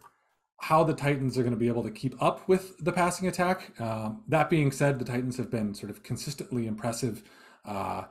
how 0.61 0.83
the 0.83 0.94
Titans 0.94 1.38
are 1.38 1.42
going 1.42 1.55
to 1.55 1.59
be 1.59 1.68
able 1.68 1.85
to 1.85 1.90
keep 1.90 2.21
up 2.23 2.49
with 2.49 2.77
the 2.85 2.92
passing 2.92 3.29
attack. 3.29 3.81
Um, 3.81 4.23
that 4.29 4.51
being 4.51 4.73
said, 4.73 4.99
the 4.99 5.05
Titans 5.05 5.37
have 5.37 5.51
been 5.51 5.73
sort 5.73 5.90
of 5.90 6.03
consistently 6.03 6.66
impressive 6.66 7.23
uh, 7.64 8.05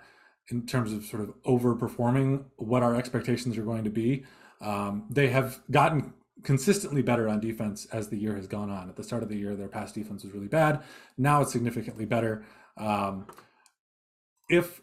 in 0.50 0.66
terms 0.66 0.94
of 0.94 1.04
sort 1.04 1.22
of 1.22 1.34
overperforming 1.44 2.46
what 2.56 2.84
our 2.84 2.96
expectations 2.96 3.58
are 3.58 3.64
going 3.64 3.84
to 3.84 3.90
be. 3.90 4.24
Um, 4.62 5.06
they 5.10 5.28
have 5.28 5.60
gotten 5.70 6.14
consistently 6.44 7.02
better 7.02 7.28
on 7.28 7.40
defense 7.40 7.86
as 7.92 8.08
the 8.08 8.18
year 8.18 8.36
has 8.36 8.48
gone 8.48 8.70
on. 8.70 8.88
At 8.88 8.96
the 8.96 9.04
start 9.04 9.24
of 9.24 9.30
the 9.30 9.36
year, 9.36 9.56
their 9.56 9.68
pass 9.68 9.92
defense 9.92 10.24
was 10.24 10.34
really 10.34 10.48
bad. 10.48 10.82
Now 11.18 11.42
it's 11.42 11.52
significantly 11.52 12.06
better. 12.06 12.46
Um, 12.78 13.28
if 14.50 14.82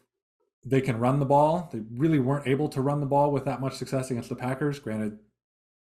they 0.66 0.80
can 0.80 0.98
run 0.98 1.18
the 1.18 1.26
ball, 1.26 1.70
they 1.72 1.80
really 1.92 2.18
weren't 2.18 2.46
able 2.46 2.68
to 2.70 2.80
run 2.80 3.00
the 3.00 3.06
ball 3.06 3.30
with 3.30 3.44
that 3.44 3.60
much 3.60 3.74
success 3.74 4.10
against 4.10 4.28
the 4.28 4.36
Packers. 4.36 4.78
Granted, 4.78 5.18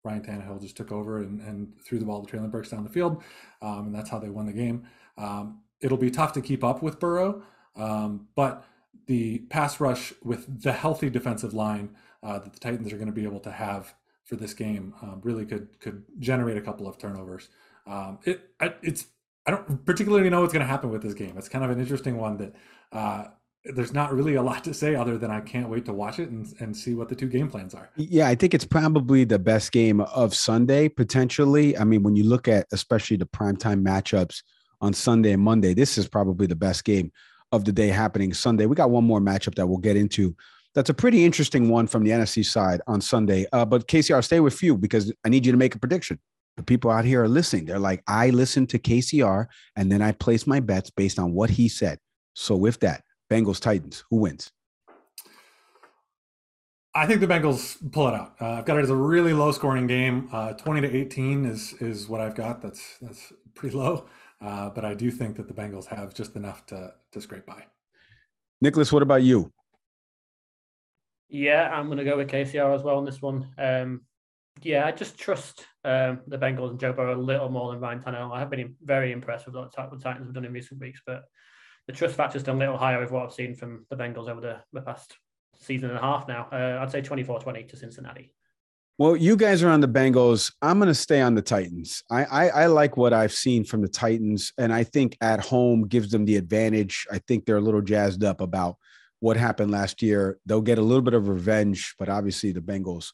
Ryan 0.05 0.23
Tannehill 0.23 0.61
just 0.61 0.77
took 0.77 0.91
over 0.91 1.19
and, 1.19 1.41
and 1.41 1.73
threw 1.85 1.99
the 1.99 2.05
ball 2.05 2.25
to 2.25 2.37
Treylon 2.37 2.51
Burks 2.51 2.71
down 2.71 2.85
the 2.85 2.91
field, 2.91 3.23
um, 3.61 3.87
and 3.87 3.95
that's 3.95 4.11
how 4.11 4.19
they 4.19 4.31
won 4.31 4.47
the 4.47 4.53
game. 4.53 4.85
Um, 5.17 5.61
it'll 5.81 5.99
be 5.99 6.11
tough 6.11 6.33
to 6.35 6.41
keep 6.41 6.65
up 6.65 6.83
with 6.83 6.99
Burrow, 6.99 7.43
um, 7.77 8.29
but 8.35 8.65
the 9.07 9.39
pass 9.51 9.81
rush 9.81 10.13
with 10.23 10.63
the 10.63 10.73
healthy 10.73 11.11
defensive 11.11 11.55
line 11.55 11.91
uh, 12.23 12.39
that 12.39 12.53
the 12.53 12.61
Titans 12.61 12.93
are 12.93 12.97
going 12.97 13.07
to 13.07 13.13
be 13.13 13.25
able 13.25 13.41
to 13.41 13.51
have 13.51 13.95
for 14.25 14.37
this 14.37 14.55
game 14.55 14.95
um, 15.03 15.21
really 15.25 15.45
could 15.45 15.79
could 15.81 16.05
generate 16.19 16.57
a 16.57 16.61
couple 16.61 16.87
of 16.87 16.99
turnovers. 16.99 17.49
Um, 17.87 18.19
it 18.25 18.49
it's 18.61 19.07
I 19.47 19.51
don't 19.51 19.85
particularly 19.85 20.31
know 20.31 20.41
what's 20.41 20.53
going 20.53 20.65
to 20.65 20.71
happen 20.71 20.91
with 20.91 21.03
this 21.03 21.15
game. 21.15 21.37
It's 21.37 21.49
kind 21.49 21.65
of 21.65 21.71
an 21.71 21.81
interesting 21.81 22.17
one 22.17 22.37
that 22.37 22.55
uh, 22.93 23.25
there's 23.65 23.93
not 23.93 24.13
really 24.13 24.35
a 24.35 24.43
lot 24.43 24.65
to 24.65 24.75
say 24.75 24.95
other 24.95 25.17
than 25.17 25.31
I 25.31 25.41
can't 25.41 25.69
wait 25.69 25.85
to 25.85 25.93
watch 25.93 26.19
it 26.19 26.31
and, 26.31 26.53
and 26.59 26.77
see 26.77 26.95
what 26.95 27.09
the 27.09 27.15
two 27.15 27.29
game 27.29 27.49
plans 27.49 27.75
are. 27.75 27.91
Yeah, 27.97 28.29
I 28.29 28.35
think 28.35 28.55
it's 28.55 28.65
probably 28.65 29.25
the 29.25 29.39
best 29.39 29.71
game 29.71 30.01
of 30.01 30.35
Sunday 30.35 30.89
potentially. 30.89 31.77
I 31.79 31.85
mean, 31.85 32.03
when 32.03 32.17
you 32.17 32.25
look 32.25 32.49
at 32.49 32.67
especially 32.73 33.17
the 33.17 33.27
primetime 33.27 33.85
matchups 33.85 34.43
on 34.81 34.93
Sunday 34.93 35.33
and 35.33 35.43
Monday, 35.43 35.75
this 35.75 35.97
is 35.97 36.09
probably 36.09 36.47
the 36.47 36.57
best 36.57 36.85
game 36.85 37.13
of 37.53 37.65
the 37.65 37.73
day 37.73 37.89
happening 37.89 38.33
Sunday. 38.35 38.67
We 38.67 38.75
got 38.75 38.91
one 38.91 39.05
more 39.05 39.21
matchup 39.21 39.55
that 39.55 39.67
we'll 39.67 39.79
get 39.79 39.97
into. 39.97 40.35
That's 40.75 40.91
a 40.91 40.95
pretty 40.95 41.25
interesting 41.25 41.69
one 41.69 41.87
from 41.87 42.03
the 42.03 42.11
NFC 42.11 42.45
side 42.45 42.81
on 42.87 43.01
Sunday. 43.01 43.47
Uh, 43.53 43.65
but 43.65 43.87
KCR, 43.87 44.25
stay 44.25 44.41
with 44.41 44.61
you 44.63 44.77
because 44.77 45.13
I 45.25 45.29
need 45.29 45.47
you 45.47 45.53
to 45.53 45.59
make 45.59 45.75
a 45.75 45.79
prediction. 45.79 46.19
The 46.57 46.63
people 46.63 46.91
out 46.91 47.05
here 47.05 47.23
are 47.23 47.29
listening. 47.29 47.67
They're 47.67 47.79
like, 47.79 48.03
I 48.09 48.31
listened 48.31 48.71
to 48.71 48.79
KCR 48.79 49.47
and 49.77 49.93
then 49.93 50.03
I 50.03 50.13
place 50.13 50.47
my 50.47 50.61
bets 50.61 50.91
based 50.91 51.19
on 51.19 51.33
what 51.33 51.51
he 51.51 51.69
said. 51.69 51.99
So 52.35 52.57
with 52.57 52.81
that, 52.81 53.03
Bengals 53.33 53.61
Titans, 53.61 54.05
who 54.11 54.17
wins? 54.17 54.53
I 56.95 57.07
think 57.07 57.21
the 57.21 57.27
Bengals 57.27 57.79
pull 57.91 58.09
it 58.09 58.15
out. 58.15 58.35
Uh, 58.39 58.51
I've 58.51 58.67
got 58.67 58.79
it 58.79 58.83
as 58.83 58.91
a 58.91 58.95
really 58.95 59.33
low 59.33 59.51
scoring 59.53 59.87
game. 59.87 60.29
Uh, 60.31 60.53
Twenty 60.53 60.83
to 60.83 60.95
eighteen 60.95 61.47
is 61.47 61.73
is 61.81 62.09
what 62.09 62.21
I've 62.21 62.35
got. 62.35 62.61
That's 62.61 62.99
that's 63.01 63.33
pretty 63.55 63.77
low. 63.77 64.07
Uh, 64.43 64.69
but 64.69 64.85
I 64.85 64.93
do 64.93 65.11
think 65.11 65.37
that 65.37 65.49
the 65.49 65.55
Bengals 65.55 65.87
have 65.87 66.13
just 66.13 66.37
enough 66.37 66.67
to 66.67 66.93
to 67.13 67.21
scrape 67.21 67.47
by. 67.47 67.65
Nicholas, 68.61 68.93
what 68.93 69.03
about 69.03 69.23
you? 69.23 69.51
Yeah, 71.31 71.71
I'm 71.73 71.87
going 71.87 71.99
to 71.99 72.05
go 72.05 72.19
with 72.19 72.29
KCR 72.29 72.75
as 72.75 72.83
well 72.83 72.99
on 72.99 73.07
this 73.07 73.23
one. 73.23 73.49
Um, 73.57 74.03
yeah, 74.61 74.85
I 74.85 74.93
just 74.93 75.19
trust 75.19 75.67
um, 75.83 76.21
the 76.27 76.37
Bengals 76.37 76.71
and 76.71 76.79
Joe 76.79 76.93
Burrow 76.93 77.17
a 77.17 77.17
little 77.17 77.49
more 77.49 77.73
than 77.73 77.81
Ryan 77.81 78.01
Tannehill. 78.01 78.37
I 78.37 78.41
have 78.41 78.51
been 78.51 78.75
very 78.83 79.13
impressed 79.13 79.47
with 79.47 79.55
what 79.55 79.73
the 79.73 79.99
Titans 79.99 80.27
have 80.27 80.35
done 80.35 80.45
in 80.45 80.53
recent 80.53 80.79
weeks, 80.79 81.01
but 81.07 81.23
the 81.87 81.93
trust 81.93 82.15
factor's 82.15 82.43
done 82.43 82.57
a 82.57 82.61
little 82.61 82.77
higher 82.77 83.01
with 83.01 83.11
what 83.11 83.25
I've 83.25 83.33
seen 83.33 83.55
from 83.55 83.87
the 83.91 83.97
Bengals 83.97 84.29
over 84.29 84.41
the, 84.41 84.59
the 84.73 84.83
past 84.83 85.17
season 85.55 85.91
and 85.91 85.99
a 85.99 86.03
half 86.03 86.29
now. 86.29 86.49
Uh, 86.53 86.79
I'd 86.81 86.91
say 86.91 87.03
24-20 87.03 87.69
to 87.69 87.77
Cincinnati. 87.77 88.33
Well, 88.99 89.17
you 89.17 89.37
guys 89.37 89.63
are 89.63 89.71
on 89.71 89.81
the 89.81 89.89
Bengals. 89.89 90.53
I'm 90.61 90.79
going 90.79 90.89
to 90.89 90.95
stay 90.95 91.21
on 91.21 91.35
the 91.35 91.43
Titans. 91.43 92.03
I, 92.11 92.25
I, 92.25 92.49
I 92.49 92.67
like 92.67 92.97
what 92.97 93.13
I've 93.13 93.33
seen 93.33 93.65
from 93.65 93.81
the 93.81 93.89
Titans, 93.89 94.53
and 94.59 94.73
I 94.73 94.85
think 94.85 95.17
at 95.21 95.41
home 95.41 95.89
gives 95.89 96.11
them 96.11 96.25
the 96.25 96.37
advantage. 96.37 97.07
I 97.11 97.19
think 97.19 97.45
they're 97.45 97.57
a 97.57 97.63
little 97.63 97.81
jazzed 97.81 98.23
up 98.23 98.41
about 98.41 98.77
what 99.21 99.37
happened 99.37 99.71
last 99.71 100.03
year. 100.03 100.39
They'll 100.47 100.61
get 100.61 100.79
a 100.79 100.83
little 100.83 101.03
bit 101.03 101.15
of 101.15 101.29
revenge, 101.29 101.95
but 101.99 102.09
obviously 102.09 102.53
the 102.53 102.61
Bengals, 102.61 103.13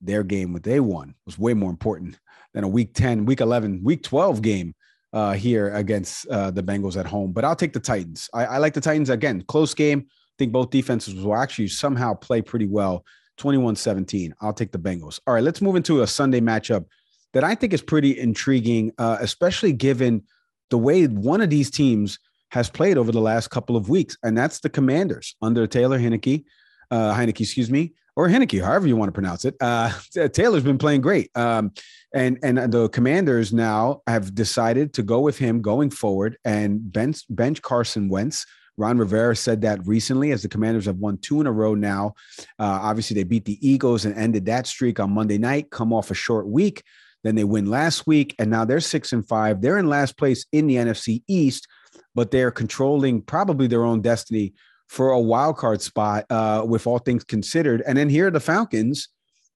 their 0.00 0.22
game, 0.22 0.52
what 0.52 0.62
they 0.62 0.78
won, 0.78 1.14
was 1.26 1.38
way 1.38 1.52
more 1.52 1.70
important 1.70 2.18
than 2.54 2.64
a 2.64 2.68
Week 2.68 2.94
10, 2.94 3.24
Week 3.24 3.40
11, 3.40 3.82
Week 3.82 4.02
12 4.02 4.40
game 4.40 4.74
uh, 5.18 5.32
here 5.32 5.74
against 5.74 6.28
uh, 6.28 6.48
the 6.48 6.62
Bengals 6.62 6.96
at 6.96 7.04
home. 7.04 7.32
But 7.32 7.44
I'll 7.44 7.56
take 7.56 7.72
the 7.72 7.80
Titans. 7.80 8.30
I, 8.32 8.44
I 8.44 8.58
like 8.58 8.72
the 8.72 8.80
Titans 8.80 9.10
again. 9.10 9.42
Close 9.48 9.74
game. 9.74 10.06
I 10.08 10.34
think 10.38 10.52
both 10.52 10.70
defenses 10.70 11.14
will 11.14 11.34
actually 11.34 11.66
somehow 11.66 12.14
play 12.14 12.40
pretty 12.40 12.66
well 12.66 13.04
21 13.38 13.74
17. 13.74 14.32
I'll 14.40 14.52
take 14.52 14.70
the 14.70 14.78
Bengals. 14.78 15.18
All 15.26 15.34
right, 15.34 15.42
let's 15.42 15.60
move 15.60 15.74
into 15.74 16.02
a 16.02 16.06
Sunday 16.06 16.40
matchup 16.40 16.84
that 17.32 17.42
I 17.42 17.56
think 17.56 17.72
is 17.72 17.82
pretty 17.82 18.16
intriguing, 18.16 18.92
uh, 18.98 19.18
especially 19.20 19.72
given 19.72 20.22
the 20.70 20.78
way 20.78 21.06
one 21.06 21.40
of 21.40 21.50
these 21.50 21.70
teams 21.70 22.20
has 22.50 22.70
played 22.70 22.96
over 22.96 23.10
the 23.10 23.20
last 23.20 23.48
couple 23.48 23.76
of 23.76 23.88
weeks, 23.88 24.16
and 24.22 24.38
that's 24.38 24.60
the 24.60 24.70
Commanders 24.70 25.34
under 25.42 25.66
Taylor 25.66 25.98
Heinicke, 25.98 26.44
uh, 26.92 27.12
Heinicke, 27.12 27.40
excuse 27.40 27.70
me, 27.70 27.92
or 28.18 28.28
Heinicke, 28.28 28.60
however 28.60 28.88
you 28.88 28.96
want 28.96 29.08
to 29.08 29.12
pronounce 29.12 29.44
it. 29.44 29.54
Uh, 29.60 29.92
Taylor's 30.32 30.64
been 30.64 30.76
playing 30.76 31.02
great, 31.02 31.30
um, 31.36 31.70
and 32.12 32.36
and 32.42 32.58
the 32.72 32.88
Commanders 32.88 33.52
now 33.52 34.02
have 34.08 34.34
decided 34.34 34.92
to 34.94 35.04
go 35.04 35.20
with 35.20 35.38
him 35.38 35.62
going 35.62 35.88
forward 35.88 36.36
and 36.44 36.92
bench 36.92 37.22
bench 37.30 37.62
Carson 37.62 38.08
Wentz. 38.08 38.44
Ron 38.76 38.98
Rivera 38.98 39.36
said 39.36 39.60
that 39.62 39.86
recently 39.86 40.32
as 40.32 40.42
the 40.42 40.48
Commanders 40.48 40.86
have 40.86 40.96
won 40.96 41.18
two 41.18 41.40
in 41.40 41.46
a 41.46 41.52
row 41.52 41.74
now. 41.74 42.14
Uh, 42.58 42.78
obviously, 42.82 43.14
they 43.14 43.22
beat 43.24 43.44
the 43.44 43.58
Eagles 43.66 44.04
and 44.04 44.16
ended 44.16 44.46
that 44.46 44.66
streak 44.66 44.98
on 44.98 45.12
Monday 45.12 45.38
night, 45.38 45.70
come 45.70 45.92
off 45.92 46.10
a 46.10 46.14
short 46.14 46.48
week. 46.48 46.82
Then 47.22 47.36
they 47.36 47.44
win 47.44 47.66
last 47.66 48.06
week, 48.06 48.34
and 48.40 48.50
now 48.50 48.64
they're 48.64 48.80
six 48.80 49.12
and 49.12 49.26
five. 49.26 49.60
They're 49.60 49.78
in 49.78 49.88
last 49.88 50.18
place 50.18 50.44
in 50.50 50.66
the 50.66 50.76
NFC 50.76 51.22
East, 51.28 51.68
but 52.16 52.32
they're 52.32 52.50
controlling 52.50 53.22
probably 53.22 53.68
their 53.68 53.84
own 53.84 54.00
destiny 54.00 54.54
for 54.88 55.10
a 55.10 55.20
wild 55.20 55.56
card 55.56 55.80
spot 55.80 56.24
uh, 56.30 56.64
with 56.66 56.86
all 56.86 56.98
things 56.98 57.24
considered. 57.24 57.82
And 57.86 57.96
then 57.96 58.08
here 58.08 58.26
are 58.26 58.30
the 58.30 58.40
Falcons 58.40 59.08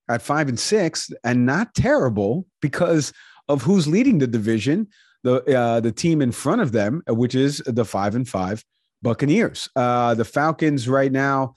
at 0.09 0.23
five 0.23 0.49
and 0.49 0.59
six, 0.59 1.11
and 1.25 1.47
not 1.47 1.75
terrible 1.75 2.47
because 2.61 3.12
of 3.49 3.62
who's 3.62 3.87
leading 3.87 4.18
the 4.18 4.27
division. 4.27 4.88
The 5.25 5.57
uh, 5.57 5.81
the 5.81 5.92
team 5.92 6.21
in 6.21 6.33
front 6.33 6.62
of 6.62 6.73
them, 6.73 7.03
which 7.09 7.35
is 7.35 7.62
the 7.66 7.85
five 7.85 8.16
and 8.16 8.29
five 8.29 8.64
Buccaneers. 9.03 9.68
Uh, 9.77 10.14
the 10.14 10.25
Falcons 10.25 10.88
right 10.88 11.12
now, 11.12 11.55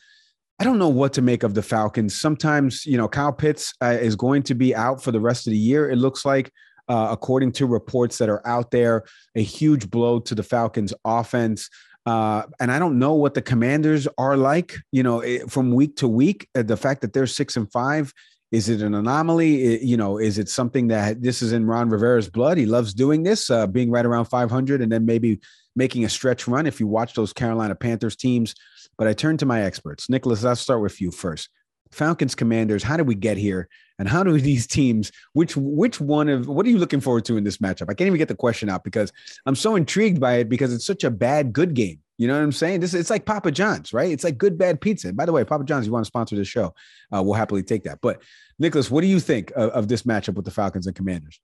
I 0.59 0.63
don't 0.63 0.79
know 0.79 0.89
what 0.89 1.13
to 1.13 1.21
make 1.21 1.43
of 1.43 1.53
the 1.53 1.61
Falcons. 1.61 2.19
Sometimes, 2.19 2.85
you 2.85 2.97
know, 2.97 3.07
Kyle 3.07 3.33
Pitts 3.33 3.73
uh, 3.81 3.97
is 3.99 4.15
going 4.15 4.43
to 4.43 4.55
be 4.55 4.75
out 4.75 5.01
for 5.03 5.11
the 5.11 5.19
rest 5.19 5.47
of 5.47 5.51
the 5.51 5.57
year. 5.57 5.89
It 5.89 5.97
looks 5.97 6.25
like, 6.25 6.51
uh, 6.87 7.07
according 7.11 7.53
to 7.53 7.65
reports 7.65 8.17
that 8.19 8.29
are 8.29 8.45
out 8.47 8.71
there, 8.71 9.03
a 9.35 9.41
huge 9.41 9.89
blow 9.89 10.19
to 10.19 10.35
the 10.35 10.43
Falcons' 10.43 10.93
offense. 11.03 11.69
Uh, 12.05 12.43
and 12.59 12.71
I 12.71 12.77
don't 12.77 12.99
know 12.99 13.13
what 13.13 13.33
the 13.33 13.41
Commanders 13.41 14.07
are 14.17 14.37
like. 14.37 14.77
You 14.91 15.03
know, 15.03 15.21
it, 15.21 15.51
from 15.51 15.73
week 15.73 15.97
to 15.97 16.07
week, 16.07 16.47
uh, 16.55 16.63
the 16.63 16.77
fact 16.77 17.01
that 17.01 17.13
they're 17.13 17.27
six 17.27 17.57
and 17.57 17.71
five 17.71 18.13
is 18.51 18.69
it 18.69 18.81
an 18.81 18.93
anomaly? 18.93 19.63
It, 19.63 19.81
you 19.81 19.97
know, 19.97 20.17
is 20.17 20.37
it 20.37 20.47
something 20.47 20.87
that 20.87 21.21
this 21.21 21.41
is 21.41 21.51
in 21.51 21.65
Ron 21.65 21.89
Rivera's 21.89 22.29
blood? 22.29 22.57
He 22.57 22.65
loves 22.65 22.93
doing 22.93 23.23
this, 23.23 23.49
uh, 23.49 23.67
being 23.67 23.91
right 23.91 24.05
around 24.05 24.25
500, 24.25 24.81
and 24.81 24.91
then 24.91 25.05
maybe 25.05 25.39
making 25.75 26.05
a 26.05 26.09
stretch 26.09 26.47
run 26.47 26.65
if 26.65 26.79
you 26.79 26.87
watch 26.87 27.15
those 27.15 27.33
Carolina 27.33 27.75
Panthers 27.75 28.15
teams. 28.15 28.55
But 28.97 29.07
I 29.07 29.13
turn 29.13 29.37
to 29.37 29.45
my 29.45 29.63
experts. 29.63 30.09
Nicholas, 30.09 30.45
I'll 30.45 30.55
start 30.55 30.81
with 30.81 31.01
you 31.01 31.11
first. 31.11 31.49
Falcons 31.91 32.35
Commanders, 32.35 32.83
how 32.83 32.97
did 32.97 33.07
we 33.07 33.15
get 33.15 33.37
here? 33.37 33.69
And 33.97 34.07
how 34.09 34.23
do 34.23 34.39
these 34.39 34.67
teams, 34.67 35.11
which 35.33 35.55
which 35.55 36.01
one 36.01 36.29
of 36.29 36.47
what 36.47 36.65
are 36.65 36.69
you 36.69 36.77
looking 36.77 37.01
forward 37.01 37.25
to 37.25 37.37
in 37.37 37.43
this 37.43 37.57
matchup? 37.57 37.89
I 37.89 37.93
can't 37.93 38.07
even 38.07 38.17
get 38.17 38.27
the 38.27 38.35
question 38.35 38.69
out 38.69 38.83
because 38.83 39.11
I'm 39.45 39.55
so 39.55 39.75
intrigued 39.75 40.19
by 40.19 40.35
it 40.35 40.49
because 40.49 40.73
it's 40.73 40.85
such 40.85 41.03
a 41.03 41.11
bad 41.11 41.53
good 41.53 41.73
game. 41.73 41.99
You 42.17 42.27
know 42.27 42.35
what 42.35 42.43
I'm 42.43 42.51
saying? 42.51 42.79
This 42.79 42.93
it's 42.93 43.09
like 43.09 43.25
Papa 43.25 43.51
John's, 43.51 43.93
right? 43.93 44.09
It's 44.09 44.23
like 44.23 44.37
good 44.37 44.57
bad 44.57 44.79
pizza. 44.79 45.11
By 45.11 45.25
the 45.25 45.33
way, 45.33 45.43
Papa 45.43 45.65
John's, 45.65 45.85
you 45.85 45.91
want 45.91 46.05
to 46.05 46.07
sponsor 46.07 46.35
this 46.35 46.47
show, 46.47 46.73
uh, 47.13 47.21
we'll 47.21 47.33
happily 47.33 47.61
take 47.63 47.83
that. 47.83 47.99
But 48.01 48.21
Nicholas, 48.57 48.89
what 48.89 49.01
do 49.01 49.07
you 49.07 49.19
think 49.19 49.51
of, 49.51 49.69
of 49.71 49.87
this 49.89 50.03
matchup 50.03 50.35
with 50.35 50.45
the 50.45 50.51
Falcons 50.51 50.87
and 50.87 50.95
Commanders? 50.95 51.39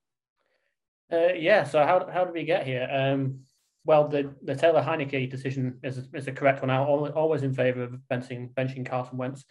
Uh, 1.12 1.34
yeah. 1.34 1.64
So 1.64 1.84
how 1.84 2.08
how 2.10 2.24
did 2.24 2.32
we 2.32 2.44
get 2.44 2.66
here? 2.66 2.88
Um, 2.90 3.40
well, 3.84 4.08
the, 4.08 4.32
the 4.42 4.54
Taylor 4.54 4.82
Heinicke 4.82 5.30
decision 5.30 5.78
is, 5.82 6.08
is 6.14 6.28
a 6.28 6.32
correct 6.32 6.60
one. 6.60 6.70
I'm 6.70 6.82
always 6.82 7.42
in 7.42 7.52
favour 7.52 7.82
of 7.82 7.98
benching, 8.10 8.52
benching 8.54 8.86
Carson 8.88 9.18
Wentz. 9.18 9.44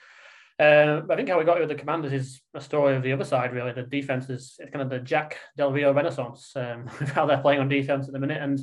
Uh, 0.62 1.02
I 1.10 1.15
think 1.15 1.28
how 1.28 1.39
we 1.39 1.43
got 1.43 1.58
here 1.58 1.65
with 1.65 1.76
the 1.76 1.82
Commanders 1.82 2.13
is 2.13 2.39
a 2.54 2.62
story 2.62 2.95
of 2.95 3.02
the 3.02 3.13
other 3.13 3.24
side, 3.24 3.52
really. 3.52 3.71
The 3.71 3.82
defense 3.82 4.30
is 4.30 4.58
it's 4.60 4.69
kind 4.69 4.84
of 4.84 4.91
the 4.91 5.00
Jack 5.00 5.39
Del 5.58 5.71
Rio 5.71 5.91
renaissance, 5.91 6.52
um, 6.56 6.86
how 7.15 7.26
they're 7.26 7.41
playing 7.41 7.62
on 7.62 7.67
defense 7.67 8.06
at 8.06 8.13
the 8.13 8.19
minute. 8.19 8.39
And 8.39 8.60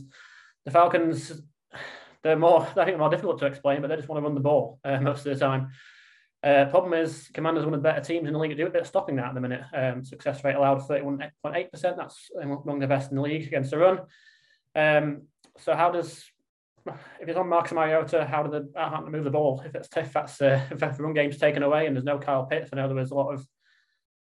the 0.64 0.70
Falcons, 0.70 1.32
they're 2.22 2.38
more, 2.38 2.68
I 2.76 2.84
think, 2.84 2.98
more 2.98 3.10
difficult 3.10 3.40
to 3.40 3.46
explain, 3.46 3.80
but 3.80 3.88
they 3.88 3.96
just 3.96 4.08
want 4.08 4.18
to 4.18 4.22
run 4.22 4.36
the 4.36 4.40
ball 4.40 4.78
uh, 4.84 5.00
most 5.00 5.26
of 5.26 5.36
the 5.36 5.44
time. 5.44 5.70
Uh, 6.40 6.66
problem 6.66 6.92
is, 6.92 7.30
Commanders 7.34 7.64
one 7.64 7.74
of 7.74 7.82
the 7.82 7.88
better 7.88 8.00
teams 8.00 8.28
in 8.28 8.32
the 8.32 8.38
league 8.38 8.56
at 8.60 8.86
stopping 8.86 9.16
that 9.16 9.30
at 9.30 9.34
the 9.34 9.40
minute. 9.40 9.62
Um, 9.74 10.04
success 10.04 10.44
rate 10.44 10.54
allowed 10.54 10.78
31.8%. 10.82 11.96
That's 11.96 12.30
among 12.40 12.78
the 12.78 12.86
best 12.86 13.10
in 13.10 13.16
the 13.16 13.22
league 13.22 13.48
against 13.48 13.72
the 13.72 13.78
run. 13.78 13.98
Um, 14.76 15.22
so 15.58 15.74
how 15.74 15.90
does 15.90 16.24
if 17.20 17.28
it's 17.28 17.38
on 17.38 17.48
Marcus 17.48 17.72
Mariota, 17.72 18.24
how 18.24 18.42
do 18.42 18.50
the 18.50 18.68
how 18.76 19.00
to 19.00 19.10
move 19.10 19.24
the 19.24 19.30
ball? 19.30 19.62
If 19.64 19.74
it's 19.74 19.88
if 19.96 20.12
that's 20.12 20.40
uh, 20.40 20.60
if 20.70 20.78
the 20.78 21.02
run 21.02 21.14
game's 21.14 21.38
taken 21.38 21.62
away 21.62 21.86
and 21.86 21.96
there's 21.96 22.04
no 22.04 22.18
Kyle 22.18 22.46
Pitts, 22.46 22.70
I 22.72 22.76
know 22.76 22.88
there 22.88 22.96
was 22.96 23.10
a 23.10 23.14
lot 23.14 23.32
of 23.32 23.46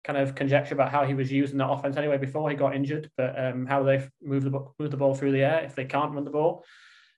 kind 0.04 0.18
of 0.18 0.34
conjecture 0.34 0.74
about 0.74 0.90
how 0.90 1.04
he 1.04 1.14
was 1.14 1.32
using 1.32 1.56
that 1.58 1.70
offense 1.70 1.96
anyway 1.96 2.18
before 2.18 2.50
he 2.50 2.56
got 2.56 2.76
injured. 2.76 3.10
But 3.16 3.38
um, 3.42 3.66
how 3.66 3.82
do 3.82 3.86
they 3.86 4.06
move 4.22 4.44
the 4.44 4.50
move 4.78 4.90
the 4.90 4.96
ball 4.96 5.14
through 5.14 5.32
the 5.32 5.42
air 5.42 5.62
if 5.64 5.74
they 5.74 5.84
can't 5.84 6.12
run 6.12 6.24
the 6.24 6.30
ball? 6.30 6.64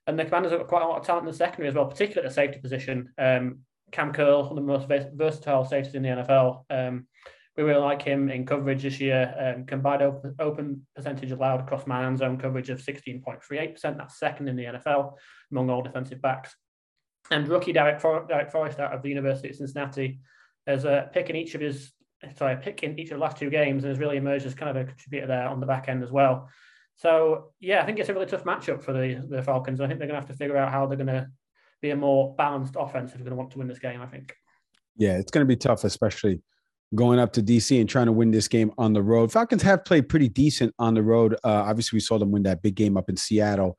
And 0.06 0.18
the 0.18 0.24
Commanders 0.24 0.52
have 0.52 0.60
got 0.60 0.68
quite 0.68 0.82
a 0.82 0.86
lot 0.86 1.00
of 1.00 1.06
talent 1.06 1.26
in 1.26 1.32
the 1.32 1.36
secondary 1.36 1.68
as 1.68 1.74
well, 1.74 1.86
particularly 1.86 2.26
at 2.26 2.30
the 2.30 2.34
safety 2.34 2.60
position. 2.60 3.12
Um, 3.18 3.60
Cam 3.90 4.12
Curl, 4.12 4.48
one 4.48 4.58
of 4.58 4.86
the 4.86 4.88
most 4.88 5.12
versatile 5.14 5.64
safeties 5.64 5.94
in 5.94 6.02
the 6.02 6.08
NFL. 6.08 6.64
Um, 6.70 7.06
we 7.56 7.62
really 7.62 7.80
like 7.80 8.02
him 8.02 8.28
in 8.28 8.44
coverage 8.44 8.82
this 8.82 9.00
year. 9.00 9.34
Um, 9.38 9.64
combined 9.64 10.02
open, 10.02 10.34
open 10.38 10.86
percentage 10.94 11.32
allowed 11.32 11.60
across 11.60 11.86
man 11.86 12.04
and 12.04 12.18
zone 12.18 12.38
coverage 12.38 12.68
of 12.68 12.80
16.38%. 12.80 13.96
That's 13.96 14.18
second 14.18 14.48
in 14.48 14.56
the 14.56 14.64
NFL 14.64 15.14
among 15.50 15.70
all 15.70 15.82
defensive 15.82 16.20
backs. 16.20 16.54
And 17.30 17.48
rookie 17.48 17.72
Derek, 17.72 18.00
For- 18.00 18.26
Darrick 18.28 18.52
Forrest 18.52 18.78
out 18.78 18.92
of 18.92 19.02
the 19.02 19.08
University 19.08 19.48
of 19.48 19.56
Cincinnati 19.56 20.20
has 20.66 20.84
a 20.84 20.92
uh, 20.92 21.06
pick 21.06 21.30
in 21.30 21.36
each 21.36 21.54
of 21.54 21.60
his 21.60 21.92
sorry, 22.36 22.56
pick 22.56 22.82
in 22.82 22.98
each 22.98 23.10
of 23.10 23.18
the 23.18 23.24
last 23.24 23.36
two 23.36 23.50
games 23.50 23.84
and 23.84 23.90
has 23.90 23.98
really 23.98 24.16
emerged 24.16 24.46
as 24.46 24.54
kind 24.54 24.70
of 24.70 24.76
a 24.76 24.86
contributor 24.86 25.26
there 25.26 25.48
on 25.48 25.60
the 25.60 25.66
back 25.66 25.88
end 25.88 26.02
as 26.02 26.10
well. 26.10 26.48
So 26.96 27.52
yeah, 27.60 27.82
I 27.82 27.86
think 27.86 27.98
it's 27.98 28.08
a 28.08 28.14
really 28.14 28.26
tough 28.26 28.44
matchup 28.44 28.82
for 28.82 28.92
the, 28.92 29.24
the 29.28 29.42
Falcons. 29.42 29.80
I 29.80 29.86
think 29.86 29.98
they're 29.98 30.08
going 30.08 30.20
to 30.20 30.26
have 30.26 30.30
to 30.30 30.36
figure 30.36 30.56
out 30.56 30.72
how 30.72 30.86
they're 30.86 30.96
going 30.96 31.06
to 31.08 31.28
be 31.82 31.90
a 31.90 31.96
more 31.96 32.34
balanced 32.36 32.74
offense 32.78 33.10
if 33.10 33.18
they're 33.18 33.24
going 33.24 33.36
to 33.36 33.36
want 33.36 33.50
to 33.52 33.58
win 33.58 33.68
this 33.68 33.78
game. 33.78 34.00
I 34.00 34.06
think. 34.06 34.34
Yeah, 34.96 35.18
it's 35.18 35.30
going 35.30 35.46
to 35.46 35.48
be 35.48 35.56
tough, 35.56 35.84
especially 35.84 36.40
going 36.94 37.18
up 37.18 37.32
to 37.32 37.42
DC 37.42 37.78
and 37.80 37.88
trying 37.88 38.06
to 38.06 38.12
win 38.12 38.30
this 38.30 38.48
game 38.48 38.72
on 38.78 38.92
the 38.92 39.02
road. 39.02 39.32
Falcons 39.32 39.62
have 39.62 39.84
played 39.84 40.08
pretty 40.08 40.28
decent 40.28 40.74
on 40.78 40.94
the 40.94 41.02
road. 41.02 41.34
Uh, 41.44 41.64
obviously, 41.66 41.96
we 41.96 42.00
saw 42.00 42.18
them 42.18 42.30
win 42.30 42.44
that 42.44 42.62
big 42.62 42.74
game 42.74 42.96
up 42.96 43.08
in 43.08 43.16
Seattle 43.16 43.76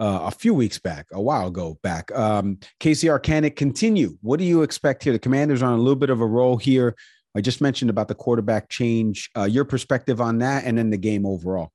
uh, 0.00 0.20
a 0.24 0.30
few 0.30 0.54
weeks 0.54 0.78
back, 0.78 1.06
a 1.12 1.20
while 1.20 1.48
ago 1.48 1.78
back. 1.82 2.10
Um, 2.16 2.58
KCR, 2.80 3.22
can 3.22 3.44
it 3.44 3.56
continue? 3.56 4.16
What 4.22 4.38
do 4.38 4.44
you 4.44 4.62
expect 4.62 5.04
here? 5.04 5.12
The 5.12 5.18
Commanders 5.18 5.62
are 5.62 5.72
on 5.72 5.78
a 5.78 5.82
little 5.82 5.96
bit 5.96 6.10
of 6.10 6.20
a 6.20 6.26
roll 6.26 6.56
here. 6.56 6.96
I 7.36 7.40
just 7.40 7.60
mentioned 7.60 7.90
about 7.90 8.08
the 8.08 8.14
quarterback 8.14 8.68
change. 8.68 9.30
Uh, 9.36 9.44
your 9.44 9.64
perspective 9.64 10.20
on 10.20 10.38
that, 10.38 10.64
and 10.64 10.76
then 10.76 10.90
the 10.90 10.96
game 10.96 11.26
overall. 11.26 11.72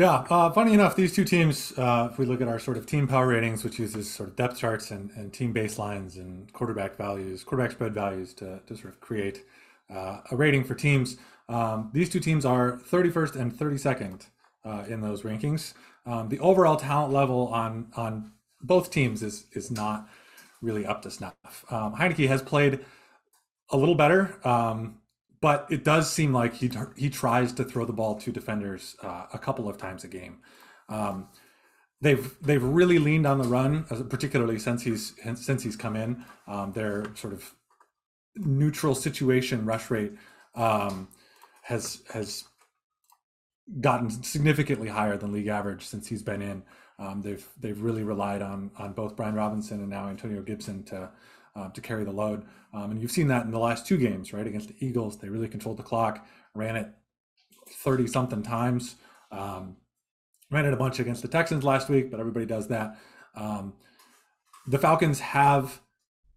Yeah, 0.00 0.24
uh, 0.30 0.50
funny 0.50 0.72
enough, 0.72 0.96
these 0.96 1.12
two 1.12 1.26
teams, 1.26 1.74
uh, 1.76 2.08
if 2.10 2.18
we 2.18 2.24
look 2.24 2.40
at 2.40 2.48
our 2.48 2.58
sort 2.58 2.78
of 2.78 2.86
team 2.86 3.06
power 3.06 3.26
ratings, 3.26 3.62
which 3.62 3.78
uses 3.78 4.10
sort 4.10 4.30
of 4.30 4.36
depth 4.36 4.56
charts 4.56 4.90
and, 4.90 5.10
and 5.14 5.30
team 5.30 5.52
baselines 5.52 6.16
and 6.16 6.50
quarterback 6.54 6.96
values, 6.96 7.44
quarterback 7.44 7.72
spread 7.72 7.92
values 7.92 8.32
to, 8.32 8.60
to 8.66 8.74
sort 8.74 8.94
of 8.94 9.00
create 9.02 9.44
uh, 9.94 10.20
a 10.30 10.36
rating 10.36 10.64
for 10.64 10.74
teams, 10.74 11.18
um, 11.50 11.90
these 11.92 12.08
two 12.08 12.18
teams 12.18 12.46
are 12.46 12.80
31st 12.90 13.36
and 13.36 13.52
32nd 13.52 14.22
uh, 14.64 14.84
in 14.88 15.02
those 15.02 15.20
rankings. 15.20 15.74
Um, 16.06 16.30
the 16.30 16.38
overall 16.38 16.76
talent 16.76 17.12
level 17.12 17.48
on 17.48 17.88
on 17.94 18.32
both 18.62 18.90
teams 18.90 19.22
is 19.22 19.44
is 19.52 19.70
not 19.70 20.08
really 20.62 20.86
up 20.86 21.02
to 21.02 21.10
snuff. 21.10 21.66
Um, 21.68 21.94
Heinicke 21.94 22.26
has 22.26 22.40
played 22.40 22.80
a 23.68 23.76
little 23.76 23.96
better. 23.96 24.40
Um, 24.48 25.00
but 25.40 25.66
it 25.70 25.84
does 25.84 26.10
seem 26.10 26.32
like 26.32 26.54
he 26.54 26.70
he 26.96 27.08
tries 27.08 27.52
to 27.54 27.64
throw 27.64 27.84
the 27.84 27.92
ball 27.92 28.16
to 28.16 28.30
defenders 28.30 28.96
uh, 29.02 29.26
a 29.32 29.38
couple 29.38 29.68
of 29.68 29.78
times 29.78 30.04
a 30.04 30.08
game. 30.08 30.38
Um, 30.88 31.28
they've 32.00 32.34
they've 32.42 32.62
really 32.62 32.98
leaned 32.98 33.26
on 33.26 33.38
the 33.38 33.48
run, 33.48 33.84
particularly 34.08 34.58
since 34.58 34.82
he's 34.82 35.14
since 35.36 35.62
he's 35.62 35.76
come 35.76 35.96
in. 35.96 36.24
Um, 36.46 36.72
their 36.72 37.14
sort 37.14 37.32
of 37.32 37.54
neutral 38.36 38.94
situation 38.94 39.64
rush 39.64 39.90
rate 39.90 40.12
um, 40.54 41.08
has 41.62 42.02
has 42.12 42.44
gotten 43.80 44.10
significantly 44.22 44.88
higher 44.88 45.16
than 45.16 45.32
league 45.32 45.46
average 45.46 45.86
since 45.86 46.08
he's 46.08 46.22
been 46.22 46.42
in. 46.42 46.62
Um, 46.98 47.22
they've 47.22 47.46
they've 47.58 47.80
really 47.80 48.02
relied 48.02 48.42
on 48.42 48.70
on 48.78 48.92
both 48.92 49.16
Brian 49.16 49.34
Robinson 49.34 49.80
and 49.80 49.88
now 49.88 50.08
Antonio 50.08 50.42
Gibson 50.42 50.82
to 50.84 51.10
uh, 51.60 51.68
to 51.70 51.80
carry 51.80 52.04
the 52.04 52.12
load. 52.12 52.44
Um, 52.72 52.92
and 52.92 53.00
you've 53.00 53.10
seen 53.10 53.28
that 53.28 53.44
in 53.44 53.50
the 53.50 53.58
last 53.58 53.86
two 53.86 53.98
games, 53.98 54.32
right? 54.32 54.46
Against 54.46 54.68
the 54.68 54.76
Eagles, 54.78 55.18
they 55.18 55.28
really 55.28 55.48
controlled 55.48 55.76
the 55.76 55.82
clock, 55.82 56.26
ran 56.54 56.76
it 56.76 56.88
30 57.68 58.06
something 58.06 58.42
times. 58.42 58.96
Um, 59.30 59.76
ran 60.50 60.64
it 60.64 60.72
a 60.72 60.76
bunch 60.76 60.98
against 60.98 61.22
the 61.22 61.28
Texans 61.28 61.64
last 61.64 61.88
week, 61.88 62.10
but 62.10 62.20
everybody 62.20 62.46
does 62.46 62.68
that. 62.68 62.96
Um, 63.34 63.74
the 64.66 64.78
Falcons 64.78 65.20
have 65.20 65.80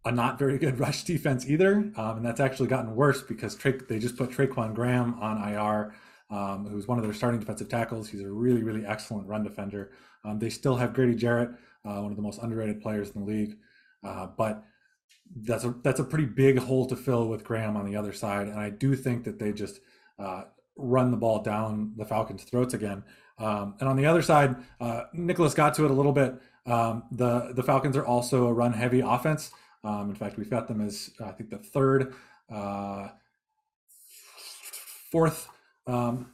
a 0.06 0.12
not 0.12 0.38
very 0.38 0.58
good 0.58 0.80
rush 0.86 1.04
defense 1.04 1.48
either, 1.48 1.92
um, 1.96 2.18
and 2.18 2.26
that's 2.26 2.40
actually 2.40 2.68
gotten 2.68 2.96
worse 2.96 3.22
because 3.22 3.56
Tra- 3.56 3.84
they 3.86 4.00
just 4.00 4.18
put 4.18 4.30
Tre'Quan 4.30 4.74
Graham 4.74 5.16
on 5.20 5.38
IR, 5.54 5.96
um, 6.30 6.68
who's 6.68 6.88
one 6.88 6.98
of 6.98 7.04
their 7.04 7.14
starting 7.14 7.40
defensive 7.40 7.70
tackles. 7.70 8.10
He's 8.10 8.22
a 8.22 8.30
really, 8.30 8.64
really 8.64 8.86
excellent 8.86 9.28
run 9.28 9.44
defender. 9.44 9.92
Um, 10.24 10.40
they 10.40 10.50
still 10.50 10.76
have 10.76 10.94
Grady 10.94 11.16
Jarrett, 11.16 11.50
uh, 11.86 12.00
one 12.02 12.12
of 12.12 12.16
the 12.16 12.22
most 12.22 12.42
underrated 12.42 12.82
players 12.82 13.12
in 13.12 13.22
the 13.22 13.28
league, 13.28 13.58
uh, 14.04 14.28
but 14.38 14.64
that's 15.36 15.64
a 15.64 15.76
that's 15.84 16.00
a 16.00 16.04
pretty 16.04 16.26
big 16.26 16.60
hole 16.60 16.86
to 16.88 16.96
fill 16.96 17.28
with 17.28 17.44
Graham 17.44 17.76
on 17.76 17.86
the 17.86 17.96
other 17.96 18.14
side, 18.14 18.48
and 18.48 18.60
I 18.60 18.70
do 18.70 18.96
think 18.96 19.24
that 19.24 19.40
they 19.40 19.52
just 19.52 19.80
uh, 20.20 20.44
run 20.78 21.12
the 21.12 21.18
ball 21.18 21.42
down 21.42 21.94
the 21.98 22.06
Falcons' 22.06 22.44
throats 22.44 22.74
again. 22.74 23.04
Um, 23.40 23.76
and 23.80 23.90
on 23.90 23.96
the 23.96 24.06
other 24.06 24.22
side, 24.22 24.56
uh, 24.80 25.04
Nicholas 25.14 25.54
got 25.54 25.74
to 25.76 25.86
it 25.86 25.92
a 25.92 25.94
little 25.94 26.12
bit. 26.12 26.36
Um, 26.66 27.04
the 27.12 27.52
the 27.56 27.64
Falcons 27.64 27.98
are 27.98 28.06
also 28.06 28.48
a 28.48 28.54
run 28.54 28.74
heavy 28.74 29.00
offense. 29.00 29.52
Um, 29.84 30.10
in 30.10 30.16
fact, 30.16 30.38
we've 30.38 30.50
got 30.50 30.68
them 30.68 30.82
as 30.82 31.10
I 31.24 31.32
think 31.32 31.50
the 31.50 31.58
third, 31.58 32.14
uh, 32.50 33.10
fourth 35.12 35.50
um, 35.88 36.32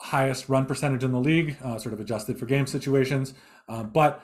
highest 0.00 0.48
run 0.48 0.64
percentage 0.64 1.04
in 1.04 1.12
the 1.12 1.20
league, 1.20 1.56
uh, 1.62 1.78
sort 1.78 1.92
of 1.92 2.00
adjusted 2.00 2.38
for 2.38 2.46
game 2.46 2.66
situations. 2.66 3.34
Uh, 3.68 3.82
but 3.82 4.22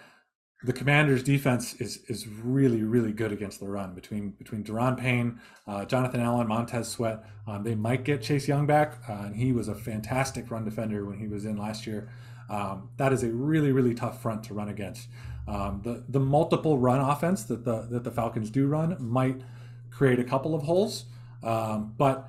the 0.65 0.73
Commanders' 0.73 1.23
defense 1.23 1.75
is 1.75 1.99
is 2.09 2.27
really 2.27 2.83
really 2.83 3.13
good 3.13 3.33
against 3.33 3.61
the 3.61 3.69
run 3.69 3.95
between 3.95 4.31
between 4.31 4.65
Da'Ron 4.65 4.99
Payne, 4.99 5.41
uh, 5.67 5.85
Jonathan 5.85 6.21
Allen, 6.21 6.49
Montez 6.49 6.89
Sweat. 6.89 7.23
Um, 7.47 7.63
they 7.63 7.75
might 7.75 8.05
get 8.05 8.23
Chase 8.23 8.49
Young 8.49 8.67
back, 8.67 8.99
uh, 9.09 9.25
and 9.27 9.37
he 9.37 9.53
was 9.53 9.69
a 9.69 9.75
fantastic 9.75 10.51
run 10.51 10.65
defender 10.65 11.05
when 11.05 11.19
he 11.19 11.29
was 11.29 11.45
in 11.45 11.57
last 11.57 11.87
year. 11.87 12.11
Um, 12.49 12.91
that 12.97 13.13
is 13.13 13.23
a 13.23 13.31
really 13.31 13.73
really 13.73 13.95
tough 13.95 14.23
front 14.23 14.43
to 14.45 14.55
run 14.55 14.69
against. 14.69 15.09
Um, 15.47 15.83
the 15.85 16.05
the 16.09 16.21
multiple 16.21 16.79
run 16.79 17.01
offense 17.01 17.45
that 17.45 17.65
the 17.65 17.87
that 17.91 18.05
the 18.05 18.11
Falcons 18.11 18.51
do 18.51 18.67
run 18.67 18.97
might 18.99 19.43
create 19.91 20.19
a 20.19 20.25
couple 20.25 20.55
of 20.55 20.63
holes, 20.63 21.05
um, 21.43 21.95
but 21.99 22.29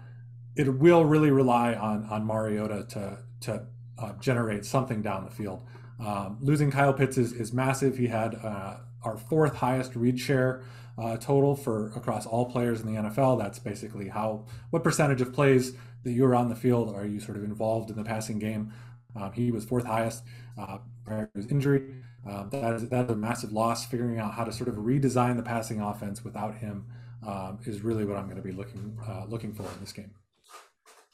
it 0.57 0.77
will 0.77 1.05
really 1.05 1.31
rely 1.31 1.73
on 1.73 2.05
on 2.05 2.25
Mariota 2.25 2.85
to 2.89 3.19
to 3.41 3.65
uh, 3.97 4.11
generate 4.19 4.65
something 4.65 5.01
down 5.01 5.23
the 5.23 5.31
field. 5.31 5.63
Um, 5.99 6.37
losing 6.41 6.71
Kyle 6.71 6.93
Pitts 6.93 7.17
is, 7.17 7.31
is 7.33 7.53
massive. 7.53 7.97
He 7.97 8.07
had 8.07 8.35
uh, 8.35 8.77
our 9.03 9.17
fourth 9.17 9.55
highest 9.55 9.95
read 9.95 10.19
share 10.19 10.63
uh, 10.97 11.17
total 11.17 11.55
for 11.55 11.87
across 11.95 12.25
all 12.25 12.45
players 12.45 12.81
in 12.81 12.93
the 12.93 13.01
NFL. 13.01 13.37
That's 13.39 13.59
basically 13.59 14.09
how 14.09 14.45
what 14.69 14.83
percentage 14.83 15.21
of 15.21 15.33
plays 15.33 15.73
that 16.03 16.11
you're 16.11 16.35
on 16.35 16.49
the 16.49 16.55
field 16.55 16.93
are 16.95 17.05
you 17.05 17.19
sort 17.19 17.37
of 17.37 17.43
involved 17.43 17.89
in 17.89 17.95
the 17.95 18.03
passing 18.03 18.39
game. 18.39 18.73
Um, 19.15 19.31
he 19.31 19.51
was 19.51 19.65
fourth 19.65 19.85
highest 19.85 20.23
uh, 20.57 20.79
prior 21.05 21.29
to 21.33 21.41
his 21.41 21.47
injury. 21.47 21.95
Um, 22.25 22.49
that 22.51 22.73
is 22.73 22.89
that 22.89 23.05
is 23.05 23.11
a 23.11 23.15
massive 23.15 23.51
loss. 23.51 23.85
Figuring 23.85 24.19
out 24.19 24.33
how 24.33 24.43
to 24.43 24.51
sort 24.51 24.67
of 24.69 24.75
redesign 24.75 25.35
the 25.35 25.43
passing 25.43 25.79
offense 25.79 26.23
without 26.23 26.55
him 26.55 26.85
um, 27.25 27.59
is 27.65 27.81
really 27.81 28.05
what 28.05 28.17
I'm 28.17 28.25
going 28.25 28.37
to 28.37 28.41
be 28.41 28.51
looking 28.51 28.97
uh, 29.07 29.25
looking 29.27 29.53
for 29.53 29.63
in 29.63 29.79
this 29.79 29.91
game. 29.91 30.11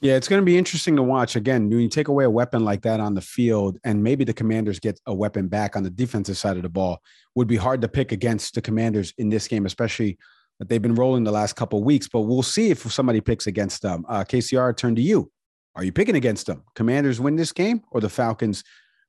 Yeah, 0.02 0.16
it's 0.16 0.28
going 0.28 0.41
to 0.41 0.45
be 0.45 0.58
interesting 0.58 0.95
to 0.95 1.04
watch. 1.04 1.36
Again, 1.36 1.70
when 1.70 1.80
you 1.80 1.88
take 1.88 2.08
away 2.08 2.26
a 2.26 2.30
weapon 2.30 2.66
like 2.66 2.82
that 2.82 2.99
on 2.99 3.14
the 3.14 3.22
field, 3.22 3.78
and 3.84 4.04
maybe 4.04 4.24
the 4.24 4.34
Commanders 4.34 4.80
get 4.80 4.99
a 5.06 5.14
weapon 5.14 5.47
back 5.47 5.76
on 5.76 5.84
the 5.84 5.91
defensive 5.91 6.38
side 6.38 6.58
of 6.58 6.64
the 6.64 6.70
ball, 6.70 6.99
would 7.36 7.47
be 7.47 7.56
hard 7.56 7.82
to 7.82 7.88
pick 7.88 8.12
against 8.12 8.56
the 8.56 8.62
Commanders 8.64 9.14
in 9.20 9.30
this 9.30 9.47
game, 9.47 9.68
especially 9.68 10.18
that 10.58 10.70
they've 10.70 10.82
been 10.82 10.95
rolling 10.95 11.24
the 11.24 11.32
last 11.32 11.56
couple 11.56 11.84
weeks. 11.84 12.08
But 12.08 12.22
we'll 12.22 12.41
see 12.41 12.72
if 12.72 12.91
somebody 12.91 13.22
picks 13.22 13.45
against 13.45 13.84
them. 13.84 14.04
Uh, 14.10 14.24
KCR, 14.24 14.76
turn 14.76 14.95
to 14.95 15.04
you. 15.04 15.32
Are 15.76 15.84
you 15.84 15.91
picking 15.91 16.16
against 16.16 16.47
them? 16.47 16.64
Commanders 16.74 17.22
win 17.22 17.36
this 17.36 17.52
game, 17.52 17.82
or 17.91 18.02
the 18.02 18.10
Falcons 18.10 18.64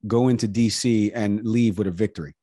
go 0.06 0.28
into 0.28 0.46
DC 0.46 1.10
and 1.14 1.42
leave 1.42 1.78
with 1.78 1.86
a 1.86 1.90
victory? 1.90 2.34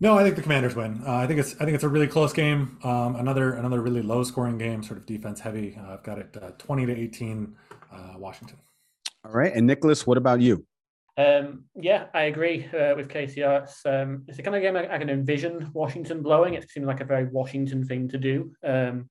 No, 0.00 0.16
I 0.16 0.22
think 0.22 0.36
the 0.36 0.42
Commanders 0.42 0.76
win. 0.76 1.02
Uh, 1.04 1.14
I 1.14 1.26
think 1.26 1.40
it's 1.40 1.54
I 1.56 1.64
think 1.64 1.74
it's 1.74 1.84
a 1.84 1.88
really 1.88 2.06
close 2.06 2.32
game. 2.32 2.78
Um, 2.84 3.16
another 3.16 3.54
another 3.54 3.80
really 3.80 4.02
low 4.02 4.22
scoring 4.22 4.56
game, 4.56 4.82
sort 4.82 4.98
of 4.98 5.06
defense 5.06 5.40
heavy. 5.40 5.76
Uh, 5.78 5.94
I've 5.94 6.02
got 6.04 6.18
it 6.18 6.36
uh, 6.40 6.52
twenty 6.58 6.86
to 6.86 6.96
eighteen, 6.96 7.56
uh, 7.92 8.14
Washington. 8.16 8.58
All 9.24 9.32
right, 9.32 9.52
and 9.52 9.66
Nicholas, 9.66 10.06
what 10.06 10.16
about 10.16 10.40
you? 10.40 10.64
Um, 11.16 11.64
yeah, 11.74 12.06
I 12.14 12.22
agree 12.22 12.66
uh, 12.66 12.94
with 12.94 13.08
KCR. 13.08 13.64
It's, 13.64 13.84
um, 13.84 14.22
it's 14.28 14.36
the 14.36 14.42
kind 14.44 14.54
of 14.54 14.62
game 14.62 14.76
I, 14.76 14.94
I, 14.94 14.98
can 14.98 15.10
envision 15.10 15.68
Washington 15.74 16.22
blowing. 16.22 16.54
It 16.54 16.70
seems 16.70 16.86
like 16.86 17.00
a 17.00 17.04
very 17.04 17.24
Washington 17.24 17.84
thing 17.84 18.08
to 18.10 18.18
do. 18.18 18.52
Um, 18.62 19.10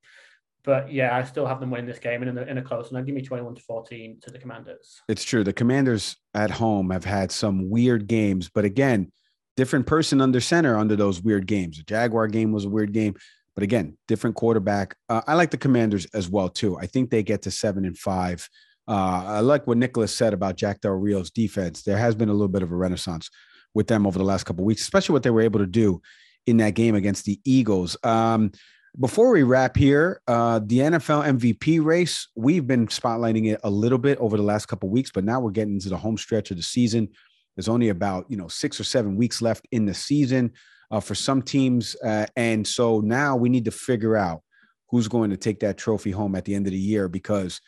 but 0.63 0.89
yeah, 0.89 1.15
I 1.15 1.23
still 1.23 1.45
have 1.45 1.59
them 1.59 1.69
winning 1.69 1.85
this 1.85 1.99
game 1.99 2.23
in 2.23 2.37
a, 2.37 2.41
in 2.43 2.57
a 2.59 2.61
close 2.61 2.93
one. 2.93 3.03
Give 3.03 3.13
me 3.13 3.21
21 3.21 3.55
to 3.55 3.61
14 3.61 4.19
to 4.21 4.31
the 4.31 4.39
Commanders. 4.39 5.01
It's 5.09 5.25
true. 5.25 5.43
The 5.43 5.51
Commanders 5.51 6.15
at 6.33 6.49
home 6.49 6.91
have 6.91 7.03
had 7.03 7.29
some 7.29 7.69
weird 7.69 8.07
games, 8.07 8.49
but 8.53 8.63
again, 8.63 9.11
different 9.57 9.87
person 9.87 10.21
under 10.21 10.39
center 10.39 10.77
under 10.77 10.95
those 10.95 11.21
weird 11.21 11.47
games. 11.47 11.77
The 11.77 11.83
Jaguar 11.83 12.27
game 12.27 12.53
was 12.53 12.63
a 12.63 12.69
weird 12.69 12.93
game, 12.93 13.15
but 13.55 13.63
again, 13.63 13.97
different 14.07 14.35
quarterback. 14.35 14.95
Uh, 15.09 15.21
I 15.27 15.33
like 15.33 15.51
the 15.51 15.57
Commanders 15.57 16.05
as 16.13 16.29
well 16.29 16.47
too. 16.47 16.77
I 16.77 16.85
think 16.85 17.09
they 17.09 17.23
get 17.23 17.41
to 17.41 17.51
seven 17.51 17.83
and 17.83 17.97
five. 17.97 18.47
Uh, 18.87 19.23
I 19.25 19.39
like 19.41 19.67
what 19.67 19.77
Nicholas 19.77 20.15
said 20.15 20.33
about 20.33 20.55
Jack 20.55 20.79
Del 20.79 20.93
Rio's 20.93 21.31
defense. 21.31 21.81
There 21.81 21.97
has 21.97 22.15
been 22.15 22.29
a 22.29 22.33
little 22.33 22.47
bit 22.47 22.63
of 22.63 22.71
a 22.71 22.75
renaissance 22.75 23.29
with 23.73 23.87
them 23.87 24.07
over 24.07 24.17
the 24.17 24.23
last 24.23 24.45
couple 24.45 24.63
weeks, 24.63 24.81
especially 24.81 25.13
what 25.13 25.23
they 25.23 25.29
were 25.29 25.41
able 25.41 25.59
to 25.59 25.65
do 25.65 26.01
in 26.45 26.57
that 26.57 26.75
game 26.75 26.95
against 26.95 27.25
the 27.25 27.39
Eagles. 27.43 27.97
Um, 28.03 28.51
before 28.99 29.31
we 29.31 29.43
wrap 29.43 29.75
here, 29.75 30.21
uh, 30.27 30.59
the 30.63 30.79
NFL 30.79 31.37
MVP 31.37 31.83
race, 31.83 32.29
we've 32.35 32.65
been 32.65 32.87
spotlighting 32.87 33.51
it 33.51 33.59
a 33.63 33.69
little 33.69 33.97
bit 33.97 34.17
over 34.19 34.37
the 34.37 34.43
last 34.43 34.67
couple 34.67 34.89
weeks, 34.89 35.11
but 35.13 35.23
now 35.23 35.39
we're 35.39 35.51
getting 35.51 35.73
into 35.73 35.89
the 35.89 35.97
home 35.97 36.17
stretch 36.17 36.49
of 36.49 36.57
the 36.57 36.63
season. 36.63 37.09
There's 37.57 37.67
only 37.67 37.89
about 37.89 38.25
you 38.29 38.37
know 38.37 38.47
six 38.47 38.79
or 38.79 38.83
seven 38.83 39.17
weeks 39.17 39.41
left 39.41 39.67
in 39.71 39.85
the 39.85 39.93
season 39.93 40.53
uh, 40.91 40.99
for 40.99 41.15
some 41.15 41.41
teams, 41.41 41.95
uh, 42.03 42.27
and 42.35 42.65
so 42.65 43.01
now 43.01 43.35
we 43.35 43.49
need 43.49 43.65
to 43.65 43.71
figure 43.71 44.15
out 44.15 44.43
who's 44.89 45.07
going 45.07 45.31
to 45.31 45.37
take 45.37 45.59
that 45.61 45.77
trophy 45.77 46.11
home 46.11 46.35
at 46.35 46.45
the 46.45 46.55
end 46.55 46.67
of 46.67 46.71
the 46.71 46.79
year 46.79 47.09
because 47.09 47.59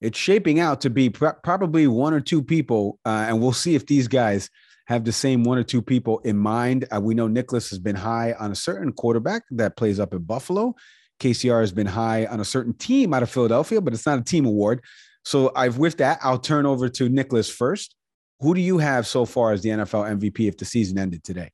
it's 0.00 0.18
shaping 0.18 0.60
out 0.60 0.82
to 0.82 0.90
be 0.90 1.10
pr- 1.10 1.40
probably 1.42 1.86
one 1.86 2.14
or 2.14 2.20
two 2.20 2.42
people, 2.42 2.98
uh, 3.04 3.24
and 3.28 3.40
we'll 3.40 3.52
see 3.52 3.74
if 3.74 3.86
these 3.86 4.06
guys 4.06 4.50
have 4.86 5.04
the 5.04 5.12
same 5.12 5.44
one 5.44 5.56
or 5.56 5.62
two 5.62 5.80
people 5.80 6.18
in 6.20 6.36
mind. 6.36 6.86
Uh, 6.94 7.00
we 7.00 7.14
know 7.14 7.28
Nicholas 7.28 7.70
has 7.70 7.78
been 7.78 7.96
high 7.96 8.34
on 8.38 8.50
a 8.50 8.56
certain 8.56 8.92
quarterback 8.92 9.44
that 9.52 9.76
plays 9.76 9.98
up 9.98 10.12
in 10.12 10.22
Buffalo. 10.22 10.74
KCR 11.20 11.60
has 11.60 11.72
been 11.72 11.86
high 11.86 12.26
on 12.26 12.40
a 12.40 12.44
certain 12.44 12.74
team 12.74 13.14
out 13.14 13.22
of 13.22 13.30
Philadelphia, 13.30 13.80
but 13.80 13.94
it's 13.94 14.06
not 14.06 14.18
a 14.18 14.24
team 14.24 14.46
award. 14.46 14.82
So 15.24 15.52
I've 15.54 15.78
with 15.78 15.98
that, 15.98 16.18
I'll 16.22 16.38
turn 16.38 16.66
over 16.66 16.88
to 16.88 17.08
Nicholas 17.08 17.50
first. 17.50 17.94
Who 18.40 18.54
do 18.54 18.60
you 18.60 18.78
have 18.78 19.06
so 19.06 19.24
far 19.26 19.52
as 19.52 19.62
the 19.62 19.70
NFL 19.70 20.18
MVP 20.18 20.48
if 20.48 20.56
the 20.56 20.64
season 20.64 20.98
ended 20.98 21.22
today? 21.22 21.50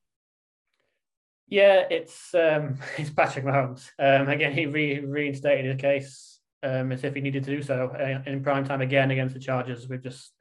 Yeah, 1.48 1.84
it's 1.90 2.34
um, 2.34 2.78
it's 2.98 3.10
Patrick 3.10 3.44
Mahomes. 3.44 3.90
Um, 3.98 4.28
again, 4.28 4.52
he 4.52 4.66
re- 4.66 5.00
reinstated 5.00 5.66
his 5.66 5.80
case 5.80 6.40
um, 6.62 6.92
as 6.92 7.04
if 7.04 7.14
he 7.14 7.20
needed 7.20 7.44
to 7.44 7.56
do 7.56 7.62
so 7.62 7.88
uh, 7.88 8.28
in 8.28 8.42
prime 8.42 8.64
time 8.64 8.80
again 8.80 9.10
against 9.10 9.34
the 9.34 9.40
Chargers. 9.40 9.88
We've 9.88 10.02
just 10.02 10.32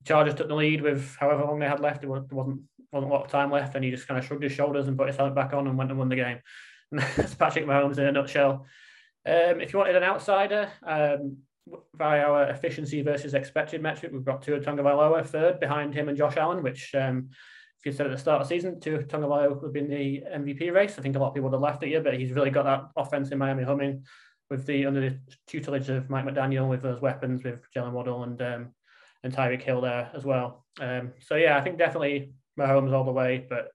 the 0.00 0.08
Chargers 0.08 0.34
took 0.34 0.48
the 0.48 0.54
lead 0.54 0.80
with 0.80 1.14
however 1.16 1.44
long 1.44 1.58
they 1.58 1.68
had 1.68 1.80
left. 1.80 2.00
There 2.00 2.10
wasn't 2.10 2.32
wasn't 2.32 3.10
a 3.10 3.14
lot 3.14 3.24
of 3.24 3.30
time 3.30 3.50
left, 3.50 3.74
and 3.74 3.84
he 3.84 3.90
just 3.90 4.08
kind 4.08 4.18
of 4.18 4.24
shrugged 4.24 4.42
his 4.42 4.52
shoulders 4.52 4.88
and 4.88 4.96
put 4.96 5.08
his 5.08 5.16
helmet 5.16 5.34
back 5.34 5.52
on 5.52 5.66
and 5.66 5.76
went 5.76 5.90
and 5.90 5.98
won 5.98 6.08
the 6.08 6.16
game. 6.16 6.38
And 6.90 7.00
that's 7.16 7.34
Patrick 7.34 7.66
Mahomes 7.66 7.98
in 7.98 8.06
a 8.06 8.12
nutshell. 8.12 8.66
Um, 9.24 9.60
if 9.60 9.72
you 9.72 9.78
wanted 9.78 9.96
an 9.96 10.02
outsider, 10.02 10.70
um, 10.82 11.38
by 11.96 12.20
our 12.20 12.48
efficiency 12.50 13.02
versus 13.02 13.34
expected 13.34 13.82
metric, 13.82 14.12
we've 14.12 14.24
got 14.24 14.42
Tua 14.42 14.60
Tagovailoa 14.60 15.24
third 15.26 15.60
behind 15.60 15.94
him 15.94 16.08
and 16.08 16.18
Josh 16.18 16.36
Allen, 16.36 16.62
which 16.62 16.94
um, 16.94 17.28
if 17.78 17.86
you 17.86 17.92
said 17.92 18.06
at 18.06 18.12
the 18.12 18.18
start 18.18 18.40
of 18.40 18.48
the 18.48 18.54
season, 18.54 18.80
Tua 18.80 19.02
Tagovailoa 19.02 19.62
would 19.62 19.72
be 19.72 19.80
in 19.80 19.88
the 19.88 20.24
MVP 20.34 20.72
race. 20.72 20.98
I 20.98 21.02
think 21.02 21.16
a 21.16 21.18
lot 21.18 21.28
of 21.28 21.34
people 21.34 21.50
would 21.50 21.56
have 21.56 21.62
laughed 21.62 21.82
at 21.82 21.88
you, 21.88 22.00
but 22.00 22.18
he's 22.18 22.32
really 22.32 22.50
got 22.50 22.64
that 22.64 22.84
offense 22.96 23.30
in 23.30 23.38
Miami 23.38 23.62
humming 23.62 24.04
with 24.50 24.66
the 24.66 24.86
under 24.86 25.00
the 25.00 25.18
tutelage 25.46 25.88
of 25.88 26.10
Mike 26.10 26.26
McDaniel 26.26 26.68
with 26.68 26.82
those 26.82 27.00
weapons 27.00 27.42
with 27.42 27.60
Jaylen 27.74 27.92
Waddle 27.92 28.24
and 28.24 28.40
um, 28.42 28.68
and 29.24 29.32
Tyreek 29.32 29.62
Hill 29.62 29.80
there 29.80 30.10
as 30.14 30.24
well. 30.24 30.66
Um, 30.80 31.12
so 31.20 31.36
yeah, 31.36 31.56
I 31.56 31.60
think 31.60 31.78
definitely 31.78 32.32
Mahomes 32.58 32.92
all 32.92 33.04
the 33.04 33.12
way, 33.12 33.46
but 33.48 33.70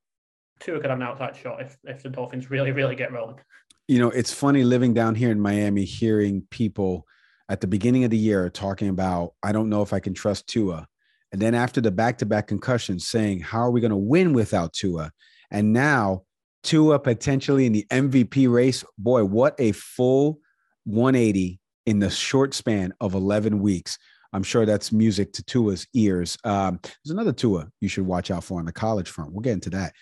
Tua 0.60 0.80
could 0.80 0.90
have 0.90 1.00
an 1.00 1.04
outside 1.04 1.36
shot 1.36 1.62
if 1.62 1.78
if 1.84 2.04
the 2.04 2.10
Dolphins 2.10 2.50
really 2.50 2.72
really 2.72 2.96
get 2.96 3.12
rolling. 3.12 3.40
You 3.88 4.00
know, 4.00 4.10
it's 4.10 4.34
funny 4.34 4.64
living 4.64 4.94
down 4.94 5.16
here 5.16 5.32
in 5.32 5.40
Miami, 5.40 5.86
hearing 5.86 6.46
people 6.50 7.08
at 7.50 7.62
the 7.62 7.68
beginning 7.68 8.04
of 8.04 8.12
the 8.12 8.18
year 8.18 8.50
talking 8.50 8.89
about, 8.89 9.34
I 9.43 9.52
don't 9.52 9.70
know 9.70 9.82
if 9.82 9.93
I 9.93 10.00
can 10.00 10.14
trust 10.14 10.48
Tua. 10.48 10.88
And 11.32 11.41
then 11.41 11.54
after 11.54 11.82
the 11.82 11.91
back 11.91 12.18
to 12.20 12.26
back 12.26 12.48
concussions, 12.48 13.08
saying, 13.08 13.41
How 13.41 13.60
are 13.60 13.72
we 13.72 13.82
going 13.82 13.91
to 13.91 13.98
win 13.98 14.34
without 14.34 14.74
Tua? 14.74 15.12
And 15.52 15.74
now 15.74 16.24
Tua 16.64 17.00
potentially 17.00 17.66
in 17.66 17.74
the 17.74 17.86
MVP 17.89 18.52
race. 18.52 18.84
Boy, 18.98 19.24
what 19.24 19.56
a 19.60 19.72
full 19.74 20.39
180 20.86 21.60
in 21.86 22.00
the 22.00 22.10
short 22.10 22.54
span 22.54 22.93
of 23.00 23.14
11 23.14 23.60
weeks. 23.60 23.98
I'm 24.34 24.43
sure 24.43 24.66
that's 24.66 24.91
music 24.91 25.32
to 25.34 25.43
Tua's 25.43 25.88
ears. 25.93 26.38
Um, 26.43 26.80
there's 26.84 27.14
another 27.14 27.32
Tua 27.32 27.70
you 27.80 27.88
should 27.88 28.06
watch 28.06 28.30
out 28.30 28.43
for 28.43 28.60
on 28.60 28.66
the 28.66 28.74
college 28.74 29.10
front. 29.10 29.32
We'll 29.32 29.41
get 29.41 29.54
into 29.54 29.70
that 29.72 29.93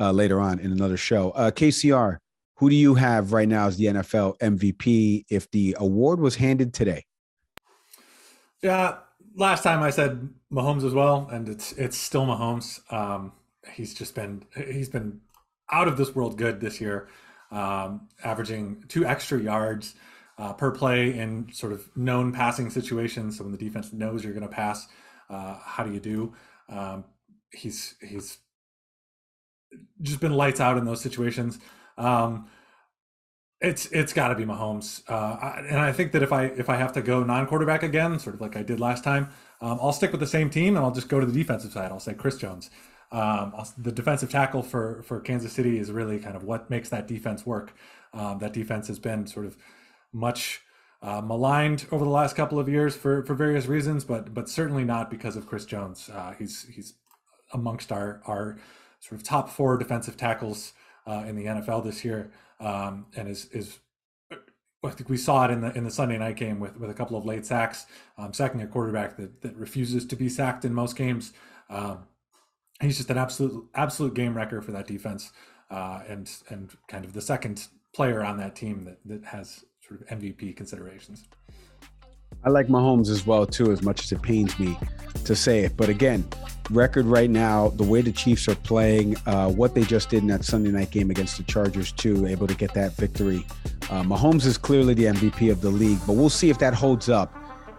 uh, 0.00 0.12
later 0.12 0.40
on 0.40 0.60
in 0.60 0.72
another 0.72 0.96
show. 0.96 1.30
Uh, 1.30 1.50
KCR, 1.50 2.18
who 2.56 2.70
do 2.70 2.76
you 2.76 2.94
have 2.94 3.32
right 3.32 3.48
now 3.48 3.66
as 3.66 3.76
the 3.76 3.86
NFL 3.86 4.38
MVP 4.38 5.24
if 5.30 5.50
the 5.50 5.76
award 5.78 6.20
was 6.20 6.36
handed 6.36 6.72
today? 6.72 7.04
Yeah, 8.62 8.98
last 9.34 9.62
time 9.62 9.82
I 9.82 9.90
said 9.90 10.28
Mahomes 10.52 10.84
as 10.84 10.94
well, 10.94 11.28
and 11.32 11.48
it's 11.48 11.72
it's 11.72 11.96
still 11.96 12.26
Mahomes. 12.26 12.80
Um, 12.92 13.32
he's 13.72 13.94
just 13.94 14.14
been 14.14 14.44
he's 14.54 14.88
been 14.88 15.20
out 15.70 15.88
of 15.88 15.96
this 15.96 16.14
world 16.14 16.38
good 16.38 16.60
this 16.60 16.80
year, 16.80 17.08
um, 17.50 18.08
averaging 18.22 18.84
two 18.88 19.04
extra 19.04 19.40
yards 19.40 19.94
uh, 20.38 20.52
per 20.52 20.70
play 20.70 21.16
in 21.16 21.52
sort 21.52 21.72
of 21.72 21.88
known 21.96 22.32
passing 22.32 22.70
situations. 22.70 23.38
So 23.38 23.44
when 23.44 23.52
the 23.52 23.58
defense 23.58 23.92
knows 23.92 24.22
you're 24.24 24.34
going 24.34 24.48
to 24.48 24.54
pass, 24.54 24.86
uh, 25.28 25.56
how 25.64 25.84
do 25.84 25.92
you 25.92 26.00
do? 26.00 26.34
Um, 26.68 27.04
he's 27.50 27.94
he's 28.00 28.38
just 30.00 30.20
been 30.20 30.32
lights 30.32 30.60
out 30.60 30.76
in 30.76 30.84
those 30.84 31.00
situations. 31.00 31.58
Um, 31.98 32.48
it's 33.60 33.86
it's 33.86 34.12
got 34.12 34.28
to 34.28 34.34
be 34.34 34.44
Mahomes, 34.44 35.02
uh, 35.08 35.62
and 35.68 35.78
I 35.78 35.92
think 35.92 36.12
that 36.12 36.22
if 36.22 36.32
I 36.32 36.46
if 36.46 36.68
I 36.68 36.76
have 36.76 36.92
to 36.94 37.02
go 37.02 37.22
non-quarterback 37.22 37.84
again, 37.84 38.18
sort 38.18 38.34
of 38.34 38.40
like 38.40 38.56
I 38.56 38.62
did 38.62 38.80
last 38.80 39.04
time, 39.04 39.28
um, 39.60 39.78
I'll 39.80 39.92
stick 39.92 40.10
with 40.10 40.20
the 40.20 40.26
same 40.26 40.50
team 40.50 40.76
and 40.76 40.84
I'll 40.84 40.92
just 40.92 41.08
go 41.08 41.20
to 41.20 41.26
the 41.26 41.32
defensive 41.32 41.72
side. 41.72 41.92
I'll 41.92 42.00
say 42.00 42.14
Chris 42.14 42.36
Jones. 42.36 42.70
Um, 43.12 43.52
the 43.78 43.92
defensive 43.92 44.30
tackle 44.30 44.62
for 44.62 45.02
for 45.04 45.20
Kansas 45.20 45.52
City 45.52 45.78
is 45.78 45.92
really 45.92 46.18
kind 46.18 46.34
of 46.34 46.42
what 46.42 46.70
makes 46.70 46.88
that 46.88 47.06
defense 47.06 47.46
work. 47.46 47.74
Um, 48.12 48.38
that 48.40 48.52
defense 48.52 48.88
has 48.88 48.98
been 48.98 49.26
sort 49.26 49.46
of 49.46 49.56
much 50.12 50.60
uh, 51.02 51.20
maligned 51.20 51.86
over 51.92 52.04
the 52.04 52.10
last 52.10 52.34
couple 52.34 52.58
of 52.58 52.68
years 52.68 52.96
for 52.96 53.22
for 53.24 53.34
various 53.34 53.66
reasons, 53.66 54.04
but 54.04 54.34
but 54.34 54.48
certainly 54.48 54.84
not 54.84 55.10
because 55.10 55.36
of 55.36 55.46
Chris 55.46 55.66
Jones. 55.66 56.10
Uh, 56.12 56.34
he's 56.38 56.66
he's 56.74 56.94
amongst 57.52 57.92
our 57.92 58.22
our 58.26 58.58
sort 58.98 59.20
of 59.20 59.26
top 59.26 59.50
four 59.50 59.76
defensive 59.76 60.16
tackles 60.16 60.72
uh, 61.06 61.24
in 61.26 61.36
the 61.36 61.44
NFL 61.44 61.84
this 61.84 62.04
year, 62.04 62.30
um, 62.60 63.06
and 63.16 63.28
is 63.28 63.46
is 63.46 63.78
I 64.84 64.90
think 64.90 65.08
we 65.08 65.16
saw 65.16 65.44
it 65.44 65.50
in 65.50 65.60
the 65.60 65.72
in 65.76 65.84
the 65.84 65.90
Sunday 65.90 66.18
night 66.18 66.36
game 66.36 66.58
with 66.58 66.76
with 66.78 66.90
a 66.90 66.94
couple 66.94 67.16
of 67.16 67.24
late 67.24 67.46
sacks, 67.46 67.86
um, 68.18 68.32
sacking 68.32 68.60
a 68.62 68.66
quarterback 68.66 69.16
that 69.16 69.42
that 69.42 69.56
refuses 69.56 70.06
to 70.06 70.16
be 70.16 70.28
sacked 70.28 70.64
in 70.64 70.74
most 70.74 70.96
games. 70.96 71.32
Um, 71.70 72.06
he's 72.80 72.96
just 72.96 73.10
an 73.10 73.18
absolute 73.18 73.68
absolute 73.74 74.14
game 74.14 74.36
wrecker 74.36 74.60
for 74.60 74.72
that 74.72 74.86
defense, 74.86 75.32
uh, 75.70 76.00
and 76.08 76.30
and 76.48 76.70
kind 76.88 77.04
of 77.04 77.12
the 77.12 77.20
second 77.20 77.68
player 77.94 78.24
on 78.24 78.38
that 78.38 78.56
team 78.56 78.84
that 78.84 78.98
that 79.04 79.24
has 79.26 79.64
sort 79.86 80.00
of 80.00 80.18
MVP 80.18 80.56
considerations. 80.56 81.24
I 82.44 82.50
like 82.50 82.66
Mahomes 82.66 83.08
as 83.08 83.26
well 83.26 83.46
too, 83.46 83.70
as 83.72 83.82
much 83.82 84.04
as 84.04 84.12
it 84.12 84.22
pains 84.22 84.58
me 84.58 84.78
to 85.24 85.36
say 85.36 85.60
it. 85.60 85.76
But 85.76 85.88
again, 85.88 86.26
record 86.70 87.06
right 87.06 87.30
now, 87.30 87.68
the 87.70 87.84
way 87.84 88.00
the 88.00 88.12
Chiefs 88.12 88.48
are 88.48 88.54
playing, 88.56 89.16
uh, 89.26 89.50
what 89.50 89.74
they 89.74 89.82
just 89.82 90.10
did 90.10 90.22
in 90.22 90.28
that 90.28 90.44
Sunday 90.44 90.70
night 90.70 90.90
game 90.90 91.10
against 91.10 91.36
the 91.36 91.44
Chargers 91.44 91.92
too, 91.92 92.26
able 92.26 92.46
to 92.46 92.54
get 92.54 92.74
that 92.74 92.94
victory. 92.94 93.46
Uh, 93.90 94.02
Mahomes 94.02 94.46
is 94.46 94.58
clearly 94.58 94.94
the 94.94 95.04
MVP 95.04 95.50
of 95.50 95.60
the 95.60 95.70
league, 95.70 95.98
but 96.06 96.14
we'll 96.14 96.30
see 96.30 96.50
if 96.50 96.58
that 96.58 96.74
holds 96.74 97.08
up 97.08 97.36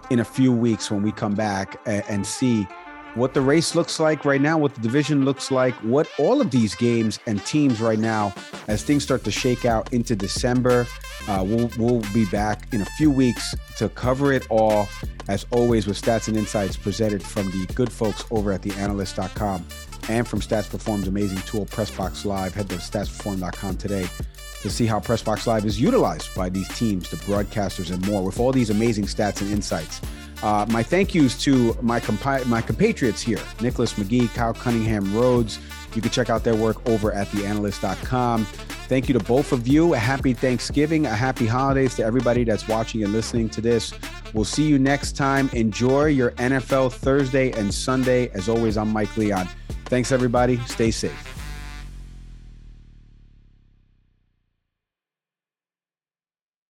in 0.10 0.20
a 0.20 0.26
few 0.26 0.52
weeks 0.52 0.92
when 0.92 1.02
we 1.02 1.12
come 1.12 1.34
back 1.34 1.80
and, 1.86 2.04
and 2.08 2.26
see 2.26 2.68
what 3.16 3.34
the 3.34 3.42
race 3.42 3.76
looks 3.76 4.00
like 4.00 4.26
right 4.26 4.42
now, 4.42 4.58
what 4.58 4.74
the 4.76 4.82
division 4.82 5.26
looks 5.26 5.52
like, 5.52 5.74
what 5.76 6.08
all 6.18 6.42
of 6.42 6.52
these 6.52 6.76
games 6.76 7.20
and 7.28 7.44
teams 7.46 7.80
right 7.80 8.00
now, 8.00 8.34
as 8.68 8.84
things 8.84 9.04
start 9.04 9.24
to 9.24 9.32
shake 9.32 9.66
out 9.66 9.92
into 9.94 10.16
December. 10.16 10.88
Uh, 11.28 11.44
we'll, 11.46 11.70
we'll 11.78 12.02
be 12.14 12.26
back 12.26 12.68
in 12.74 12.82
a 12.82 12.86
few 12.98 13.12
weeks 13.12 13.56
to 13.78 13.90
cover 13.90 14.34
it 14.34 14.46
all, 14.50 14.88
as 15.28 15.46
always, 15.52 15.88
with 15.88 16.02
stats 16.02 16.28
and 16.28 16.38
insights 16.38 16.76
presented 16.76 17.22
from 17.22 17.50
the 17.52 17.66
good 17.74 17.92
folks 17.92 18.26
over 18.32 18.52
at 18.52 18.62
theanalyst.com 18.62 19.66
and 20.10 20.28
from 20.28 20.42
Stats 20.42 20.70
Perform's 20.70 21.08
amazing 21.08 21.40
tool, 21.40 21.66
Pressbox 21.66 22.26
Live. 22.26 22.54
Head 22.54 22.70
to 22.70 22.76
statsperform.com 22.76 23.78
today 23.78 24.08
to 24.62 24.70
see 24.70 24.86
how 24.86 25.00
Pressbox 25.00 25.48
Live 25.48 25.66
is 25.66 25.80
utilized 25.80 26.34
by 26.36 26.50
these 26.50 26.68
teams, 26.70 27.10
the 27.10 27.18
broadcasters, 27.18 27.92
and 27.92 28.06
more 28.08 28.24
with 28.24 28.40
all 28.40 28.52
these 28.52 28.70
amazing 28.70 29.06
stats 29.06 29.42
and 29.42 29.52
insights. 29.52 30.02
Uh, 30.44 30.66
my 30.70 30.84
thank 30.84 31.16
yous 31.16 31.42
to 31.42 31.76
my 31.82 32.02
compi- 32.02 32.46
my 32.48 32.62
compatriots 32.62 33.22
here, 33.22 33.40
Nicholas 33.62 33.94
McGee, 33.94 34.32
Kyle 34.34 34.54
Cunningham 34.54 35.16
Rhodes. 35.16 35.58
You 35.96 36.02
can 36.02 36.12
check 36.12 36.30
out 36.30 36.44
their 36.44 36.56
work 36.56 36.86
over 36.90 37.14
at 37.14 37.28
theanalyst.com. 37.28 38.44
Thank 38.44 39.08
you 39.08 39.18
to 39.18 39.24
both 39.24 39.54
of 39.54 39.68
you. 39.68 39.94
A 39.94 39.98
happy 39.98 40.34
Thanksgiving, 40.34 41.06
a 41.06 41.16
happy 41.16 41.48
holidays 41.48 41.96
to 41.96 42.04
everybody 42.04 42.44
that's 42.44 42.68
watching 42.68 43.04
and 43.04 43.14
listening 43.14 43.50
to 43.52 43.62
this. 43.62 43.94
We'll 44.34 44.44
see 44.44 44.68
you 44.68 44.78
next 44.78 45.16
time. 45.16 45.50
Enjoy 45.54 46.08
your 46.08 46.32
NFL 46.32 46.92
Thursday 46.92 47.52
and 47.52 47.74
Sunday. 47.74 48.30
As 48.34 48.50
always, 48.50 48.78
I'm 48.78 48.90
Mike 48.90 49.16
Leon. 49.16 49.48
Thanks, 49.86 50.12
everybody. 50.12 50.58
Stay 50.66 50.92
safe. 50.92 51.33